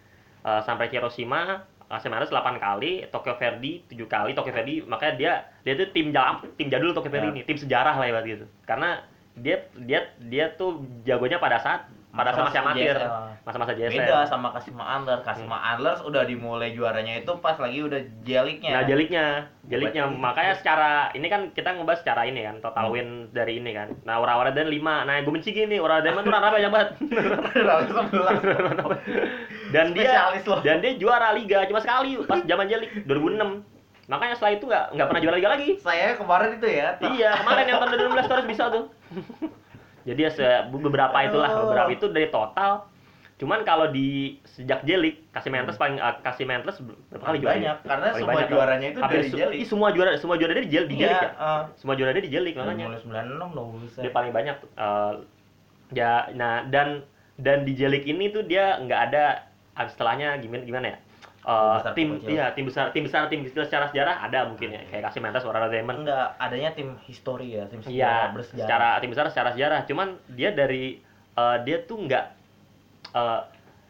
Eh, 0.43 0.61
Sanfrecce 0.62 0.97
Hiroshima 0.97 1.64
Casmentres 1.93 2.32
8 2.32 2.57
kali, 2.57 3.05
Tokyo 3.12 3.36
Verdy 3.36 3.84
7 3.84 4.09
kali. 4.09 4.32
Tokyo 4.32 4.49
Verdy 4.57 4.80
makanya 4.88 5.14
dia 5.20 5.32
dia 5.61 5.76
tuh 5.76 5.93
tim 5.93 6.09
jam 6.09 6.40
tim 6.57 6.72
jadul 6.72 6.97
Tokyo 6.97 7.12
Verdy 7.12 7.28
Ya. 7.28 7.32
ini, 7.36 7.43
tim 7.45 7.59
sejarah 7.61 8.01
lah 8.01 8.09
ya 8.09 8.20
gitu. 8.24 8.49
Karena 8.64 9.05
dia 9.36 9.68
dia 9.76 10.09
dia 10.16 10.57
tuh 10.57 10.80
jagonya 11.05 11.36
pada 11.36 11.61
saat 11.61 11.91
pada 12.12 12.28
Masa-masa 12.28 12.60
amatir, 12.60 12.96
masa-masa 13.42 13.72
JSL. 13.72 13.92
Beda 13.96 14.16
sama 14.28 14.48
Kasima 14.52 14.82
Antlers. 14.86 15.24
Kasima 15.24 15.56
Antlers 15.64 16.00
udah 16.04 16.22
dimulai 16.22 16.70
juaranya 16.70 17.16
itu 17.16 17.32
pas 17.40 17.56
lagi 17.56 17.80
udah 17.80 17.98
jeliknya. 18.20 18.70
Nah, 18.70 18.82
jeliknya, 18.84 19.24
jeliknya 19.64 20.02
Berarti- 20.06 20.20
makanya 20.20 20.52
secara 20.54 20.90
ini 21.12 21.26
kan 21.26 21.40
kita 21.50 21.72
ngebahas 21.72 21.98
secara 22.04 22.22
ini 22.24 22.40
kan, 22.42 22.54
total 22.60 22.84
Hmm. 22.86 22.92
win 22.92 23.08
dari 23.32 23.56
ini 23.56 23.70
kan. 23.72 23.88
Nah, 24.04 24.20
Ura-Ura 24.20 24.50
dan 24.50 24.68
5. 24.68 25.02
Nah, 25.02 25.18
gue 25.18 25.32
benci 25.32 25.50
gini, 25.50 25.76
Ura 25.76 25.98
Diamond 25.98 26.22
tuh 26.22 26.30
rata 26.30 26.48
banyak 26.50 26.70
banget. 26.70 26.88
Dan 29.72 29.96
dia 29.96 30.28
dan 30.60 30.76
dia 30.78 30.92
juara 30.94 31.32
liga 31.32 31.64
cuma 31.64 31.80
sekali 31.80 32.14
pas 32.22 32.38
zaman 32.44 32.68
jelik 32.68 33.02
2006. 33.02 33.64
Makanya 34.04 34.34
setelah 34.36 34.52
itu 34.52 34.64
nggak 34.66 34.84
nggak 34.92 35.06
pernah 35.08 35.20
juara 35.22 35.36
liga 35.40 35.48
lagi. 35.48 35.68
Saya 35.80 36.12
kemarin 36.12 36.48
itu 36.54 36.66
ya. 36.68 36.88
iya, 37.08 37.30
kemarin 37.40 37.64
yang 37.64 37.78
tahun 37.80 37.90
2016 37.96 38.20
tuh 38.20 38.34
harus 38.36 38.46
bisa 38.46 38.64
tuh. 38.68 38.84
Jadi 40.03 40.20
ya 40.24 40.30
beberapa 40.64 41.14
itulah, 41.20 41.50
beberapa 41.62 41.90
itu 41.90 42.07
dari 42.09 42.28
total. 42.28 42.90
Cuman 43.32 43.62
kalau 43.62 43.90
di 43.90 44.38
sejak 44.44 44.82
jelik, 44.82 45.26
kasih 45.30 45.50
Mentes 45.50 45.74
paling 45.74 45.98
uh, 45.98 46.14
kasih 46.20 46.46
Mentes 46.46 46.78
berapa 46.78 47.24
kali 47.24 47.38
juara? 47.38 47.53
banyak 47.53 47.76
karena 47.82 48.07
Paling 48.07 48.20
semua 48.20 48.32
banyak, 48.32 48.48
juaranya 48.48 48.86
itu 48.88 49.00
dari 49.00 49.22
su- 49.24 49.34
jelik. 49.36 49.55
ih, 49.57 49.66
semua 49.66 49.88
juara 49.90 50.11
semua 50.14 50.36
juara 50.36 50.53
dia 50.53 50.62
di 50.62 50.70
jelik, 50.70 50.88
di 50.88 50.98
jelik 51.00 51.18
ya. 51.18 51.30
eh. 51.32 51.62
Semua 51.74 51.94
juara 51.94 52.11
dia 52.12 52.22
di 52.22 52.30
jelik 52.30 52.55
Dari 52.55 52.62
makanya. 52.64 52.84
mulai 52.86 53.00
96 53.03 53.50
dong 53.53 53.68
bisa. 53.80 53.98
Dia 53.98 54.12
paling 54.12 54.30
banyak. 54.30 54.57
Eh, 54.76 55.12
ya 55.92 56.12
nah 56.32 56.62
dan 56.64 57.03
dan 57.36 57.62
di 57.62 57.74
jelik 57.74 58.07
ini 58.07 58.30
tuh 58.30 58.42
dia 58.42 58.78
nggak 58.78 59.00
ada 59.11 59.24
ah, 59.74 59.86
setelahnya 59.86 60.38
gimana 60.38 60.62
gimana 60.62 60.86
ya? 60.88 60.96
Eh, 61.43 61.51
Tim 61.51 61.74
besar, 61.74 61.93
tim 61.93 62.09
iya 62.30 62.47
tim 62.55 62.64
besar 62.70 62.84
tim 62.90 63.03
besar 63.03 63.22
tim 63.26 63.43
kecil 63.43 63.66
secara 63.66 63.90
sejarah 63.90 64.14
ada 64.22 64.47
mungkin 64.47 64.70
ya 64.70 64.78
kayak 64.86 65.11
kasih 65.11 65.18
Mentes 65.18 65.43
Warna 65.43 65.66
Diamond 65.66 66.07
Enggak, 66.07 66.38
adanya 66.38 66.70
tim 66.70 66.95
histori 67.03 67.59
ya, 67.59 67.66
tim 67.66 67.82
sejarah 67.82 67.90
Iya, 67.90 68.14
bersejarah. 68.30 68.62
secara 68.62 68.88
tim 68.97 69.11
besar 69.11 69.26
secara 69.26 69.51
sejarah. 69.51 69.80
Cuman 69.82 70.09
dia 70.30 70.51
dari 70.51 71.03
eh, 71.32 71.57
dia 71.61 71.82
tuh 71.82 71.99
nggak 72.01 72.24
eh, 73.11 73.40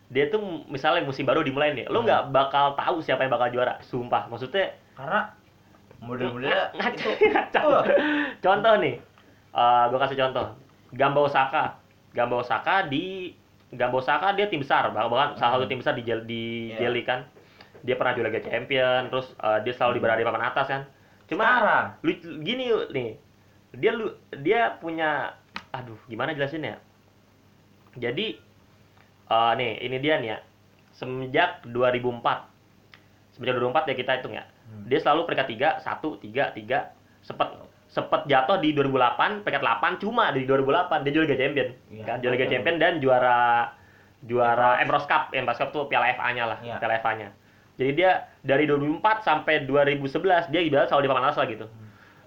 dia 0.09 0.25
tuh 0.29 0.41
misalnya 0.67 1.05
musim 1.05 1.25
baru 1.25 1.41
dimulai 1.41 1.73
nih, 1.73 1.89
lo 1.89 2.01
Hmm. 2.01 2.09
nggak 2.09 2.23
bakal 2.31 2.73
tahu 2.73 3.01
siapa 3.01 3.21
yang 3.21 3.31
bakal 3.31 3.49
juara. 3.51 3.77
Sumpah, 3.83 4.29
maksudnya 4.29 4.73
karena 4.93 5.37
model-modelnya 6.01 6.73
ngaco. 6.77 7.11
Wah. 7.63 7.85
Contoh 8.39 8.75
nih, 8.77 8.95
eh 9.53 9.85
gue 9.89 9.99
kasih 10.01 10.17
contoh. 10.19 10.47
Gamba 10.91 11.21
Osaka, 11.23 11.77
Gamba 12.11 12.41
Osaka 12.41 12.85
di 12.85 13.33
Gamba 13.69 13.97
Osaka 13.99 14.33
dia 14.33 14.49
tim 14.49 14.61
besar, 14.61 14.89
bah- 14.89 15.09
bahkan 15.09 15.37
salah 15.37 15.57
satu 15.57 15.65
tim 15.65 15.81
besar 15.81 15.93
di 15.93 16.05
di 16.25 16.43
Iya. 16.73 16.89
Jelly 16.89 17.05
kan. 17.05 17.25
Dia 17.83 17.95
pernah 17.95 18.13
juara 18.13 18.29
Liga 18.29 18.43
Champion, 18.43 19.09
terus 19.09 19.27
eh, 19.35 19.59
dia 19.63 19.73
selalu 19.73 19.99
berada 19.99 20.17
di 20.17 20.25
papan 20.25 20.45
atas 20.45 20.67
kan. 20.67 20.83
Cuma 21.25 21.43
Sekarang. 21.45 21.87
lu 22.01 22.13
gini 22.41 22.65
nih 22.89 23.11
dia 23.73 23.91
lu 23.91 24.13
dia 24.37 24.77
punya 24.77 25.33
aduh 25.71 25.97
gimana 26.05 26.31
jelasinnya 26.31 26.77
jadi 27.95 28.37
eh, 29.27 29.53
nih 29.55 29.71
ini 29.81 29.97
dia 29.99 30.15
nih 30.19 30.29
ya 30.29 30.39
semenjak 30.93 31.65
2004 31.65 32.21
semenjak 33.33 33.55
2004 33.57 33.89
ya 33.89 33.97
kita 33.97 34.13
hitung 34.19 34.35
ya 34.35 34.45
Hmm. 34.63 34.89
dia 34.89 34.97
selalu 34.99 35.25
peringkat 35.25 35.49
3 35.53 35.85
1 35.85 36.23
3 36.23 36.57
3 36.57 36.97
sempet 37.21 37.49
sempet 37.89 38.25
jatuh 38.25 38.57
di 38.57 38.73
2008 38.73 39.45
peringkat 39.45 39.61
8 39.61 40.01
cuma 40.01 40.31
di 40.31 40.45
2008 40.45 41.03
dia 41.03 41.13
juara 41.13 41.27
Liga 41.27 41.39
Champion 41.39 41.69
Iya. 41.91 42.05
kan 42.07 42.17
juara 42.19 42.35
Liga. 42.35 42.47
Champion 42.47 42.77
dan 42.77 42.93
juara 42.97 43.37
juara 44.23 44.81
Emirates 44.81 45.05
Cup 45.05 45.29
Emirates 45.31 45.59
Cup 45.59 45.69
tuh 45.71 45.85
Piala 45.87 46.09
FA-nya 46.11 46.45
lah 46.47 46.59
Iya. 46.61 46.77
Piala 46.77 47.01
FA-nya 47.01 47.29
jadi 47.75 47.91
dia 47.93 48.11
dari 48.41 48.65
2004 48.65 49.01
sampai 49.21 49.65
2011 49.65 50.13
dia 50.49 50.61
ibarat 50.61 50.87
selalu 50.87 51.03
di 51.03 51.09
papan 51.09 51.25
atas 51.25 51.37
lah 51.37 51.49
gitu 51.49 51.67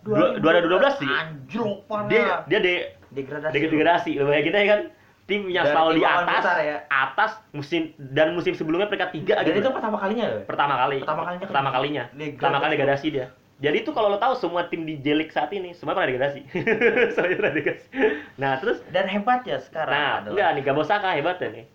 Dua- 0.02 0.38
2012 0.38 1.02
sih. 1.02 1.10
Anjlok 1.10 1.78
parah. 1.86 2.06
dia 2.06 2.26
dia 2.46 2.60
de 2.60 2.74
degradasi. 3.12 3.54
degradasi 3.56 4.12
lo 4.16 4.28
bayangin 4.28 4.54
aja 4.54 4.68
kan 4.68 4.82
tim 5.26 5.42
yang 5.48 5.66
Dari 5.66 5.74
selalu 5.74 5.92
di 5.92 6.04
atas 6.06 6.30
besar 6.38 6.58
ya. 6.60 6.78
atas 6.86 7.32
musim 7.50 7.82
dan 7.98 8.28
musim 8.32 8.54
sebelumnya 8.54 8.86
peringkat 8.86 9.10
tiga 9.12 9.36
Dan 9.40 9.50
gitu 9.50 9.60
itu 9.60 9.70
pertama 9.72 9.98
kalinya 9.98 10.26
loh. 10.30 10.42
pertama 10.46 10.74
kali 10.78 10.98
Pertama 11.00 11.22
kalinya 11.24 11.46
pertama 11.46 11.68
kan 11.68 11.76
kalinya 11.76 12.04
degradasi. 12.08 12.38
pertama 12.38 12.58
kali 12.60 12.72
degradasi 12.72 13.08
dia 13.10 13.28
jadi 13.56 13.78
itu 13.80 13.90
kalau 13.90 14.08
lo 14.08 14.20
tahu 14.20 14.36
semua 14.36 14.62
tim 14.64 14.84
di 14.84 15.00
Jelik 15.00 15.32
saat 15.32 15.50
ini 15.50 15.74
semua 15.74 15.94
pernah 15.94 16.12
degradasi 16.12 16.42
semuanya 17.18 17.36
pernah 17.36 17.54
degradasi 17.56 17.88
nah 18.36 18.54
terus 18.56 18.78
Dan 18.88 19.06
hebatnya 19.08 19.58
sekarang 19.60 19.90
nah 19.90 20.12
adalah 20.20 20.30
enggak 20.30 20.50
nih 20.52 20.64
Gabosaka 20.64 21.10
hebatnya 21.12 21.50
nih 21.52 21.66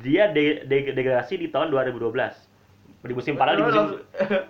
dia 0.00 0.24
de- 0.28 0.62
de- 0.64 0.90
degradasi 0.90 1.34
di 1.36 1.46
tahun 1.46 1.70
2012 1.70 2.10
di 3.04 3.12
musim 3.12 3.34
padahal 3.34 3.56
di 3.56 3.64
musim 3.64 3.84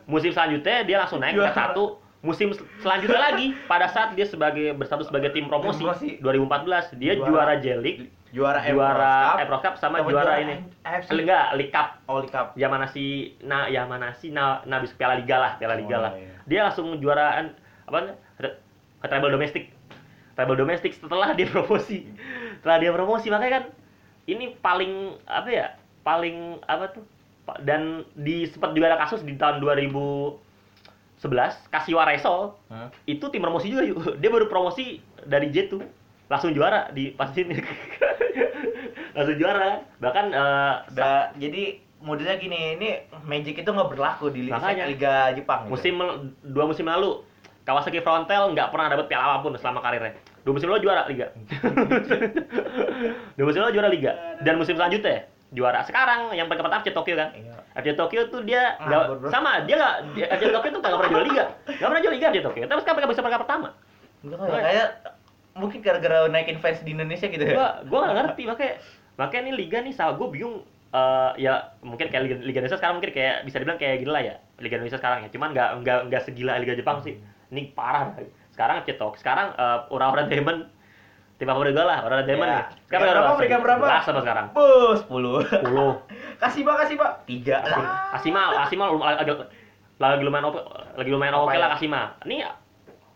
musim 0.07 0.31
selanjutnya 0.31 0.83
dia 0.83 0.97
langsung 0.97 1.19
naik 1.19 1.35
ke 1.35 1.43
Juara. 1.43 1.53
satu 1.53 1.85
musim 2.21 2.49
sel- 2.51 2.71
selanjutnya 2.79 3.21
lagi 3.21 3.47
pada 3.67 3.85
saat 3.87 4.15
dia 4.15 4.25
sebagai 4.25 4.73
berstatus 4.73 5.07
sebagai 5.07 5.29
tim 5.31 5.45
promosi, 5.45 5.83
Promosi. 5.83 6.17
2014 6.19 6.95
dia 6.97 7.13
Juara. 7.15 7.29
juara 7.29 7.55
Jelik 7.59 7.97
juara 8.31 8.59
juara 8.65 9.15
Emirates 9.37 9.63
Cup 9.63 9.75
sama, 9.77 9.99
sama 9.99 10.09
juara, 10.09 10.23
juara 10.27 10.35
ini 10.41 10.55
AFC. 10.81 11.07
Eh, 11.09 11.21
enggak 11.21 11.45
League 11.55 11.71
Cup 11.71 11.89
Oli 12.07 12.27
Cup. 12.27 12.47
Yamanasi 12.55 13.07
nah 13.43 13.67
Yamanasi 13.67 14.31
na 14.31 14.63
nabis 14.65 14.91
Piala 14.93 15.15
Liga 15.15 15.37
lah 15.37 15.53
Piala 15.55 15.75
Liga 15.75 15.97
Oh, 15.97 16.01
lah 16.01 16.13
iya. 16.15 16.33
dia 16.45 16.61
langsung 16.63 16.95
juaraan 16.97 17.55
apa 17.85 18.17
treble 19.03 19.31
domestik 19.31 19.71
treble 20.33 20.57
domestik 20.57 20.93
setelah 20.93 21.31
dia 21.33 21.47
promosi 21.53 22.09
setelah 22.57 22.79
dia 22.79 22.91
promosi 22.91 23.29
makanya 23.29 23.53
kan 23.55 23.65
ini 24.25 24.57
paling 24.57 24.93
apa 25.27 25.49
ya 25.49 25.67
paling 26.01 26.59
apa 26.65 26.91
tuh 26.91 27.05
dan 27.61 28.03
di 28.15 28.49
sempat 28.49 28.73
juga 28.73 28.89
ada 28.89 28.99
kasus 29.01 29.21
di 29.21 29.37
tahun 29.37 29.61
2000 29.61 30.45
2011 31.25 31.73
Kasiwa 31.73 32.05
Reysol 32.05 32.53
Hmm. 32.69 32.93
itu 33.09 33.25
tim 33.33 33.41
promosi 33.41 33.73
juga 33.73 33.81
yuk. 33.81 34.21
Dia 34.21 34.29
baru 34.29 34.45
promosi 34.45 35.01
dari 35.25 35.49
J2 35.49 35.81
langsung 36.29 36.53
juara 36.53 36.93
di 36.93 37.17
pas 37.17 37.33
ini. 37.33 37.57
langsung 39.17 39.37
juara 39.37 39.57
kan. 39.57 39.75
Bahkan 40.05 40.25
eh, 40.31 40.75
Udah, 40.93 41.33
jadi 41.41 41.81
modelnya 42.05 42.37
gini, 42.37 42.77
ini 42.77 42.89
Magic 43.25 43.57
itu 43.57 43.65
nggak 43.65 43.89
berlaku 43.89 44.29
di 44.29 44.53
Liga, 44.53 44.61
Makanya. 44.61 44.85
Liga 44.85 45.15
Jepang. 45.33 45.65
gitu. 45.65 45.73
musim 45.73 45.95
dua 46.45 46.65
musim 46.69 46.85
lalu 46.85 47.25
Kawasaki 47.65 48.05
Frontale 48.05 48.53
nggak 48.53 48.69
pernah 48.69 48.93
dapat 48.93 49.09
piala 49.09 49.25
apa 49.33 49.41
pun 49.41 49.57
selama 49.57 49.81
karirnya. 49.81 50.13
Dua 50.45 50.53
musim 50.53 50.69
lalu 50.69 50.85
juara 50.85 51.09
liga. 51.09 51.33
dua 53.37 53.45
musim 53.49 53.61
lalu 53.65 53.73
juara 53.73 53.89
liga. 53.89 54.13
Dan 54.45 54.61
musim 54.61 54.77
selanjutnya 54.77 55.09
ya, 55.09 55.23
juara. 55.55 55.81
Sekarang 55.87 56.35
yang 56.35 56.51
peringkat 56.51 56.67
pertama 56.67 56.83
FC 56.83 56.91
Tokyo 56.91 57.15
kan. 57.15 57.31
Iya. 57.33 57.55
FC 57.75 57.89
Tokyo 57.95 58.21
tuh 58.29 58.43
dia 58.43 58.75
Ah, 58.77 59.15
bro. 59.15 59.31
sama 59.31 59.63
dia 59.65 59.79
nggak 59.79 59.95
FC 60.35 60.51
Tokyo 60.51 60.71
tuh 60.75 60.81
nggak 60.83 60.99
pernah 60.99 61.13
juara 61.15 61.25
liga, 61.25 61.45
nggak 61.65 61.89
pernah 61.89 62.03
juara 62.03 62.15
liga 62.19 62.27
FC 62.35 62.39
Tokyo. 62.43 62.65
Tapi 62.67 62.81
sekarang 62.83 63.09
bisa 63.09 63.23
peringkat 63.23 63.43
pertama. 63.47 63.69
Nggak 64.21 64.39
tahu 64.39 64.49
ya, 64.51 64.61
kayak 64.61 64.89
mungkin 65.55 65.79
gara-gara 65.81 66.19
naikin 66.27 66.59
fans 66.59 66.83
di 66.83 66.91
Indonesia 66.91 67.27
gitu 67.31 67.43
ya. 67.43 67.55
Gua 67.55 67.69
gua 67.87 67.99
nggak 68.11 68.17
ngerti 68.19 68.43
makanya 68.51 68.75
makanya 69.15 69.43
ini 69.47 69.53
liga 69.55 69.79
nih 69.79 69.95
salah 69.95 70.19
gue 70.19 70.27
bingung 70.27 70.67
eh, 70.91 71.31
ya 71.39 71.71
mungkin 71.87 72.11
kayak 72.11 72.23
liga, 72.27 72.37
liga 72.43 72.59
Indonesia 72.59 72.79
sekarang 72.83 72.99
mungkin 72.99 73.15
kayak 73.15 73.47
bisa 73.47 73.63
dibilang 73.63 73.79
kayak 73.79 74.03
gila 74.03 74.19
ya 74.19 74.35
liga 74.59 74.75
Indonesia 74.75 74.99
sekarang 74.99 75.23
ya 75.23 75.29
cuman 75.31 75.49
nggak 75.55 75.71
nggak 75.87 75.99
nggak 76.11 76.23
segila 76.27 76.59
liga 76.59 76.75
Jepang 76.75 76.99
sih 77.07 77.15
ini 77.55 77.71
parah 77.71 78.11
sekarang 78.51 78.83
cetok 78.83 79.15
sekarang 79.19 79.55
uh, 79.55 79.87
Ura-Ura 79.95 80.27
Diamond 80.27 80.67
tim 81.35 81.47
favorit 81.47 81.73
gue 81.73 81.83
lah 81.83 81.99
Ura-Ura 82.01 82.23
Diamond 82.23 82.47
Ya. 82.47 82.55
nih 82.55 82.65
sekarang 82.87 83.03
berapa, 83.05 83.31
peringkat 83.35 83.61
berapa? 83.61 83.83
Belas 83.83 84.03
sama 84.03 84.21
sekarang. 84.23 84.47
Bus 84.51 85.01
10. 85.03 85.67
10 85.67 85.67
kasih 86.43 86.61
Pak, 86.63 86.75
kasih 86.79 86.97
Pak. 86.97 87.13
Tiga. 87.25 87.59
Lah. 87.61 88.15
Asima 88.15 88.41
Asima 88.61 88.85
lum- 88.87 89.03
lagi, 89.03 89.33
lagi 89.97 90.23
lumayan 90.23 90.47
oke 90.47 90.61
lagi 90.95 91.11
lumayan 91.11 91.35
oke 91.37 91.53
lah 91.53 91.71
ya? 91.71 91.77
Asima 91.77 92.01
ini 92.23 92.43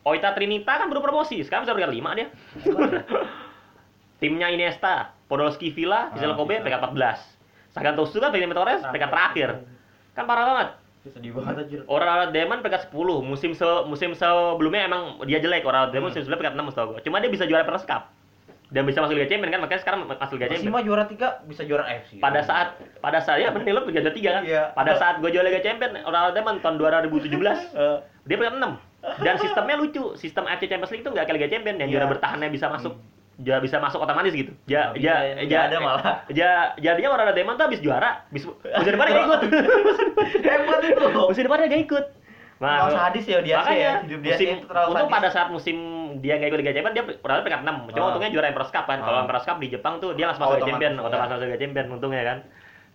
Oita 0.03 0.33
Trinita 0.33 0.73
kan 0.75 0.87
baru 0.87 0.99
promosi. 1.01 1.43
Sekarang 1.43 1.63
bisa 1.63 1.73
peringkat 1.73 1.95
5 1.95 2.17
dia. 2.17 2.27
Timnya 4.19 4.49
Iniesta 4.49 5.15
Podolski 5.25 5.71
Villa 5.71 6.11
Vissel 6.11 6.33
Ah, 6.33 6.37
Kobe 6.37 6.59
peringkat 6.59 6.83
14 6.91 7.71
Sagan 7.71 7.95
Tosu 7.95 8.19
kan 8.19 8.35
peringkat 8.35 8.51
Torres 8.53 8.83
peringkat 8.83 9.11
terakhir. 9.11 9.49
kan 10.11 10.27
parah 10.27 10.45
banget 10.45 10.69
Sedih 11.11 11.33
banget 11.33 11.55
anjir. 11.59 11.81
Orang 11.85 12.31
Demon 12.31 12.59
peringkat 12.59 12.87
10 12.87 12.95
musim 13.21 13.51
se 13.53 13.65
musim 13.85 14.13
sebelumnya 14.13 14.85
emang 14.85 15.03
dia 15.23 15.39
jelek. 15.39 15.63
Orang 15.63 15.89
Demon 15.89 16.09
Hmm. 16.09 16.13
musim 16.13 16.23
sebelumnya 16.23 16.51
peringkat 16.51 16.61
6 16.61 16.71
setahu 16.71 16.87
gue 16.91 17.01
cuma 17.03 17.17
dia 17.19 17.29
bisa 17.29 17.45
juara 17.45 17.63
Peres 17.63 17.83
Cup 17.83 18.03
dan 18.69 18.85
bisa 18.85 19.01
masuk 19.01 19.15
Liga 19.15 19.27
Champions 19.27 19.49
kan 19.49 19.61
makanya 19.61 19.81
sekarang 19.81 19.99
masuk 20.05 20.35
Liga 20.35 20.45
Masih 20.47 20.49
Champions. 20.61 20.71
Mah 20.71 20.83
juara 20.83 21.05
3 21.05 21.17
bisa 21.45 21.63
juara 21.63 21.85
AFC. 21.85 22.11
pada 22.19 22.41
saat 22.41 22.69
pada 22.99 23.19
saat 23.19 23.39
ya 23.39 23.49
bener 23.49 23.73
lo 23.73 23.81
peringkat 23.83 24.13
3 24.13 24.29
kan? 24.31 24.43
Iya. 24.43 24.63
pada 24.73 24.93
saat 24.95 25.15
gue 25.19 25.29
juara 25.29 25.47
Liga 25.47 25.61
Champions 25.61 25.95
orang 26.03 26.33
Demon 26.33 26.57
tahun 26.59 26.77
2017 26.77 27.33
Eh, 27.75 27.99
dia 28.25 28.37
peringkat 28.37 28.57
6 28.57 28.77
dan 29.19 29.35
sistemnya 29.39 29.77
lucu. 29.77 30.05
Sistem 30.15 30.45
AFC 30.45 30.67
Champions 30.67 30.91
League 30.91 31.01
itu 31.01 31.09
nggak 31.09 31.25
kayak 31.25 31.37
Liga 31.37 31.49
Champions 31.49 31.79
yang 31.79 31.89
Iya. 31.89 31.95
juara 31.97 32.07
bertahannya 32.11 32.49
bisa 32.49 32.69
masuk 32.69 32.93
ja, 33.39 33.57
bisa 33.59 33.79
masuk 33.79 33.99
otomatis 33.99 34.31
gitu 34.31 34.51
ja, 34.65 34.91
Nggak 34.91 34.99
ja, 34.99 35.15
bisa, 35.15 35.31
ja, 35.31 35.45
nggak 35.45 35.63
ada 35.65 35.77
malah. 35.79 36.05
ja, 36.41 36.51
jadinya 36.77 37.11
orang 37.13 37.31
Demon 37.33 37.55
tuh 37.55 37.67
habis 37.67 37.79
juara 37.79 38.25
habis 38.25 38.43
musim 38.77 38.93
depannya 38.93 39.13
gak 39.13 39.25
ikut 39.25 39.41
Hebat 40.45 40.81
itu. 40.85 41.05
musim 41.25 41.43
depannya 41.43 41.67
gak 41.69 41.85
ikut 41.85 42.07
Emang 42.59 42.91
sadis 42.91 43.23
ya 43.25 43.39
dia 43.39 43.39
sih 43.39 43.47
ya. 43.47 43.59
makanya 43.63 43.93
Hidup 44.03 44.21
dia 44.21 44.35
musim 44.35 44.49
terlalu 44.67 44.89
untung 44.91 45.09
pada 45.09 45.29
saat 45.31 45.49
musim 45.49 45.77
dia 46.19 46.35
nggak 46.35 46.51
ikut 46.51 46.59
Liga 46.59 46.73
Champions 46.73 46.97
dia 46.97 47.05
pertama 47.15 47.39
peringkat 47.41 47.63
6 47.63 47.71
cuma 47.89 48.03
Ah. 48.03 48.09
untungnya 48.11 48.31
juara 48.31 48.47
Emperor's 48.49 48.73
Cup 48.73 48.85
kan 48.85 48.99
kalau 48.99 49.15
Ah. 49.15 49.23
Emperor's 49.23 49.47
Cup 49.47 49.59
di 49.59 49.69
Jepang 49.69 49.95
tuh 49.99 50.11
dia 50.13 50.27
langsung 50.27 50.43
masuk 50.43 50.59
Liga 50.59 50.67
Champions 50.69 50.97
ya. 50.97 51.03
otomatis 51.05 51.31
masuk 51.33 51.47
Liga 51.47 51.59
Champions 51.61 51.89
untungnya 51.89 52.23
kan 52.25 52.39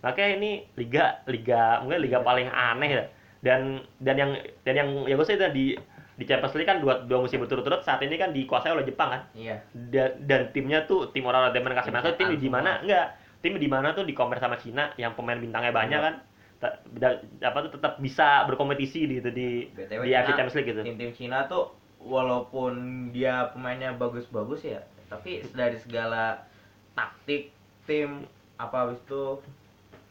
makanya 0.02 0.30
ini 0.36 0.50
liga 0.74 1.04
liga 1.24 1.62
mungkin 1.80 1.96
liga 1.98 2.18
paling 2.20 2.44
aneh 2.46 2.90
ya 2.92 3.02
dan 3.40 3.60
dan 3.98 4.16
yang 4.18 4.30
dan 4.60 4.74
yang 4.74 4.88
ya 5.02 5.14
gue 5.14 5.24
sih 5.24 5.32
itu 5.32 5.46
di 5.48 5.66
di 6.14 6.24
Champions 6.24 6.54
League 6.54 6.66
kan 6.66 6.78
dua 6.78 7.02
dua 7.02 7.18
musim 7.18 7.38
berturut-turut 7.38 7.82
saat 7.82 7.98
ini 8.00 8.14
kan 8.14 8.30
dikuasai 8.30 8.70
oleh 8.70 8.82
Jepang 8.82 9.10
kan 9.10 9.22
Iya. 9.34 9.58
dan, 9.72 10.14
dan 10.24 10.40
timnya 10.50 10.84
tuh 10.84 11.10
tim 11.10 11.26
orang 11.26 11.50
kasih 11.50 11.90
masuk 11.90 12.14
tim 12.14 12.30
di 12.32 12.46
mana 12.46 12.78
enggak 12.80 13.18
tim 13.42 13.54
di 13.54 13.66
mana 13.66 13.92
tuh 13.92 14.02
di 14.02 14.12
compare 14.12 14.38
sama 14.38 14.56
Cina 14.56 14.94
yang 14.94 15.12
pemain 15.12 15.36
bintangnya 15.36 15.70
banyak 15.70 15.98
Iya. 15.98 16.06
kan 16.06 16.14
Ta- 16.54 16.78
da- 16.86 17.18
apa 17.42 17.66
tuh 17.66 17.76
tetap 17.76 17.98
bisa 17.98 18.46
berkompetisi 18.46 19.04
di 19.04 19.18
itu 19.18 19.28
di 19.28 19.68
BTW 19.68 20.00
di 20.00 20.12
AFC 20.12 20.30
Champions 20.32 20.54
League 20.54 20.70
gitu 20.70 20.80
Tim-tim 20.82 21.10
Cina 21.12 21.44
tuh 21.44 21.74
walaupun 21.98 22.72
dia 23.10 23.50
pemainnya 23.50 23.90
bagus-bagus 23.92 24.62
ya, 24.62 24.80
tapi 25.08 25.42
dari 25.50 25.76
segala 25.76 26.46
taktik 26.92 27.50
tim 27.84 28.22
apa 28.54 28.86
habis 28.86 29.00
itu 29.02 29.42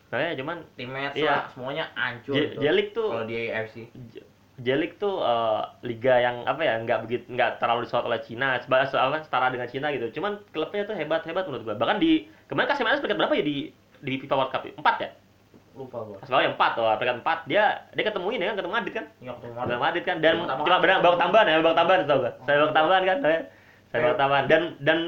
Kayaknya 0.09 0.35
cuman 0.41 0.57
tim 0.75 0.89
match 0.89 1.17
Iya. 1.17 1.49
semuanya 1.49 1.85
hancur 1.95 2.37
J- 2.37 2.43
gitu. 2.45 2.59
Jelik 2.61 2.87
tuh 2.93 3.07
kalau 3.09 3.25
di 3.25 3.49
AFC. 3.49 3.75
J- 4.13 4.25
Jelik 4.53 5.01
tuh 5.01 5.17
eh, 5.17 5.61
liga 5.81 6.13
yang 6.21 6.45
apa 6.45 6.61
ya 6.61 6.77
nggak 6.77 6.99
begitu 7.09 7.25
nggak 7.33 7.57
terlalu 7.57 7.89
disuat 7.89 8.05
oleh 8.05 8.21
Cina 8.21 8.61
sebagai 8.61 8.93
soalnya 8.93 9.25
setara 9.25 9.49
dengan 9.49 9.65
Cina 9.65 9.89
gitu. 9.89 10.21
Cuman 10.21 10.37
klubnya 10.53 10.85
tuh 10.85 10.93
hebat 10.93 11.25
hebat 11.25 11.49
menurut 11.49 11.65
gua. 11.65 11.75
Bahkan 11.75 11.97
di 11.97 12.29
kemarin 12.45 12.69
kasih 12.69 12.85
peringkat 12.85 13.17
berapa 13.17 13.33
ya 13.33 13.41
di 13.41 13.73
di 14.03 14.13
FIFA 14.21 14.35
World 14.37 14.51
Cup 14.53 14.61
empat 14.77 14.95
ya? 15.01 15.09
Lupa 15.73 15.97
gua. 16.05 16.17
pas 16.21 16.29
ya 16.29 16.49
empat. 16.53 16.71
Oh 16.77 16.85
peringkat 16.93 17.17
empat. 17.25 17.39
Dia 17.49 17.63
dia 17.97 18.03
ketemu 18.05 18.27
ini 18.29 18.43
kan 18.45 18.55
ketemu 18.61 18.73
Madrid 18.77 18.93
kan? 18.93 19.05
Iya, 19.17 19.31
ketemu 19.41 19.53
Madrid. 19.57 19.77
Madrid 19.81 20.03
kan. 20.05 20.17
Dan 20.21 20.33
cuma 20.45 20.77
berang 20.77 20.99
babak 21.01 21.17
tambahan 21.17 21.45
ya 21.49 21.55
babak 21.57 21.75
tambahan 21.81 21.99
tau 22.05 22.19
gak? 22.21 22.33
Saya 22.45 22.55
babak 22.61 22.73
tambahan. 22.77 23.03
kan 23.09 23.17
saya. 23.25 23.39
Saya 23.89 23.99
babak 24.05 24.17
tambahan. 24.21 24.45
Dan 24.45 24.61
dan 24.85 24.99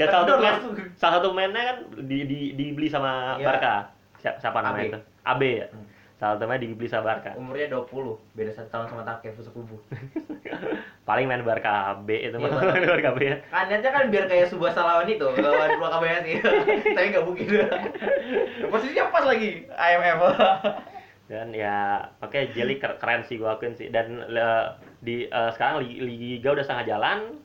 dan 0.00 0.06
salah 0.08 0.24
satu 0.24 0.34
main 0.40 0.56
salah 0.96 1.14
satu 1.20 1.28
mainnya 1.36 1.62
kan 1.68 1.76
di, 2.08 2.18
di 2.24 2.38
dibeli 2.56 2.88
sama 2.88 3.36
Iya. 3.36 3.44
Barca. 3.44 3.74
Siapa, 4.24 4.36
siapa 4.40 4.58
namanya 4.64 4.96
itu? 4.96 5.00
AB 5.28 5.42
ya? 5.44 5.68
Hmm. 5.68 5.86
Salah 6.14 6.38
satu 6.38 6.46
mainnya 6.46 6.64
dibeli 6.64 6.86
sama 6.86 7.10
Barca 7.10 7.34
Umurnya 7.34 7.66
20, 7.68 7.90
beda 8.32 8.50
satu 8.50 8.68
tahun 8.70 8.86
sama 8.86 9.02
Take 9.02 9.34
Fusakubu. 9.34 9.76
paling 11.08 11.26
main 11.26 11.42
Barca 11.42 11.98
B 12.00 12.08
itu 12.22 12.32
Iya, 12.32 12.38
mah 12.40 12.70
main 12.70 12.86
Barca 12.86 13.10
B 13.12 13.20
ya 13.24 13.36
Kan 13.48 13.66
niatnya 13.66 13.90
kan 13.90 14.04
biar 14.08 14.24
kayak 14.24 14.46
Subasa 14.46 14.80
lawan 14.80 15.06
itu, 15.06 15.26
lawan 15.26 15.74
Wakabayashi. 15.76 16.38
Tapi 16.96 17.06
nggak 17.10 17.24
mungkin. 17.24 17.46
Posisinya 18.70 19.10
pas 19.10 19.24
lagi 19.24 19.66
IMF. 19.68 20.20
dan 21.24 21.48
ya 21.50 22.04
oke 22.20 22.36
Jelly 22.52 22.76
ker- 22.76 23.00
keren 23.00 23.24
sih 23.24 23.40
gua 23.40 23.56
akuin 23.56 23.72
sih 23.72 23.88
dan 23.88 24.20
eh, 24.28 24.64
di 25.00 25.24
eh, 25.24 25.50
sekarang 25.50 25.80
li- 25.80 26.04
liga 26.04 26.52
udah 26.52 26.60
setengah 26.60 26.84
jalan 26.86 27.40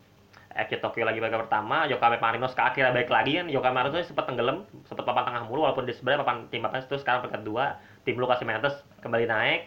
FC 0.51 0.84
Tokyo 0.84 1.07
lagi 1.07 1.17
babak 1.17 1.47
pertama 1.47 1.88
Yokohama 1.88 2.20
Marinos 2.20 2.51
ke 2.51 2.59
akhirnya 2.59 2.91
baik 2.91 3.07
lagi 3.07 3.39
kan 3.39 3.47
Yokohama 3.47 3.88
Marinos 3.88 4.03
sempat 4.03 4.28
tenggelam 4.28 4.67
sempat 4.84 5.07
papan 5.07 5.32
tengah 5.32 5.43
mulu 5.47 5.63
walaupun 5.63 5.88
dia 5.88 5.95
sebenarnya 5.95 6.20
papan 6.20 6.38
tim 6.51 6.59
papan 6.59 6.84
itu 6.84 6.99
sekarang 6.99 7.24
peringkat 7.24 7.43
dua 7.47 7.80
tim 8.08 8.16
Lucas 8.18 8.41
Mendes 8.43 8.76
kembali 9.04 9.26
naik 9.28 9.62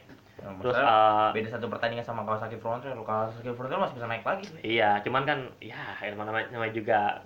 terus 0.58 0.74
eh, 0.74 1.28
beda 1.38 1.48
satu 1.54 1.70
pertandingan 1.70 2.02
sama 2.02 2.26
Kawasaki 2.26 2.58
Frontale. 2.58 2.98
Kawasaki 2.98 3.54
Frontale 3.54 3.86
masih 3.86 3.96
bisa 4.02 4.08
naik 4.10 4.24
lagi. 4.26 4.44
iya 4.66 4.98
cuman 5.06 5.22
kan 5.22 5.38
ya 5.62 5.78
namanya, 6.18 6.50
namanya 6.50 6.74
juga 6.74 7.22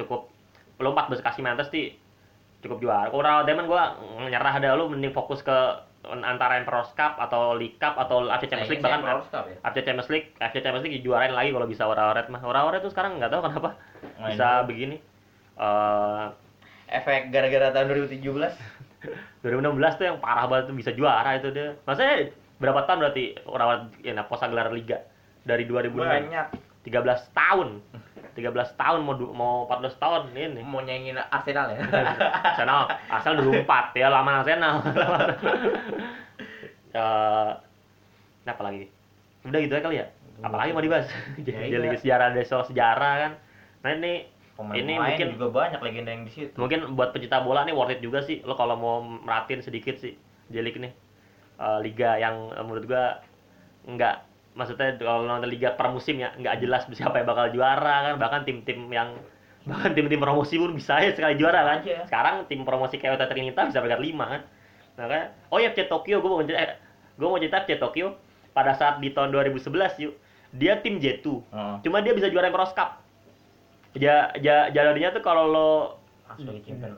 cukup 0.00 0.32
lompat 0.80 1.12
besar 1.12 1.28
kasih 1.28 1.44
Mendes 1.44 1.68
sih 1.68 1.92
cukup 2.64 2.80
juara. 2.80 3.12
Kalau 3.12 3.44
Diamond 3.44 3.68
gua 3.68 4.00
nyerah 4.26 4.54
dah 4.58 4.72
lu 4.74 4.88
mending 4.88 5.12
fokus 5.12 5.44
ke 5.44 5.58
antara 6.08 6.56
Emperor's 6.62 6.88
Cup 6.96 7.20
atau 7.20 7.52
League 7.52 7.76
Cup 7.76 7.98
atau 8.00 8.24
AFC 8.30 8.48
Champions 8.48 8.70
League 8.72 8.84
bahkan 8.84 9.02
Cup 9.28 9.44
ya. 9.44 9.56
AFC 9.68 9.78
Champions 9.84 10.08
League, 10.08 10.28
AFC 10.40 10.56
Champions 10.64 10.84
League 10.88 10.96
dijuarain 11.02 11.34
lagi 11.34 11.52
kalau 11.52 11.68
bisa 11.68 11.84
Ora-Oret 11.84 12.32
mah. 12.32 12.40
Ora-Oret 12.40 12.80
tuh 12.80 12.92
sekarang 12.94 13.20
nggak 13.20 13.28
tahu 13.28 13.42
kenapa 13.44 13.70
bisa 14.24 14.64
begini. 14.64 14.96
Eh 15.58 16.26
Efek 16.88 17.28
gara-gara 17.28 17.68
tahun 17.68 18.08
2017. 18.08 18.24
2016 19.46 19.98
tuh 19.98 20.06
yang 20.06 20.18
parah 20.18 20.50
banget 20.50 20.70
tuh 20.70 20.76
bisa 20.76 20.90
juara 20.94 21.38
itu 21.38 21.48
dia. 21.54 21.78
Maksudnya 21.86 22.34
berapa 22.58 22.82
tahun 22.86 22.98
berarti 23.06 23.24
Ora-Oret 23.46 24.02
ya 24.02 24.12
nah, 24.18 24.26
posa 24.26 24.50
gelar 24.50 24.74
liga 24.74 24.98
dari 25.46 25.64
2006 25.64 25.94
Banyak 25.94 26.46
13 26.82 27.36
tahun. 27.36 27.68
13 28.34 28.54
tahun 28.78 28.98
mau 29.02 29.14
mau 29.34 29.54
14 29.66 29.98
tahun 29.98 30.22
ini. 30.34 30.62
mau 30.62 30.82
nyanyiin 30.82 31.18
Arsenal 31.30 31.74
ya. 31.74 31.78
Arsenal, 32.54 32.86
Arsenal 33.10 33.42
2004 33.66 33.98
ya 33.98 34.06
lama 34.10 34.32
Arsenal. 34.42 34.74
Eh, 36.88 37.50
nah, 38.48 38.52
apa 38.56 38.62
lagi? 38.64 38.88
Udah 39.44 39.60
gitu 39.60 39.76
aja 39.76 39.84
kali 39.84 40.00
ya. 40.00 40.08
Apalagi 40.40 40.72
mau 40.72 40.80
dibahas? 40.80 41.04
Ya, 41.36 41.68
Jadi 41.68 41.84
iya. 41.84 42.00
sejarah 42.00 42.32
soal 42.48 42.64
sejarah 42.64 43.14
kan. 43.20 43.32
Nah 43.84 43.90
ini 43.92 44.24
Pemain 44.58 44.74
Ini 44.74 44.92
pemain 44.92 45.06
mungkin- 45.08 45.30
juga 45.32 45.46
banyak 45.54 45.80
legenda 45.80 46.10
yang 46.10 46.24
di 46.24 46.32
situ. 46.34 46.50
mungkin 46.52 46.92
buat 46.92 47.14
pecinta 47.14 47.38
bola 47.38 47.62
nih 47.62 47.70
worth 47.70 47.94
it 47.94 48.00
juga 48.00 48.18
sih. 48.20 48.42
Lo 48.42 48.52
kalau 48.52 48.74
mau 48.74 48.98
merhatiin 49.00 49.62
sedikit 49.62 49.94
sih 49.96 50.18
Jelik 50.48 50.76
nih 50.76 50.90
Eh, 51.56 51.78
liga 51.80 52.14
yang 52.14 52.50
eh, 52.50 52.60
menurut 52.60 52.84
gua 52.84 53.18
nggak 53.84 54.14
maksudnya 54.52 54.94
kalau 54.96 55.22
nonton 55.24 55.46
liga 55.46 55.70
per 55.72 55.86
musim 55.88 56.14
ya 56.16 56.30
nggak 56.32 56.58
jelas 56.58 56.82
siapa 56.92 57.16
yang 57.16 57.26
bakal 57.26 57.46
juara 57.48 57.96
kan 58.04 58.14
bahkan 58.16 58.42
tim-tim 58.42 58.86
yang 58.88 59.14
bahkan 59.68 59.90
tim-tim 59.90 60.18
promosi 60.18 60.54
pun 60.54 60.70
bisa 60.72 60.98
ya 60.98 61.10
sekali 61.10 61.34
juara 61.34 61.62
kan 61.64 61.78
Aja. 61.82 62.02
sekarang 62.04 62.46
tim 62.46 62.62
promosi 62.62 62.94
kayak 62.96 63.14
Weta 63.14 63.26
Trinita 63.26 63.62
bisa 63.64 63.78
peringkat 63.78 64.00
5 64.00 64.22
kan 64.28 64.40
nah 64.94 65.06
kan 65.06 65.22
oh 65.48 65.58
ya 65.58 65.68
FC 65.68 65.86
Tokyo 65.86 66.18
gue 66.18 66.26
mau 66.28 66.40
cerita 66.40 66.58
eh, 66.60 66.70
gue 67.14 67.26
mau 67.26 67.38
cerita 67.38 67.58
FC 67.60 67.74
Tokyo 67.76 68.14
pada 68.50 68.72
saat 68.72 68.98
di 68.98 69.10
tahun 69.10 69.30
2011 69.30 69.66
yuk 70.00 70.14
dia 70.50 70.78
tim 70.78 70.96
J2 70.96 71.26
Heeh. 71.44 71.74
cuma 71.82 71.98
dia 71.98 72.10
bisa 72.12 72.26
juara 72.26 72.46
Emperor's 72.46 72.70
Cup 72.70 73.02
ja, 73.94 74.32
ja, 74.36 74.68
jalurnya 74.68 75.10
tuh 75.10 75.20
kalau 75.20 75.44
lo. 75.46 75.70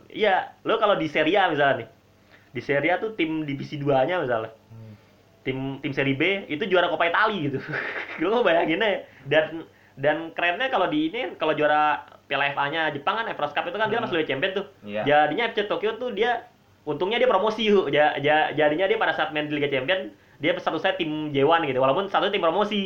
Iya, 0.09 0.35
lo 0.61 0.75
kalau 0.77 0.95
di 0.95 1.07
Serie 1.07 1.37
A 1.37 1.47
misalnya 1.47 1.85
nih. 1.85 1.89
Di 2.51 2.61
Serie 2.61 2.91
A 2.91 2.99
tuh 2.99 3.15
tim 3.15 3.45
divisi 3.45 3.77
2-nya 3.77 4.19
misalnya. 4.19 4.51
Hmm. 4.69 4.95
tim 5.41 5.57
tim 5.81 5.91
seri 5.91 6.13
B 6.13 6.23
itu 6.47 6.61
juara 6.65 6.87
Coppa 6.87 7.07
Italia 7.07 7.49
gitu. 7.49 7.59
Lu 8.21 8.43
bayangin 8.43 8.79
aja. 8.79 8.99
Dan 9.25 9.45
dan 9.97 10.17
kerennya 10.33 10.69
kalau 10.69 10.87
di 10.87 11.09
ini 11.09 11.33
kalau 11.35 11.53
juara 11.53 12.05
Piala 12.25 12.53
FA-nya 12.53 12.91
Jepang 12.91 13.17
kan 13.17 13.27
Everest 13.27 13.55
Cup 13.55 13.65
itu 13.65 13.75
kan 13.75 13.89
dia 13.89 13.99
Hmm. 13.99 14.05
masuk 14.05 14.17
Liga 14.17 14.29
Champion 14.29 14.53
tuh. 14.53 14.67
Iya. 14.83 15.03
Jadinya 15.03 15.49
FC 15.49 15.65
Tokyo 15.65 15.97
tuh 15.97 16.11
dia 16.11 16.45
untungnya 16.83 17.17
dia 17.17 17.27
promosi 17.27 17.65
yuk. 17.65 17.89
Ja, 17.89 18.15
ja- 18.17 18.51
jadinya 18.51 18.85
dia 18.85 18.97
pada 18.97 19.15
saat 19.15 19.31
main 19.31 19.47
di 19.47 19.55
Liga 19.55 19.67
Champion 19.69 20.11
dia 20.37 20.53
statusnya 20.55 20.95
tim 20.95 21.31
J1 21.31 21.65
gitu 21.65 21.79
walaupun 21.79 22.07
statusnya 22.07 22.35
tim 22.35 22.43
promosi. 22.43 22.83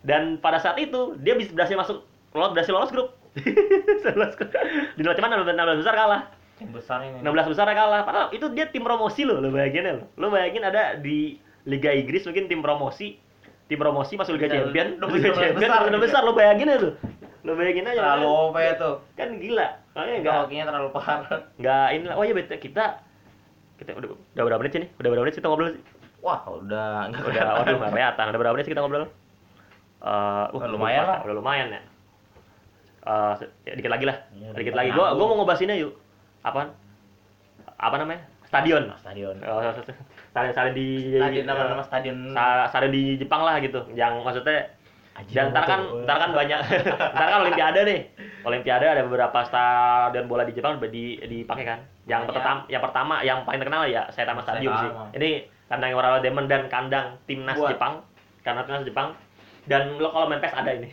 Dan 0.00 0.38
pada 0.38 0.58
saat 0.58 0.78
itu 0.78 1.14
dia 1.18 1.34
bisa 1.34 1.50
berhasil 1.50 1.74
masuk 1.74 1.98
lolos 2.34 2.52
berhasil 2.56 2.72
lolos 2.74 2.90
grup. 2.92 3.08
lolos 4.18 4.34
grup. 4.36 4.50
Di 4.96 5.02
cuman 5.02 5.28
16 5.40 5.54
16 5.54 5.80
besar 5.84 5.94
kalah. 5.94 6.22
Tim 6.58 6.70
besar 6.74 6.98
ini. 7.06 7.22
16 7.22 7.52
besar 7.54 7.66
kalah. 7.70 8.02
Padahal 8.02 8.28
itu 8.34 8.46
dia 8.52 8.66
tim 8.68 8.82
promosi 8.82 9.22
loh, 9.22 9.38
lo 9.38 9.48
bayangin 9.48 9.84
ya 9.86 9.92
lo. 10.02 10.04
Lo 10.18 10.26
bayangin 10.28 10.66
ada 10.66 10.98
di 10.98 11.38
Liga 11.68 11.94
Inggris 11.94 12.24
mungkin 12.26 12.48
tim 12.50 12.60
promosi, 12.64 13.20
tim 13.70 13.78
promosi 13.78 14.16
masuk 14.18 14.34
Liga 14.40 14.48
Bisa 14.50 14.56
Champion, 14.66 14.88
udah 14.98 15.08
Liga 15.12 15.30
Champion, 15.36 15.70
besar. 15.70 15.80
udah 15.86 16.00
besar 16.00 16.20
lo 16.26 16.32
bayangin 16.34 16.66
aja 16.72 16.78
tuh. 16.82 16.94
Lo 17.46 17.52
bayangin 17.54 17.84
aja. 17.86 18.00
Terlalu 18.02 18.26
kan, 18.26 18.42
OP 18.42 18.56
tuh. 18.80 18.94
kan 19.14 19.28
gila. 19.38 19.68
Makanya 19.94 20.14
Enggak, 20.18 20.34
hokinya 20.42 20.64
terlalu 20.66 20.88
parah. 20.90 21.40
enggak 21.58 21.86
ini 21.94 22.04
lah. 22.10 22.16
Oh 22.18 22.24
iya 22.26 22.34
betul 22.34 22.58
kita 22.58 22.84
kita 23.78 23.90
udah 23.94 24.08
udah 24.34 24.42
berapa 24.42 24.60
menit 24.64 24.72
sih 24.74 24.80
nih? 24.82 24.90
Udah 24.98 25.08
berapa 25.14 25.22
menit 25.22 25.34
sih 25.38 25.40
kita 25.40 25.48
ngobrol 25.52 25.70
sih? 25.70 25.82
Wah, 26.18 26.40
udah 26.50 26.90
enggak 27.06 27.22
Udah 27.22 27.42
waduh 27.62 27.76
nggak 27.78 27.92
kelihatan. 27.94 28.24
Udah 28.34 28.40
berapa 28.42 28.54
menit 28.58 28.64
sih 28.66 28.72
kita 28.74 28.82
ngobrol? 28.82 29.04
Eh, 29.06 29.06
uh, 30.02 30.44
Udah 30.58 30.68
lumayan 30.70 31.04
lah. 31.06 31.18
Udah 31.22 31.36
lumayan 31.38 31.66
ya. 31.70 31.80
Ya, 33.06 33.72
dikit 33.78 33.92
lagi 33.92 34.04
lah. 34.08 34.16
Iya, 34.34 34.48
dikit 34.56 34.74
lagi. 34.74 34.90
Gua 34.92 35.14
gua 35.14 35.26
mau 35.30 35.36
ngebahas 35.42 35.62
ini 35.64 35.74
yuk. 35.84 35.92
Apaan? 36.42 36.74
Apa 37.78 37.96
namanya? 38.00 38.22
Stadion. 38.48 38.84
Stadion. 38.96 39.36
Oh, 39.44 39.60
stadion 40.32 40.52
stadion 40.56 40.74
di 40.74 40.88
Stadion 41.20 41.44
nama 41.44 41.62
nama 41.68 41.84
stadion. 41.84 42.18
Stadion 42.72 42.92
di 42.92 43.04
Jepang 43.20 43.44
lah 43.44 43.60
gitu. 43.60 43.84
Yang 43.92 44.24
maksudnya 44.24 44.72
dan 45.34 45.50
ntar 45.50 45.66
kan 45.66 45.80
ntar 46.06 46.16
kan 46.22 46.30
banyak 46.30 46.58
ntar 47.14 47.26
kan 47.26 47.38
olimpiade 47.42 47.80
nih. 47.82 48.00
Olimpiade 48.46 48.86
ada 48.86 49.02
beberapa 49.02 49.38
stadion 49.42 50.30
bola 50.30 50.46
di 50.46 50.54
Jepang 50.54 50.78
udah 50.78 50.90
di 50.90 51.18
dipakai 51.18 51.64
kan. 51.66 51.78
Yang 52.06 52.30
Banyak. 52.30 52.36
pertama 52.38 52.60
yang 52.70 52.82
pertama 52.82 53.14
yang 53.26 53.38
paling 53.42 53.60
terkenal 53.60 53.82
ya 53.90 54.06
Saitama 54.14 54.40
Stadium 54.46 54.72
sih. 54.78 54.88
Saitama. 54.88 55.10
Ini 55.18 55.30
kandang 55.68 55.92
World 55.92 56.22
Demon 56.22 56.46
dan 56.46 56.62
kandang 56.70 57.18
timnas 57.26 57.58
Buat. 57.58 57.76
Jepang. 57.76 57.94
Karena 58.46 58.62
timnas 58.64 58.86
Jepang 58.86 59.08
dan 59.68 60.00
lo 60.00 60.08
kalau 60.10 60.26
main 60.26 60.40
PES 60.40 60.54
ada 60.56 60.70
ini. 60.72 60.88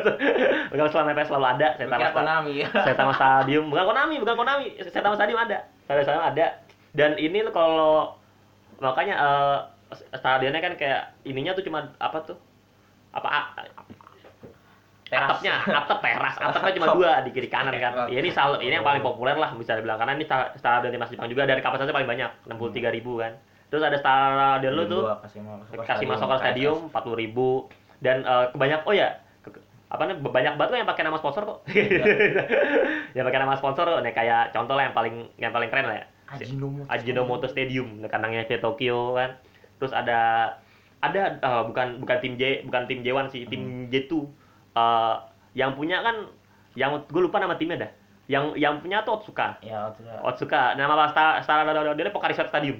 kalau 0.74 0.90
selama 0.90 1.06
main 1.14 1.18
PES 1.22 1.28
selalu 1.30 1.46
ada 1.46 1.68
Kira 1.78 1.86
Stadium. 1.86 2.14
Konami 2.18 2.52
ya. 2.58 2.68
Saitama 2.86 3.12
Stadium, 3.14 3.64
bukan 3.70 3.84
Konami, 3.86 4.14
bukan 4.18 4.34
Konami. 4.36 4.66
Saitama 4.82 5.14
Stadium 5.14 5.38
ada. 5.38 5.58
Saitama 5.86 6.02
Stadium 6.04 6.26
ada. 6.26 6.46
Dan 6.90 7.14
ini 7.16 7.38
lo 7.46 7.54
kalau 7.54 8.18
makanya 8.82 9.14
eh, 9.14 9.58
stadionnya 10.18 10.58
kan 10.58 10.74
kayak 10.74 11.14
ininya 11.22 11.54
tuh 11.54 11.62
cuma 11.62 11.94
apa 12.02 12.18
tuh? 12.26 12.36
Apa 13.14 13.28
a- 13.30 13.50
Teras. 15.10 15.26
atapnya, 15.26 15.58
atap 15.66 15.98
teras, 15.98 16.38
atapnya 16.38 16.70
cuma 16.78 16.94
dua 16.94 17.18
di 17.26 17.34
kiri 17.34 17.50
kanan 17.50 17.74
kan. 17.74 18.06
Ya, 18.06 18.22
ini 18.22 18.30
sal 18.30 18.62
ini 18.62 18.78
yang 18.78 18.86
paling 18.86 19.02
populer 19.02 19.34
lah 19.34 19.50
bisa 19.58 19.74
dibilang 19.74 19.98
karena 19.98 20.14
ini 20.14 20.22
sta- 20.22 20.54
stadion 20.54 20.94
timnas 20.94 21.10
Jepang 21.10 21.26
juga 21.26 21.50
dari 21.50 21.58
kapasitasnya 21.58 21.90
paling 21.90 22.06
banyak, 22.06 22.30
63.000 22.46 22.94
ribu 22.94 23.18
kan. 23.18 23.34
Terus 23.74 23.82
ada 23.82 23.98
stadion 23.98 24.70
lu 24.78 24.86
tuh 24.86 25.02
Dua, 25.10 25.18
kasih 25.18 25.42
masuk 25.42 25.82
kasih 25.82 26.06
masuk 26.06 26.26
ke 26.30 26.36
stadium 26.38 26.78
40 26.94 27.22
ribu 27.26 27.66
dan 28.00 28.24
eh, 28.24 28.46
kebanyak 28.52 28.80
oh 28.84 28.92
ya 28.92 29.08
apa 29.90 30.02
nih 30.06 30.16
banyak 30.22 30.54
banget 30.54 30.82
yang 30.82 30.90
pakai 30.90 31.02
nama 31.02 31.18
sponsor 31.18 31.42
kok 31.42 31.58
yang 33.12 33.24
pakai 33.26 33.40
nama 33.42 33.54
sponsor 33.58 33.86
nih 34.00 34.14
kayak 34.14 34.54
contoh 34.54 34.78
lah 34.78 34.86
yang 34.86 34.94
paling 34.94 35.14
yang 35.34 35.50
paling 35.50 35.66
keren 35.66 35.86
lah 35.90 35.96
ya 35.98 36.06
Ajinomoto. 36.30 36.86
Ajinomoto 36.86 37.46
Stadium 37.50 37.98
kandangnya 38.06 38.46
FC 38.46 38.62
Tokyo 38.62 39.18
kan 39.18 39.34
terus 39.82 39.90
ada 39.90 40.54
ada 41.02 41.22
eh, 41.42 41.62
bukan 41.66 41.98
bukan 41.98 42.16
tim 42.22 42.38
J 42.38 42.62
bukan 42.64 42.86
tim 42.86 43.02
J1 43.02 43.26
sih 43.30 43.42
tim 43.46 43.90
J2 43.90 44.12
Eh, 44.70 45.14
yang 45.58 45.74
punya 45.74 45.98
kan 45.98 46.30
yang 46.78 47.02
gue 47.02 47.18
lupa 47.18 47.42
nama 47.42 47.58
timnya 47.58 47.82
dah 47.82 47.90
yang 48.30 48.54
yang 48.54 48.78
punya 48.78 49.02
tuh 49.02 49.18
Otsuka 49.18 49.58
Ya, 49.66 49.90
dah. 49.90 50.22
Otsuka 50.22 50.78
nama 50.78 51.10
sta 51.10 51.42
stadion 51.42 51.90
Pokari 52.14 52.30
Stadium 52.38 52.78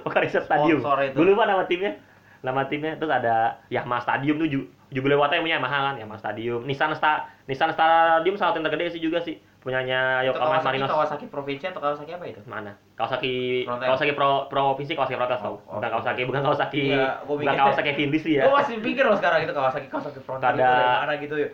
Pokari 0.00 0.32
Stadium 0.32 0.80
gue 1.12 1.24
lupa 1.28 1.44
nama 1.44 1.68
timnya 1.68 2.00
nama 2.46 2.62
timnya 2.64 2.94
terus 2.94 3.10
ada 3.10 3.58
Yamaha 3.66 3.98
Stadium 4.00 4.38
tuh 4.38 4.46
ju- 4.46 4.68
Jubileum 4.86 5.18
yang 5.18 5.42
punya 5.42 5.56
Yamaha 5.58 5.78
kan 5.82 5.94
Yamaha 5.98 6.18
Stadium 6.20 6.62
Nissan 6.62 6.94
Sta 6.94 7.26
Nissan 7.44 7.74
Stadium 7.74 8.38
salah 8.38 8.54
satu 8.54 8.62
yang 8.62 8.66
tergede 8.66 8.94
sih 8.94 9.02
juga 9.02 9.18
sih 9.18 9.34
punyanya 9.58 10.22
Yokohama 10.22 10.46
Kawasaki, 10.54 10.66
Marinos 10.70 10.88
Kawasaki 10.88 11.24
provinsi 11.26 11.64
atau 11.66 11.82
Kawasaki 11.82 12.10
apa 12.12 12.24
itu? 12.24 12.38
mana 12.46 12.70
Kawasaki 12.94 13.66
Frontier. 13.66 13.88
Kawasaki 13.90 14.12
Pro 14.14 14.30
Provinsi 14.46 14.92
Kawasaki 14.94 15.18
Protes 15.18 15.42
tau 15.42 15.58
Oh, 15.66 15.74
bukan 15.74 15.82
oh. 15.82 15.92
Kawasaki 15.98 16.22
bukan 16.22 16.40
Kawasaki 16.40 16.82
Iya, 16.86 17.26
gua 17.26 17.34
bukan 17.34 17.54
Kawasaki 17.58 17.90
Findis 17.92 18.22
sih 18.22 18.38
ya 18.38 18.46
Gua 18.46 18.62
masih 18.62 18.78
pikir 18.78 19.02
loh 19.02 19.18
sekarang 19.18 19.42
itu 19.42 19.50
Kawasaki 19.50 19.90
Kawasaki 19.90 20.22
Frontier 20.22 20.54
Ada- 20.54 21.02
mana 21.02 21.14
gitu 21.18 21.34
ya. 21.34 21.48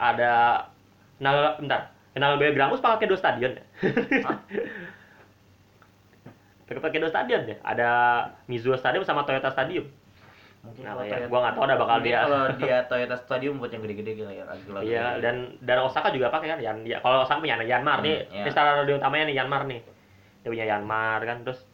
ada 0.00 0.32
Nal 1.20 1.60
bentar 1.60 1.92
Nal 2.10 2.40
Gramus 2.40 2.80
pakai 2.80 3.04
dua 3.04 3.20
stadion 3.20 3.52
ya 3.52 3.64
Hah? 6.70 6.78
pakai 6.78 6.82
pakai 6.86 6.98
dua 7.00 7.10
stadion 7.10 7.42
ya 7.44 7.56
ada 7.60 7.90
Mizuho 8.46 8.74
Stadium 8.74 9.02
sama 9.02 9.22
Toyota 9.22 9.50
Stadium 9.50 9.90
Mungkin 10.60 10.84
Nah, 10.84 10.92
ya, 10.98 11.16
Toyota- 11.16 11.26
gua 11.26 11.38
nggak 11.40 11.54
tahu 11.56 11.64
ada 11.64 11.74
bakal 11.74 11.96
dia. 11.98 12.18
Kalau 12.20 12.40
dia 12.60 12.76
Toyota 12.84 13.16
Stadium 13.16 13.54
buat 13.56 13.72
yang 13.72 13.80
gede-gede 13.80 14.12
gitu 14.12 14.28
ya. 14.28 14.44
Iya, 14.78 15.04
dan 15.18 15.36
dan 15.58 15.80
Osaka 15.80 16.12
juga 16.12 16.28
pakai 16.28 16.52
kan. 16.52 16.58
Yan, 16.60 16.84
ya, 16.84 17.00
kalau 17.00 17.24
Osaka 17.24 17.40
punya 17.40 17.56
Yanmar 17.58 17.98
Hmm, 17.98 18.04
nih. 18.04 18.28
iya. 18.28 18.44
Ini 18.44 18.50
stadion 18.52 19.00
utamanya 19.00 19.24
nih 19.24 19.36
Yanmar 19.40 19.62
nih. 19.64 19.80
Dia 20.44 20.48
punya 20.52 20.66
Yanmar 20.68 21.24
kan 21.24 21.36
terus 21.42 21.64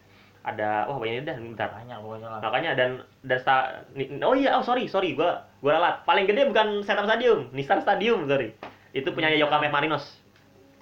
ada 0.41 0.87
wah 0.87 1.03
banyak 1.03 1.27
dah 1.27 1.35
bentar. 1.35 1.67
banyak 1.69 1.99
pokoknya 1.99 2.29
lah. 2.31 2.39
Makanya 2.41 2.71
dan 2.73 2.91
dan 3.21 3.39
sta- 3.43 3.75
oh 4.23 4.35
iya, 4.39 4.55
oh 4.55 4.63
sorry, 4.63 4.87
sorry, 4.87 5.19
gua 5.19 5.43
gua 5.59 5.83
ralat. 5.83 6.07
Paling 6.07 6.23
gede 6.25 6.47
bukan 6.47 6.87
Setam 6.87 7.11
Stadium, 7.11 7.51
Nissan 7.51 7.83
Stadium, 7.83 8.23
sorry. 8.25 8.55
Itu 8.93 9.11
punya 9.11 9.35
Yokohama 9.35 9.67
Marinos. 9.69 10.07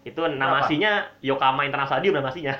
Itu 0.04 0.20
nama 0.28 0.60
Berapa? 0.60 0.68
aslinya 0.68 0.92
Yokohama 1.18 1.64
International 1.64 1.96
Stadium 1.96 2.14
nama 2.14 2.28
aslinya. 2.28 2.52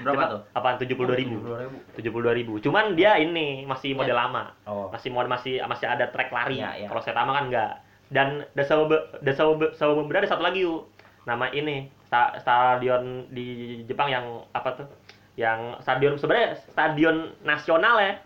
Berapa 0.00 0.22
tuh? 0.26 0.40
Apaan 0.56 0.76
72 0.80 1.12
ribu. 1.12 1.36
72.000. 1.44 2.00
72 2.00 2.38
ribu. 2.40 2.52
Cuman 2.58 2.96
dia 2.96 3.20
ini 3.20 3.62
masih 3.62 3.92
model 3.92 4.16
Ya. 4.16 4.24
lama 4.24 4.48
Oh. 4.64 4.88
masih 4.88 5.12
mau 5.12 5.20
masih 5.22 5.60
masih 5.60 5.84
ada 5.84 6.08
track 6.08 6.32
lari. 6.32 6.56
Iya, 6.56 6.70
iya. 6.74 6.86
Kalau 6.88 6.98
Saitama 6.98 7.36
kan 7.36 7.52
enggak. 7.52 7.72
Dan 8.08 8.42
Dasau 8.52 8.88
Dasau 9.20 9.60
Dasau 9.60 9.90
ada 10.02 10.24
satu 10.26 10.40
lagi 10.40 10.64
yuk. 10.64 10.88
Nama 11.28 11.52
ini 11.52 11.84
sta- 12.02 12.32
stadion 12.40 13.28
di 13.28 13.46
Jepang 13.84 14.08
yang 14.08 14.24
apa 14.50 14.72
tuh? 14.74 14.88
Yang 15.36 15.84
stadion 15.84 16.16
sebenarnya 16.16 16.56
stadion 16.64 17.16
nasional 17.40 18.00
ya. 18.00 18.16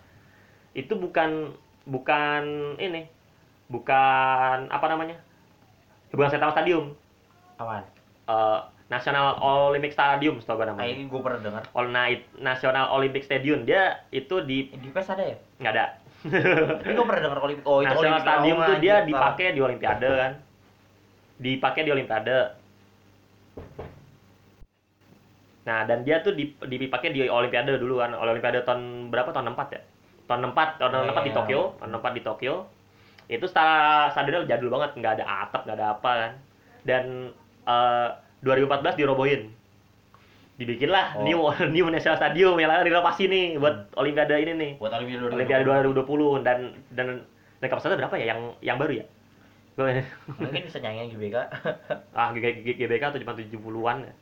Itu 0.72 0.94
bukan 0.94 1.50
bukan 1.84 2.42
ini. 2.78 3.10
Bukan 3.66 4.70
apa 4.70 4.86
namanya? 4.86 5.18
Bukan 6.08 6.30
Saitama 6.30 6.54
Stadium. 6.54 6.94
Apaan? 7.58 7.82
Eh, 8.24 8.58
National 8.84 9.40
Olympic 9.40 9.90
Stadium 9.90 10.38
setahu 10.38 10.60
gue 10.60 10.68
namanya. 10.68 10.92
ini 10.92 11.04
gue 11.04 11.20
pernah 11.20 11.40
dengar. 11.40 11.62
All 11.72 11.88
Night 11.88 12.28
National 12.36 12.88
Olympic 12.90 13.22
Stadium. 13.22 13.64
Dia 13.64 14.04
itu 14.10 14.40
di 14.40 14.68
Eh, 14.70 14.78
Di 14.78 14.88
PES 14.88 15.08
ada 15.10 15.24
ya? 15.24 15.36
nggak 15.58 15.72
ada. 15.72 15.86
Tapi 16.78 16.92
gue 16.92 17.04
pernah 17.04 17.22
dengar 17.22 17.40
Olimpik. 17.40 17.64
Oh, 17.64 17.80
itu 17.80 17.88
National 17.88 18.00
Olimpik 18.00 18.22
Stadium 18.22 18.56
tuh 18.58 18.76
dia 18.78 18.96
dipakai 19.02 19.46
di 19.50 19.60
Olimpiade 19.60 20.08
kan. 20.10 20.32
Dipakai 21.36 21.82
di 21.82 21.90
Olimpiade. 21.90 22.38
Nah, 25.64 25.88
dan 25.88 26.04
dia 26.04 26.20
tuh 26.20 26.32
dip- 26.32 26.60
dipakai 26.62 27.08
di 27.10 27.24
Olimpiade 27.24 27.76
dulu 27.78 27.98
kan. 27.98 28.12
Olimpiade 28.12 28.60
tahun 28.62 29.08
berapa? 29.08 29.32
Tahun 29.32 29.48
4 29.48 29.68
ya? 29.70 29.80
Tahun 30.24 30.42
4, 30.46 30.68
tahun 30.76 31.08
4 31.08 31.24
di 31.24 31.32
Iya. 31.32 31.36
Tokyo, 31.36 31.60
tahun 31.78 31.92
4 31.94 32.12
di 32.12 32.22
Tokyo. 32.22 32.54
Itu 33.26 33.44
sta- 33.44 34.12
stadionnya 34.12 34.44
jadul 34.46 34.68
banget, 34.68 34.92
nggak 34.94 35.12
ada 35.18 35.24
atap, 35.24 35.64
nggak 35.64 35.76
ada 35.76 35.86
apa 35.90 36.10
kan. 36.14 36.32
Dan 36.84 37.04
eh, 37.64 38.08
2014 38.40 38.94
dirobohin. 38.94 39.52
Dibikinlah 40.54 41.18
Oh. 41.18 41.26
new 41.26 41.40
new 41.74 41.86
National 41.90 42.14
Stadium 42.14 42.54
yang 42.54 42.70
lain 42.70 42.86
direnovasi 42.86 43.26
nih 43.26 43.58
buat 43.58 43.90
Olimpiade 43.94 44.38
ini 44.38 44.52
nih. 44.54 44.70
Buat 44.78 44.94
Olimpiade 44.94 45.26
2020. 45.26 45.34
Olimpiade 45.34 45.64
2020 45.66 46.46
dan 46.46 46.58
dan 46.94 47.06
dan 47.58 47.66
kapasitasnya 47.66 47.98
berapa 47.98 48.14
ya 48.16 48.26
yang 48.30 48.40
yang 48.62 48.76
baru 48.78 49.02
ya? 49.02 49.06
Mungkin 50.38 50.62
bisa 50.62 50.78
nyanyiin 50.78 51.10
GBK. 51.10 51.36
ah 52.18 52.30
GBK 52.30 53.02
tuh 53.10 53.18
cuma 53.18 53.34
70-an 53.34 53.98
ya. 54.06 54.14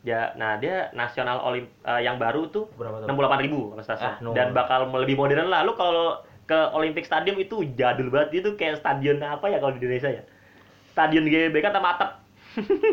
Ya, 0.00 0.32
nah 0.32 0.56
dia 0.56 0.88
nasional 0.94 1.44
olim 1.44 1.68
eh, 1.84 2.00
yang 2.00 2.16
baru 2.16 2.48
tuh 2.48 2.72
Berapa 2.72 3.04
tuh? 3.04 3.10
68 3.10 3.44
ribu 3.44 3.74
kapasitasnya 3.74 4.10
Ah, 4.10 4.24
no. 4.24 4.32
dan 4.32 4.54
bakal 4.54 4.88
lebih 4.94 5.12
modern 5.12 5.50
lah. 5.50 5.60
Lu 5.60 5.74
kalau 5.74 6.22
ke 6.46 6.56
Olympic 6.72 7.04
Stadium 7.04 7.36
itu 7.36 7.66
jadul 7.74 8.08
banget 8.08 8.40
itu 8.40 8.54
kayak 8.54 8.80
stadion 8.80 9.20
apa 9.20 9.50
ya 9.50 9.58
kalau 9.58 9.74
di 9.74 9.82
Indonesia 9.82 10.08
ya? 10.08 10.22
Stadion 10.88 11.26
GBK 11.26 11.68
sama 11.68 11.98
atap. 11.98 12.19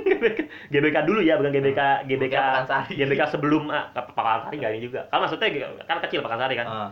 GBK, 0.08 0.40
GBK 0.70 0.98
dulu 1.10 1.20
ya, 1.26 1.38
bukan 1.42 1.50
GBK 1.50 2.06
GBK 2.06 2.36
Bukan. 2.38 2.94
GBK 2.94 3.22
sebelum 3.34 3.64
ah, 3.74 3.90
Pakansari 3.94 4.62
ini 4.62 4.86
juga. 4.86 5.10
Kan 5.10 5.26
maksudnya 5.26 5.50
kan 5.90 5.98
kecil 6.06 6.22
Pakansari 6.22 6.54
kan. 6.58 6.68
Ah. 6.70 6.90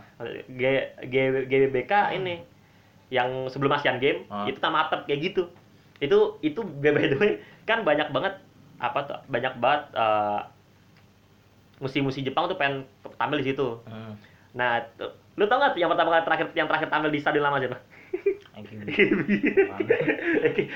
G, 0.50 0.64
G, 1.06 1.16
GBK 1.46 2.18
ini 2.18 2.42
yang 3.14 3.46
sebelum 3.54 3.70
Asian 3.78 4.02
Game 4.02 4.26
Ah. 4.34 4.50
itu 4.50 4.58
sama 4.58 4.90
atap 4.90 5.06
kayak 5.06 5.22
gitu 5.34 5.46
itu 6.04 6.18
itu 6.44 6.60
by 6.84 6.92
the 6.92 7.16
way 7.16 7.32
kan 7.64 7.88
banyak 7.88 8.12
banget 8.12 8.36
apa 8.84 9.00
tuh 9.08 9.20
banyak 9.32 9.56
banget 9.64 9.88
eh, 9.96 10.40
musim-musim 11.80 12.24
Jepang 12.24 12.48
tuh 12.48 12.56
pengen 12.56 12.88
tampil 13.20 13.40
di 13.44 13.52
situ. 13.52 13.80
Hmm. 13.88 14.16
Nah, 14.56 14.80
lu 15.36 15.44
tau 15.48 15.60
gak 15.60 15.76
yang 15.76 15.92
pertama 15.92 16.16
kali 16.16 16.24
terakhir 16.24 16.48
yang 16.56 16.68
terakhir 16.72 16.88
tampil 16.88 17.12
di 17.12 17.20
stadion 17.20 17.44
lama 17.44 17.60
siapa? 17.60 17.78
Anjing. 18.60 18.80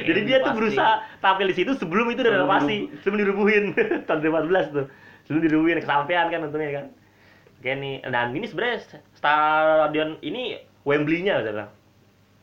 Jadi 0.03 0.19
dia 0.27 0.37
tuh 0.43 0.51
berusaha 0.51 1.03
tampil 1.23 1.47
di 1.51 1.55
situ 1.55 1.71
sebelum 1.79 2.11
itu 2.11 2.21
udah 2.21 2.33
renovasi, 2.43 2.77
sebelum 3.01 3.19
dirubuhin 3.23 3.63
tahun 4.07 4.19
2014 4.51 4.75
tuh. 4.75 4.85
Sebelum 5.27 5.41
dirubuhin 5.47 5.79
kesampaian 5.79 6.27
kan 6.27 6.43
untungnya 6.43 6.83
kan. 6.83 6.85
Kayak 7.59 7.77
nih, 7.83 7.95
dan 8.07 8.31
ini 8.31 8.45
sebenarnya 8.47 8.77
stadion 9.15 10.15
ini 10.23 10.59
Wembley-nya 10.87 11.43
bilang. 11.43 11.71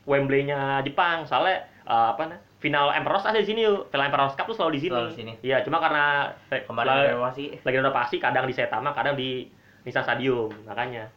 Wembley-nya 0.07 0.85
Jepang, 0.87 1.25
soalnya 1.27 1.67
eh, 1.89 2.09
apa 2.15 2.23
nah, 2.31 2.39
final 2.61 2.93
Emperor's 2.93 3.27
ada 3.27 3.41
di 3.41 3.49
sini 3.49 3.65
yuk. 3.65 3.89
Final 3.93 4.09
Emperor's 4.09 4.37
Cup 4.37 4.49
tuh 4.49 4.57
selalu 4.57 4.79
di 4.79 4.81
sini. 4.87 4.93
Selalu 4.93 5.09
di 5.13 5.17
sini. 5.19 5.33
Iya, 5.45 5.57
cuma 5.67 5.83
karena 5.83 6.33
Kemarin 6.49 7.17
renovasi. 7.17 7.61
lagi 7.65 7.77
renovasi 7.81 8.17
kadang 8.23 8.45
di 8.49 8.55
Saitama, 8.55 8.93
kadang 8.97 9.17
di 9.19 9.49
Nissan 9.85 10.05
Stadium, 10.05 10.53
makanya. 10.65 11.09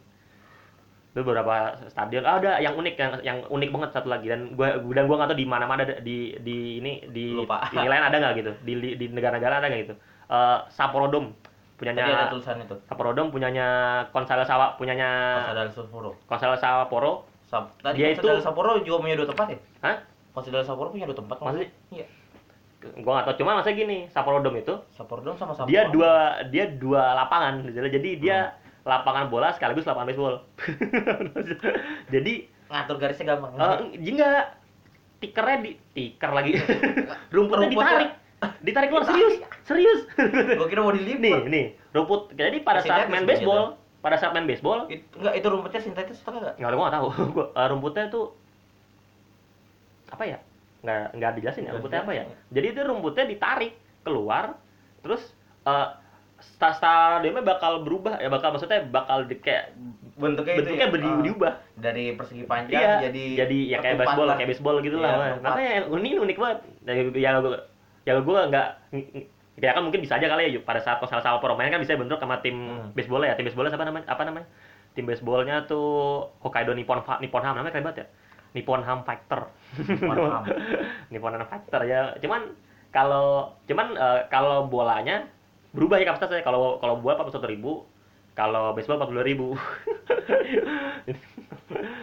Itu 1.19 1.27
beberapa 1.27 1.75
stadion. 1.91 2.23
Ah, 2.23 2.39
ada 2.39 2.63
yang 2.63 2.79
unik 2.79 2.95
yang 2.95 3.11
yang 3.19 3.37
unik 3.51 3.69
banget 3.75 3.89
satu 3.91 4.07
lagi 4.07 4.31
dan 4.31 4.55
gua 4.55 4.79
dan 4.79 5.03
gua 5.03 5.19
nggak 5.19 5.35
tahu 5.35 5.39
di 5.43 5.43
mana-mana 5.43 5.83
ada 5.83 5.99
di 5.99 6.31
di 6.39 6.79
ini 6.79 7.03
di 7.11 7.35
Lupa. 7.35 7.67
ini 7.75 7.91
lain 7.91 8.07
ada 8.07 8.15
nggak 8.15 8.33
gitu. 8.39 8.51
Di 8.63 8.95
di- 8.95 9.11
negara-negara 9.11 9.59
ada 9.59 9.67
nggak 9.67 9.81
gitu. 9.83 9.95
Eh 10.31 10.57
Sapporo 10.71 11.11
Dome 11.11 11.35
Tadi 11.75 11.91
ada 11.91 11.99
punyanya 11.99 12.31
tulisan 12.31 12.55
itu. 12.63 12.75
Sapporo 12.87 13.11
Dome 13.11 13.35
punyanya 13.35 13.67
Konsal 14.15 14.47
Sawa 14.47 14.79
punyanya 14.79 15.43
Konsadal 15.43 15.67
Sapporo. 15.67 16.11
Konsal 16.23 16.51
Sapporo. 16.55 17.11
Sap 17.43 17.75
tadi 17.83 17.99
Dia 17.99 18.15
itu- 18.15 18.39
Sapporo 18.39 18.79
juga 18.79 19.03
punya 19.03 19.19
dua 19.19 19.27
tempat 19.27 19.47
ya? 19.51 19.59
Hah? 19.83 19.97
Konsadal 20.31 20.63
Sapporo 20.63 20.87
punya 20.87 21.03
dua 21.03 21.19
tempat. 21.19 21.35
Maksudnya? 21.35 21.67
Iya. 21.91 22.05
Gua 23.03 23.11
nggak 23.19 23.27
tahu 23.27 23.35
cuma 23.43 23.59
maksudnya 23.59 23.75
gini, 23.75 23.97
Sapporo 24.07 24.39
Dome 24.39 24.63
itu 24.63 24.71
Sapporo 24.87 25.19
dong 25.19 25.35
sama 25.35 25.51
Sapporo. 25.51 25.67
dia 25.67 25.91
dua 25.91 26.39
dia 26.47 26.63
dua 26.71 27.11
lapangan 27.13 27.59
jadi 27.67 28.09
dia 28.15 28.55
lapangan 28.89 29.29
bola 29.29 29.53
sekaligus 29.53 29.85
lapangan 29.85 30.09
baseball. 30.09 30.35
Jadi 32.13 32.33
ngatur 32.69 32.97
garisnya 32.97 33.25
gampang. 33.37 33.53
eh 33.55 33.77
enggak. 34.01 34.45
Tikernya 35.19 35.57
di 35.61 35.71
tiker 35.93 36.31
lagi. 36.31 36.51
Rumputnya 37.35 37.69
ditarik. 37.69 38.11
Ditarik 38.65 38.87
keluar 38.87 39.03
serius 39.03 39.35
serius. 39.67 40.01
Gua 40.55 40.67
kira 40.71 40.81
mau 40.81 40.95
dilipat. 40.95 41.19
nih 41.19 41.35
nih 41.51 41.65
rumput. 41.91 42.31
Jadi 42.33 42.63
pada 42.63 42.79
saat 42.81 43.11
main 43.11 43.27
baseball 43.27 43.75
pada 43.99 44.15
saat 44.15 44.31
main 44.31 44.47
baseball 44.47 44.87
It, 44.87 45.03
enggak 45.11 45.43
itu 45.43 45.47
rumputnya 45.51 45.81
sintetis 45.83 46.23
atau 46.23 46.39
enggak? 46.39 46.55
nggak 46.55 46.69
ada 46.71 46.75
gua 46.79 46.83
nggak 46.87 46.95
tahu. 46.95 47.07
Gua, 47.35 47.45
eh, 47.51 47.67
rumputnya 47.67 48.05
tuh 48.07 48.25
apa 50.07 50.23
ya? 50.23 50.39
Nggak 50.87 50.99
nggak 51.19 51.31
dijelasin 51.35 51.67
ya 51.67 51.71
rumputnya 51.75 51.99
apa 52.07 52.11
ya? 52.15 52.23
dijelasin. 52.23 52.53
jadi 52.55 52.67
itu 52.71 52.81
rumputnya 52.87 53.25
ditarik 53.27 53.73
keluar 54.07 54.45
terus 55.03 55.21
eh 55.67 55.87
sta- 56.41 56.73
stadionnya 56.73 57.41
bakal 57.41 57.83
berubah. 57.83 58.17
Ya 58.17 58.27
bakal 58.27 58.51
maksudnya 58.51 58.83
bakal 58.83 59.25
di, 59.25 59.37
kayak 59.37 59.75
Bentuknya, 60.19 60.59
bentuknya 60.59 60.85
itu 60.85 60.97
ya? 60.99 61.07
Ah. 61.07 61.21
diubah 61.23 61.53
dari 61.79 62.11
persegi 62.11 62.43
panjang 62.43 62.75
iya 62.75 62.99
jadi 63.07 63.23
jadi 63.39 63.57
ya 63.71 63.77
kayak 63.79 64.03
baseball 64.03 64.27
lah. 64.27 64.35
kayak 64.35 64.51
baseball 64.51 64.75
gitu 64.83 64.99
Iya, 64.99 65.05
lah 65.07 65.39
makanya 65.39 65.71
yang 65.79 65.85
ini 65.95 66.09
unik 66.19 66.37
banget. 66.37 66.59
Ya 66.83 66.93
ya 67.15 67.31
gue 67.39 67.55
ya 68.03 68.11
gue 68.19 68.39
nggak 68.51 68.67
ya 69.59 69.71
kan 69.71 69.81
mungkin 69.83 70.03
bisa 70.03 70.19
aja 70.19 70.27
kali 70.27 70.51
ya 70.51 70.59
pada 70.59 70.83
saat 70.83 70.99
salah 71.01 71.23
salah 71.23 71.39
pemain 71.39 71.71
kan 71.71 71.79
bisa 71.79 71.95
bentrok 71.95 72.19
sama 72.19 72.43
tim 72.43 72.51
Hmm. 72.51 72.91
baseball 72.91 73.23
ya. 73.23 73.31
Tim 73.39 73.47
baseballnya 73.47 73.71
siapa 73.71 73.87
namanya? 73.87 74.11
Apa 74.11 74.23
namanya? 74.27 74.47
Tim 74.91 75.07
baseballnya 75.07 75.55
tuh 75.63 75.87
Hokkaido 76.43 76.75
Nippon 76.75 76.99
Nippon 77.23 77.39
Ham 77.39 77.55
namanya 77.55 77.71
keren 77.71 77.87
banget 77.87 77.99
ya. 78.03 78.07
Nippon 78.59 78.83
Ham 78.83 79.07
Fighter. 79.07 79.47
Nippon 79.87 80.19
Ham. 80.19 80.43
Nippon 81.15 81.31
Ham 81.31 81.47
Fighter 81.47 81.81
ya. 81.87 82.11
Cuman 82.19 82.59
kalau 82.91 83.55
cuman 83.63 83.95
eh, 83.95 84.21
kalau 84.27 84.67
bolanya 84.67 85.31
berubah 85.69 85.97
ya 85.97 86.05
kapasitasnya 86.07 86.41
kalau 86.41 86.77
kalau 86.77 86.97
bola 86.97 87.19
41 87.19 87.45
ribu 87.47 87.85
kalau 88.33 88.73
baseball 88.73 88.97
40 88.99 89.21
ribu 89.23 89.53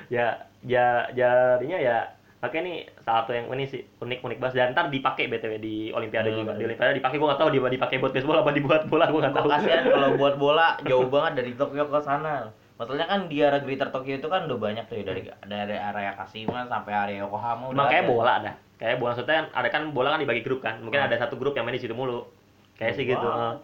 ya 0.09 0.27
ya 0.63 0.85
jadinya 1.13 1.79
ya 1.79 1.99
Oke 2.37 2.61
nih 2.61 2.85
salah 3.01 3.25
satu 3.25 3.33
yang 3.33 3.49
ini 3.51 3.65
sih 3.65 3.81
unik 3.97 4.21
unik 4.23 4.39
banget 4.39 4.55
dan 4.61 4.71
ntar 4.71 4.87
dipakai 4.87 5.27
btw 5.27 5.57
di 5.57 5.89
Olimpiade 5.91 6.31
Hmm, 6.31 6.45
juga 6.45 6.53
di. 6.55 6.69
Olimpiade 6.69 6.95
dipakai 6.95 7.17
gue 7.17 7.27
nggak 7.27 7.41
tahu 7.41 7.49
dia 7.49 7.63
dipakai 7.67 7.97
buat 7.97 8.13
baseball 8.13 8.39
apa 8.39 8.51
dibuat 8.53 8.83
bola 8.87 9.09
gue 9.09 9.19
nggak 9.19 9.35
tahu 9.35 9.47
Gua 9.49 9.55
kasihan 9.57 9.83
kalau 9.89 10.09
buat 10.15 10.35
bola 10.45 10.67
jauh 10.85 11.09
banget 11.09 11.33
dari 11.43 11.51
Tokyo 11.57 11.89
ke 11.89 11.99
sana. 11.99 12.53
Masalahnya 12.77 13.09
kan 13.09 13.21
di 13.27 13.41
area 13.41 13.59
Greater 13.59 13.89
Tokyo 13.89 14.21
itu 14.21 14.29
kan 14.29 14.45
udah 14.47 14.59
banyak 14.61 14.85
tuh 14.85 15.01
ya, 15.01 15.05
dari 15.09 15.25
dari 15.49 15.75
area 15.75 16.13
Kashima 16.13 16.69
sampai 16.69 16.93
area 16.93 17.25
Yokohama 17.25 17.73
udah. 17.73 17.89
Ada. 17.89 18.05
bola 18.05 18.33
ada. 18.37 18.53
Kayak 18.77 18.97
bola 19.01 19.11
maksudnya 19.17 19.33
kan 19.33 19.47
ada 19.57 19.69
kan 19.73 19.83
bola 19.91 20.09
kan 20.13 20.21
dibagi 20.21 20.43
grup 20.45 20.61
kan. 20.61 20.77
Mungkin 20.85 21.01
Hmm. 21.01 21.09
ada 21.09 21.17
satu 21.17 21.41
grup 21.41 21.57
yang 21.57 21.65
main 21.65 21.75
di 21.75 21.83
situ 21.83 21.97
mulu. 21.97 22.21
Kayak 22.77 22.95
sih 22.97 23.05
Wow. 23.05 23.13
gitu. 23.13 23.29
heeh. 23.29 23.55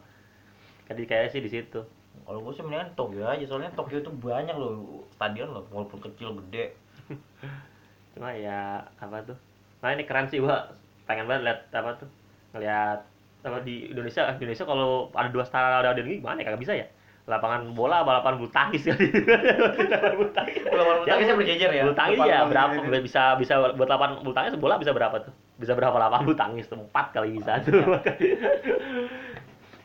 Jadi 0.92 1.02
kayak 1.08 1.28
sih 1.32 1.40
di 1.40 1.50
situ. 1.52 1.80
Kalau 2.22 2.38
gue 2.44 2.52
sih 2.52 2.60
mendingan 2.60 2.92
Tokyo 2.92 3.24
aja 3.24 3.44
soalnya 3.48 3.72
Tokyo 3.72 4.04
itu 4.04 4.10
banyak 4.12 4.52
loh 4.52 5.04
stadion 5.16 5.48
loh 5.52 5.64
walaupun 5.72 6.00
kecil 6.00 6.36
gede. 6.44 6.76
Cuma 8.12 8.32
ya 8.36 8.84
apa 9.00 9.24
tuh? 9.24 9.36
Nah 9.80 9.96
ini 9.96 10.04
keren 10.04 10.28
sih 10.28 10.38
gua 10.38 10.68
pengen 11.08 11.24
banget 11.26 11.42
lihat 11.48 11.60
apa 11.72 11.96
tuh? 11.96 12.08
Ngeliat 12.52 13.00
apa 13.42 13.58
di 13.64 13.90
Indonesia 13.90 14.28
Indonesia 14.36 14.64
kalau 14.68 15.08
ada 15.16 15.28
dua 15.32 15.42
stadion 15.42 15.96
gini 15.98 16.20
gimana 16.20 16.44
ya 16.44 16.52
kagak 16.52 16.62
bisa 16.62 16.74
ya? 16.76 16.86
Lapangan 17.22 17.70
bola, 17.72 18.02
balapan 18.02 18.34
bulu 18.34 18.50
tangkis 18.50 18.82
kali. 18.82 19.06
Lapangan 19.94 20.14
bulu 20.18 20.30
tangkis. 20.34 20.62
Lapangan 20.68 20.96
bulu 21.00 21.08
tangisnya 21.08 21.34
berjejer 21.38 21.70
ya? 21.72 21.82
Bulu 21.88 21.96
tangkis 21.96 22.18
ya 22.20 22.38
berapa 22.44 22.72
bisa 23.00 23.22
bisa 23.40 23.54
buat 23.72 23.88
lapangan 23.88 24.20
bulu 24.20 24.34
tangkis 24.36 24.54
bola 24.58 24.74
bisa 24.76 24.92
berapa 24.92 25.16
tuh? 25.24 25.34
Bisa 25.56 25.72
berapa 25.72 25.94
lapangan 25.94 26.24
bulu 26.24 26.36
tangkis 26.36 26.66
tuh? 26.66 26.78
Empat 26.78 27.12
kali 27.12 27.36
bisa 27.36 27.60
tuh. 27.60 27.80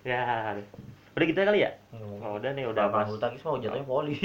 ya. 0.07 0.55
Udah 1.17 1.25
gitu 1.25 1.39
kali 1.39 1.65
ya? 1.65 1.71
Oh, 2.21 2.37
udah 2.37 2.51
nih 2.53 2.65
udah 2.69 2.89
pas. 2.89 3.05
bulu 3.05 3.17
tangkis 3.17 3.41
mau 3.41 3.57
jatuhnya 3.57 3.83
voli. 3.83 4.15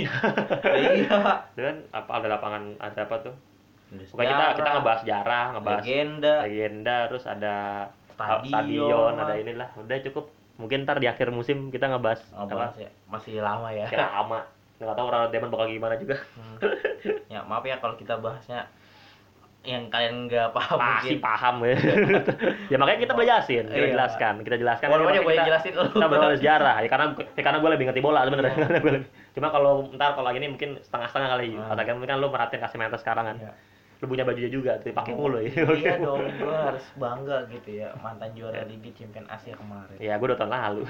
iya. 0.96 1.48
Dan 1.56 1.88
apa 1.90 2.10
ada 2.20 2.26
lapangan 2.28 2.62
ada 2.78 3.00
apa 3.04 3.16
tuh? 3.20 3.34
Pokoknya 3.92 4.32
kita 4.32 4.46
kita 4.56 4.68
ngebahas 4.72 5.00
sejarah, 5.04 5.44
ngebahas 5.52 5.82
legenda, 5.84 6.34
legenda, 6.48 6.96
terus 7.12 7.24
ada 7.28 7.54
Stadion 8.12 9.12
ada 9.16 9.34
inilah. 9.36 9.68
Udah 9.76 9.96
cukup. 10.00 10.32
Mungkin 10.60 10.84
ntar 10.84 11.00
di 11.00 11.08
akhir 11.08 11.32
musim 11.32 11.68
kita 11.68 11.88
ngebahas 11.88 12.20
Oh, 12.32 12.44
apa? 12.44 12.54
bahas 12.70 12.76
ya. 12.78 12.90
Masih 13.08 13.40
lama 13.40 13.68
ya. 13.72 13.88
Kira 13.88 14.08
lama. 14.12 14.44
Nggak 14.78 14.94
tahu 14.96 15.06
orang 15.08 15.22
Demon 15.32 15.50
bakal 15.50 15.66
gimana 15.68 15.94
juga. 15.96 16.16
Hmm. 16.36 16.56
ya 17.26 17.40
maaf 17.42 17.64
ya 17.64 17.76
kalau 17.80 17.96
kita 17.96 18.14
bahasnya 18.16 18.68
yang 19.62 19.86
kalian 19.88 20.26
nggak 20.26 20.50
paham 20.50 20.74
Pasti 20.74 21.14
mungkin. 21.14 21.18
paham 21.20 21.54
ya. 21.62 21.74
ya 22.72 22.76
makanya 22.76 23.00
kita 23.00 23.12
belajasin, 23.14 23.64
kita 23.66 23.78
Iya. 23.80 23.94
jelaskan, 23.94 24.34
kita 24.42 24.56
jelaskan. 24.58 24.86
Walaupun 24.90 25.12
yang 25.12 25.22
gue 25.22 25.34
kita, 25.34 25.46
jelasin 25.46 25.72
lu. 25.72 25.84
kita 25.88 26.06
berbahas 26.08 26.34
sejarah 26.40 26.76
ya 26.78 26.88
karena 26.88 27.06
ya 27.14 27.42
karena 27.42 27.58
gue 27.58 27.70
lebih 27.70 27.84
ngerti 27.86 28.00
bola 28.00 28.20
sebenarnya. 28.22 28.54
Iya. 28.54 29.00
Cuma 29.34 29.48
kalau 29.48 29.72
ntar 29.92 30.12
kalau 30.12 30.26
lagi 30.26 30.38
ini 30.38 30.50
mungkin 30.50 30.76
setengah-setengah 30.80 31.28
kali. 31.30 31.48
Hmm. 31.52 31.68
Katakan 31.68 31.92
mungkin 31.94 32.10
kan 32.10 32.18
lu 32.18 32.28
merhatiin 32.28 32.58
kasih 32.60 32.76
mental 32.76 32.98
sekarang 32.98 33.24
kan. 33.24 33.36
Iya. 33.38 33.52
Lu 34.02 34.10
punya 34.10 34.26
bajunya 34.26 34.50
juga, 34.50 34.82
tuh 34.82 34.90
pakai 34.90 35.14
mulu 35.14 35.38
ya. 35.38 35.62
iya 35.78 35.94
dong 35.96 36.26
gue 36.26 36.50
harus 36.50 36.82
bangga 36.98 37.46
gitu 37.46 37.78
ya 37.78 37.94
mantan 37.96 38.34
juara 38.34 38.66
Liga 38.66 38.90
Champion 38.92 39.30
Asia 39.30 39.54
kemarin 39.54 39.94
Ya, 39.96 40.18
gue 40.18 40.26
udah 40.26 40.34
tahun 40.36 40.50
lalu. 40.50 40.82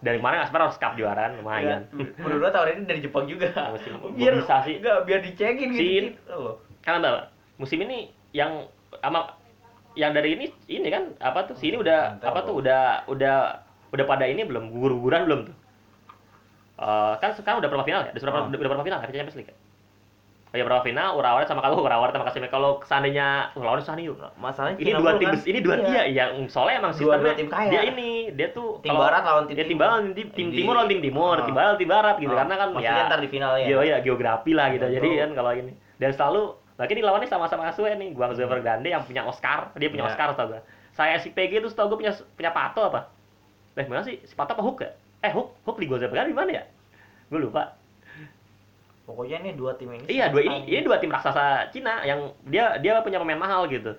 Dari 0.00 0.16
kemarin 0.16 0.40
Aspar 0.40 0.60
harus 0.62 0.80
cup 0.80 0.96
juara 0.96 1.28
kan, 1.28 1.36
lumayan. 1.36 1.84
berdua 2.16 2.48
tahun 2.48 2.66
ini 2.74 2.82
dari 2.88 3.00
Jepang 3.02 3.28
juga 3.28 3.76
biar 4.10 4.40
bisa 4.40 4.64
sih. 4.64 4.80
nggak 4.80 4.98
biar 5.04 5.20
dicekin 5.20 5.68
gitu, 5.70 5.84
gitu 6.16 6.40
Karena 6.80 6.98
apa? 7.02 7.22
Musim 7.56 7.80
ini 7.82 8.08
yang 8.32 8.66
sama 8.98 9.36
yang 9.94 10.10
dari 10.10 10.34
ini 10.34 10.46
ini 10.66 10.88
kan 10.88 11.12
apa 11.18 11.44
tuh? 11.44 11.54
Sini 11.54 11.76
udah 11.76 12.16
Mantap, 12.16 12.30
apa 12.30 12.40
tuh? 12.42 12.54
Udah 12.58 12.82
udah 13.06 13.36
udah 13.90 14.04
pada 14.06 14.24
ini 14.24 14.42
belum 14.42 14.70
gugur-guguran 14.70 15.26
belum 15.26 15.40
tuh? 15.50 15.56
Eh, 16.80 17.12
kan 17.20 17.30
sekarang 17.36 17.60
udah 17.60 17.68
perempat 17.68 17.86
final 17.86 18.02
ya? 18.02 18.12
Udah, 18.14 18.22
Oh. 18.32 18.48
udah, 18.48 18.56
udah 18.56 18.68
perempat 18.72 18.86
final 18.86 18.98
kan 18.98 19.08
Champions 19.10 19.36
League. 19.36 19.50
ya? 19.52 19.56
Oh 20.50 20.58
ya 20.58 20.64
perempat 20.66 20.82
final, 20.82 21.08
Urawa 21.14 21.46
sama 21.46 21.62
kalau 21.62 21.78
Urawa 21.78 22.10
sama 22.10 22.26
Kasime 22.26 22.50
kalau 22.50 22.82
seandainya 22.82 23.54
Urawa 23.54 23.78
sana 23.78 24.02
yuk. 24.02 24.18
masalahnya 24.34 24.82
Ini 24.82 24.98
dua 24.98 25.14
tim 25.14 25.30
kan. 25.30 25.38
ini 25.46 25.58
dua 25.60 25.76
Iya. 25.76 25.86
dia 25.86 26.02
ya 26.10 26.24
soalnya 26.48 26.82
emang 26.82 26.90
Dua- 26.90 26.98
sistemnya 26.98 27.22
dua 27.22 27.34
tim 27.38 27.46
kaya. 27.46 27.70
dia 27.70 27.82
ini 27.86 28.10
dia 28.34 28.48
tuh 28.50 28.82
Tim 28.82 28.90
kalau- 28.90 29.02
barat 29.06 29.22
lawan 29.22 29.44
tim 29.46 29.54
ya, 29.54 29.62
tim 29.62 29.70
timur. 29.70 29.82
barat 29.86 30.00
tim, 30.10 30.26
tim 30.34 30.46
Di- 30.50 30.56
timur 30.58 30.74
lawan 30.74 30.88
tim 30.88 31.00
timur, 31.00 31.36
Ah. 31.36 31.44
tim 31.44 31.54
barat 31.54 31.68
lawan 31.68 31.78
tim 31.78 31.86
barat 31.88 32.16
gitu 32.18 32.32
Oh, 32.32 32.38
karena 32.40 32.54
kan 32.56 32.68
maksudnya 32.72 32.98
ya 32.98 33.06
ntar 33.06 33.20
di 33.20 33.28
finalnya 33.30 33.62
Iya, 33.62 33.76
iya, 33.84 33.96
geografi 34.00 34.50
lah 34.50 34.66
gitu. 34.72 34.84
Ya, 34.84 34.92
Jadi 34.98 35.08
kan 35.18 35.30
kalau 35.36 35.50
ini 35.52 35.72
dan 36.00 36.10
selalu 36.10 36.42
lagi 36.80 36.96
nih 36.96 37.04
lawannya 37.04 37.28
sama-sama 37.28 37.68
Asue 37.68 37.92
nih, 37.92 38.16
Guangzhou 38.16 38.48
Evergrande 38.48 38.88
yang 38.88 39.04
punya 39.04 39.20
Oscar, 39.28 39.68
dia 39.76 39.92
punya 39.92 40.08
Ya. 40.08 40.16
Oscar 40.16 40.32
tau 40.32 40.48
gak? 40.48 40.64
Saya 40.96 41.20
si 41.20 41.28
PG 41.28 41.60
itu 41.60 41.68
tau 41.76 41.92
gue 41.92 42.00
punya 42.00 42.16
punya 42.34 42.50
Pato 42.50 42.80
apa? 42.88 43.12
Eh, 43.76 43.84
mana 43.84 44.00
sih? 44.00 44.16
Si 44.24 44.32
Pato 44.32 44.56
apa 44.56 44.64
Hook 44.64 44.80
ya? 44.80 44.90
Eh, 45.20 45.28
Hook, 45.28 45.52
Hook 45.68 45.76
di 45.76 45.84
Guangzhou 45.84 46.08
Evergrande 46.08 46.32
di 46.32 46.38
mana 46.40 46.50
ya? 46.56 46.64
Gue 47.28 47.44
lupa. 47.44 47.76
pokoknya 49.00 49.42
nih 49.42 49.58
dua 49.58 49.74
tim 49.74 49.90
ini 49.90 50.06
Iya, 50.06 50.30
dua 50.30 50.38
ini 50.38 50.70
ini 50.70 50.86
dua 50.86 51.02
tim 51.02 51.10
raksasa 51.10 51.66
Cina 51.74 51.98
yang 52.06 52.30
dia 52.46 52.78
dia 52.78 53.02
punya 53.02 53.18
pemain 53.18 53.42
mahal 53.42 53.66
gitu. 53.66 53.98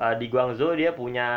Eh, 0.00 0.14
di 0.16 0.26
Guangzhou 0.32 0.72
dia 0.72 0.96
punya 0.96 1.28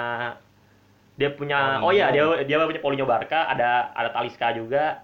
dia 1.13 1.29
punya 1.35 1.83
oh 1.83 1.91
iya 1.91 2.09
dia 2.09 2.23
dia 2.47 2.57
punya 2.63 2.79
Paulinho 2.79 3.03
Barca, 3.03 3.51
ada 3.51 3.91
ada 3.91 4.09
Talisca 4.09 4.55
juga. 4.55 5.03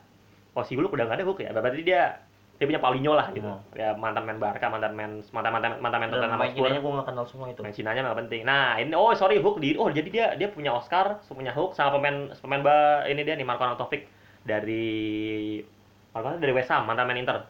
Oh 0.56 0.64
si 0.64 0.80
Guluk 0.80 0.96
udah 0.96 1.06
nggak 1.06 1.20
ada 1.20 1.26
Hook 1.28 1.44
ya. 1.44 1.52
Berarti 1.52 1.84
dia 1.84 2.24
dia 2.60 2.68
punya 2.68 2.84
Paulinho 2.84 3.16
lah 3.16 3.32
gitu. 3.32 3.48
Hmm. 3.48 3.64
ya 3.72 3.96
mantan 3.96 4.28
main 4.28 4.36
Barca 4.36 4.68
mantan 4.68 4.92
main 4.92 5.24
mantan 5.32 5.52
mantan 5.56 5.72
mantan 5.80 5.98
main 6.04 6.12
Tottenham 6.12 6.40
Hotspur. 6.44 6.68
Gue 6.68 6.92
gak 7.00 7.08
kenal 7.08 7.26
semua 7.26 7.48
itu. 7.48 7.64
main 7.64 7.72
Cinanya 7.72 8.04
nggak 8.04 8.20
penting. 8.28 8.42
Nah 8.44 8.76
ini 8.76 8.92
oh 8.92 9.16
sorry 9.16 9.40
Hook 9.40 9.64
di 9.64 9.80
oh 9.80 9.88
jadi 9.88 10.10
dia 10.12 10.26
dia 10.36 10.52
punya 10.52 10.76
Oscar 10.76 11.24
punya 11.32 11.56
Hook 11.56 11.72
sama 11.72 11.96
pemain 11.96 12.36
pemain 12.36 12.60
ba 12.60 13.08
ini 13.08 13.24
dia 13.24 13.40
nih 13.40 13.48
Marco 13.48 13.64
Arnautovic 13.64 14.12
dari 14.44 15.64
Marco 16.12 16.36
dari 16.36 16.52
West 16.52 16.68
Ham 16.76 16.84
mantan 16.84 17.08
main 17.08 17.24
Inter. 17.24 17.48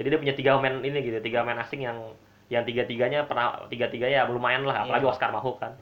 Jadi 0.00 0.08
dia 0.08 0.18
punya 0.18 0.34
tiga 0.34 0.50
pemain 0.56 0.80
ini 0.80 0.98
gitu 1.04 1.20
tiga 1.20 1.44
pemain 1.44 1.60
asing 1.60 1.84
yang 1.84 1.98
yang 2.48 2.64
tiga 2.64 2.88
tiganya 2.88 3.28
pernah 3.28 3.68
tiga 3.68 3.92
tiga 3.92 4.08
ya 4.08 4.24
lumayan 4.24 4.64
lah 4.64 4.88
apalagi 4.88 5.04
Iya. 5.04 5.12
Oscar 5.12 5.28
Mahuk 5.28 5.60
kan. 5.60 5.76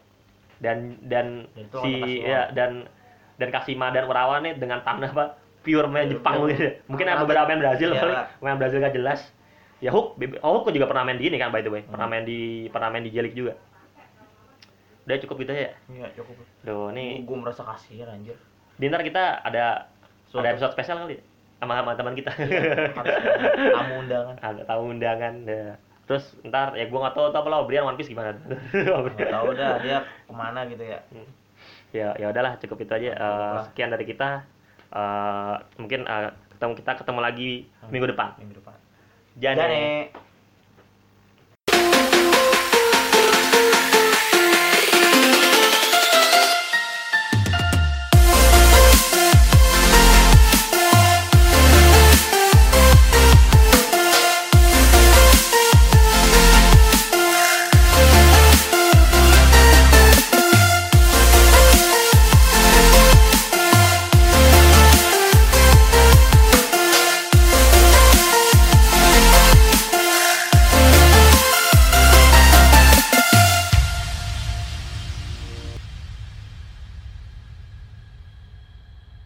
Dan 0.58 0.98
dan 1.06 1.46
Dan 1.54 1.70
si 1.86 2.18
ya 2.26 2.50
dan 2.50 2.90
dan 3.38 3.48
Kasima 3.54 3.94
dan 3.94 4.10
Urawa 4.10 4.42
nih 4.42 4.58
dengan 4.58 4.82
tanah 4.82 5.14
apa 5.14 5.39
pure 5.60 5.86
main 5.86 6.08
Jepang 6.08 6.34
pure. 6.38 6.50
gitu 6.50 6.66
mungkin 6.86 7.04
ada 7.04 7.14
Mana 7.14 7.22
beberapa 7.22 7.46
main 7.46 7.60
Brazil 7.60 7.90
Iya. 7.90 8.00
kali 8.00 8.14
main 8.40 8.56
Brazil 8.56 8.78
gak 8.78 8.94
jelas 8.94 9.20
ya 9.78 9.90
Hook 9.90 10.16
oh, 10.38 10.50
Hook 10.56 10.70
juga 10.70 10.86
pernah 10.86 11.02
main 11.02 11.16
di 11.16 11.24
ini 11.24 11.36
kan 11.36 11.48
by 11.48 11.60
the 11.60 11.68
way 11.68 11.82
pernah 11.82 12.04
Hmm. 12.04 12.12
main 12.12 12.24
di 12.24 12.40
pernah 12.68 12.88
main 12.88 13.00
di 13.00 13.10
Jelik 13.10 13.32
juga 13.32 13.56
udah 15.02 15.16
cukup 15.18 15.36
gitu 15.38 15.52
ya 15.52 15.70
Iya, 15.88 16.06
cukup. 16.14 16.34
Duh, 16.60 16.88
nih 16.90 17.24
Gue 17.24 17.36
merasa 17.36 17.62
kasihan 17.62 18.08
anjir. 18.08 18.36
di 18.74 18.86
ntar 18.86 19.02
kita 19.02 19.40
ada 19.40 19.90
ada 20.30 20.48
episode 20.48 20.72
spesial 20.72 20.96
kali 20.98 21.16
ya? 21.16 21.22
sama 21.58 21.76
sama 21.76 21.92
teman 21.92 22.14
kita 22.14 22.32
ada 22.96 23.12
tamu 23.70 23.94
undangan. 24.00 24.34
ada 24.38 24.60
tamu 24.64 24.82
undangan 24.88 25.34
ya. 25.44 25.76
terus 26.02 26.24
ntar 26.42 26.72
ya 26.72 26.86
gua 26.86 27.04
nggak 27.04 27.14
tahu 27.14 27.24
apa 27.30 27.48
lah 27.48 27.60
Brian 27.62 27.84
One 27.84 27.94
Piece 27.94 28.08
gimana 28.08 28.32
Gak 28.72 29.28
tau 29.34 29.52
dah 29.52 29.76
dia 29.78 29.98
ke 30.24 30.32
mana 30.32 30.64
gitu 30.64 30.80
ya. 30.80 30.98
ya 31.90 32.08
ya 32.14 32.26
udahlah 32.28 32.56
cukup 32.56 32.80
itu 32.80 32.92
aja 32.94 33.10
lah. 33.12 33.62
sekian 33.66 33.88
dari 33.88 34.06
kita 34.06 34.46
Eh, 34.90 35.56
mungkin 35.78 36.02
eh, 36.02 36.30
ketemu 36.50 36.72
kita 36.82 36.92
ketemu 36.98 37.20
lagi 37.22 37.50
minggu 37.94 38.10
depan 38.10 38.34
Minggu 38.42 38.58
depan. 38.58 38.74
Jane. 39.38 39.58
Jane. 39.58 39.86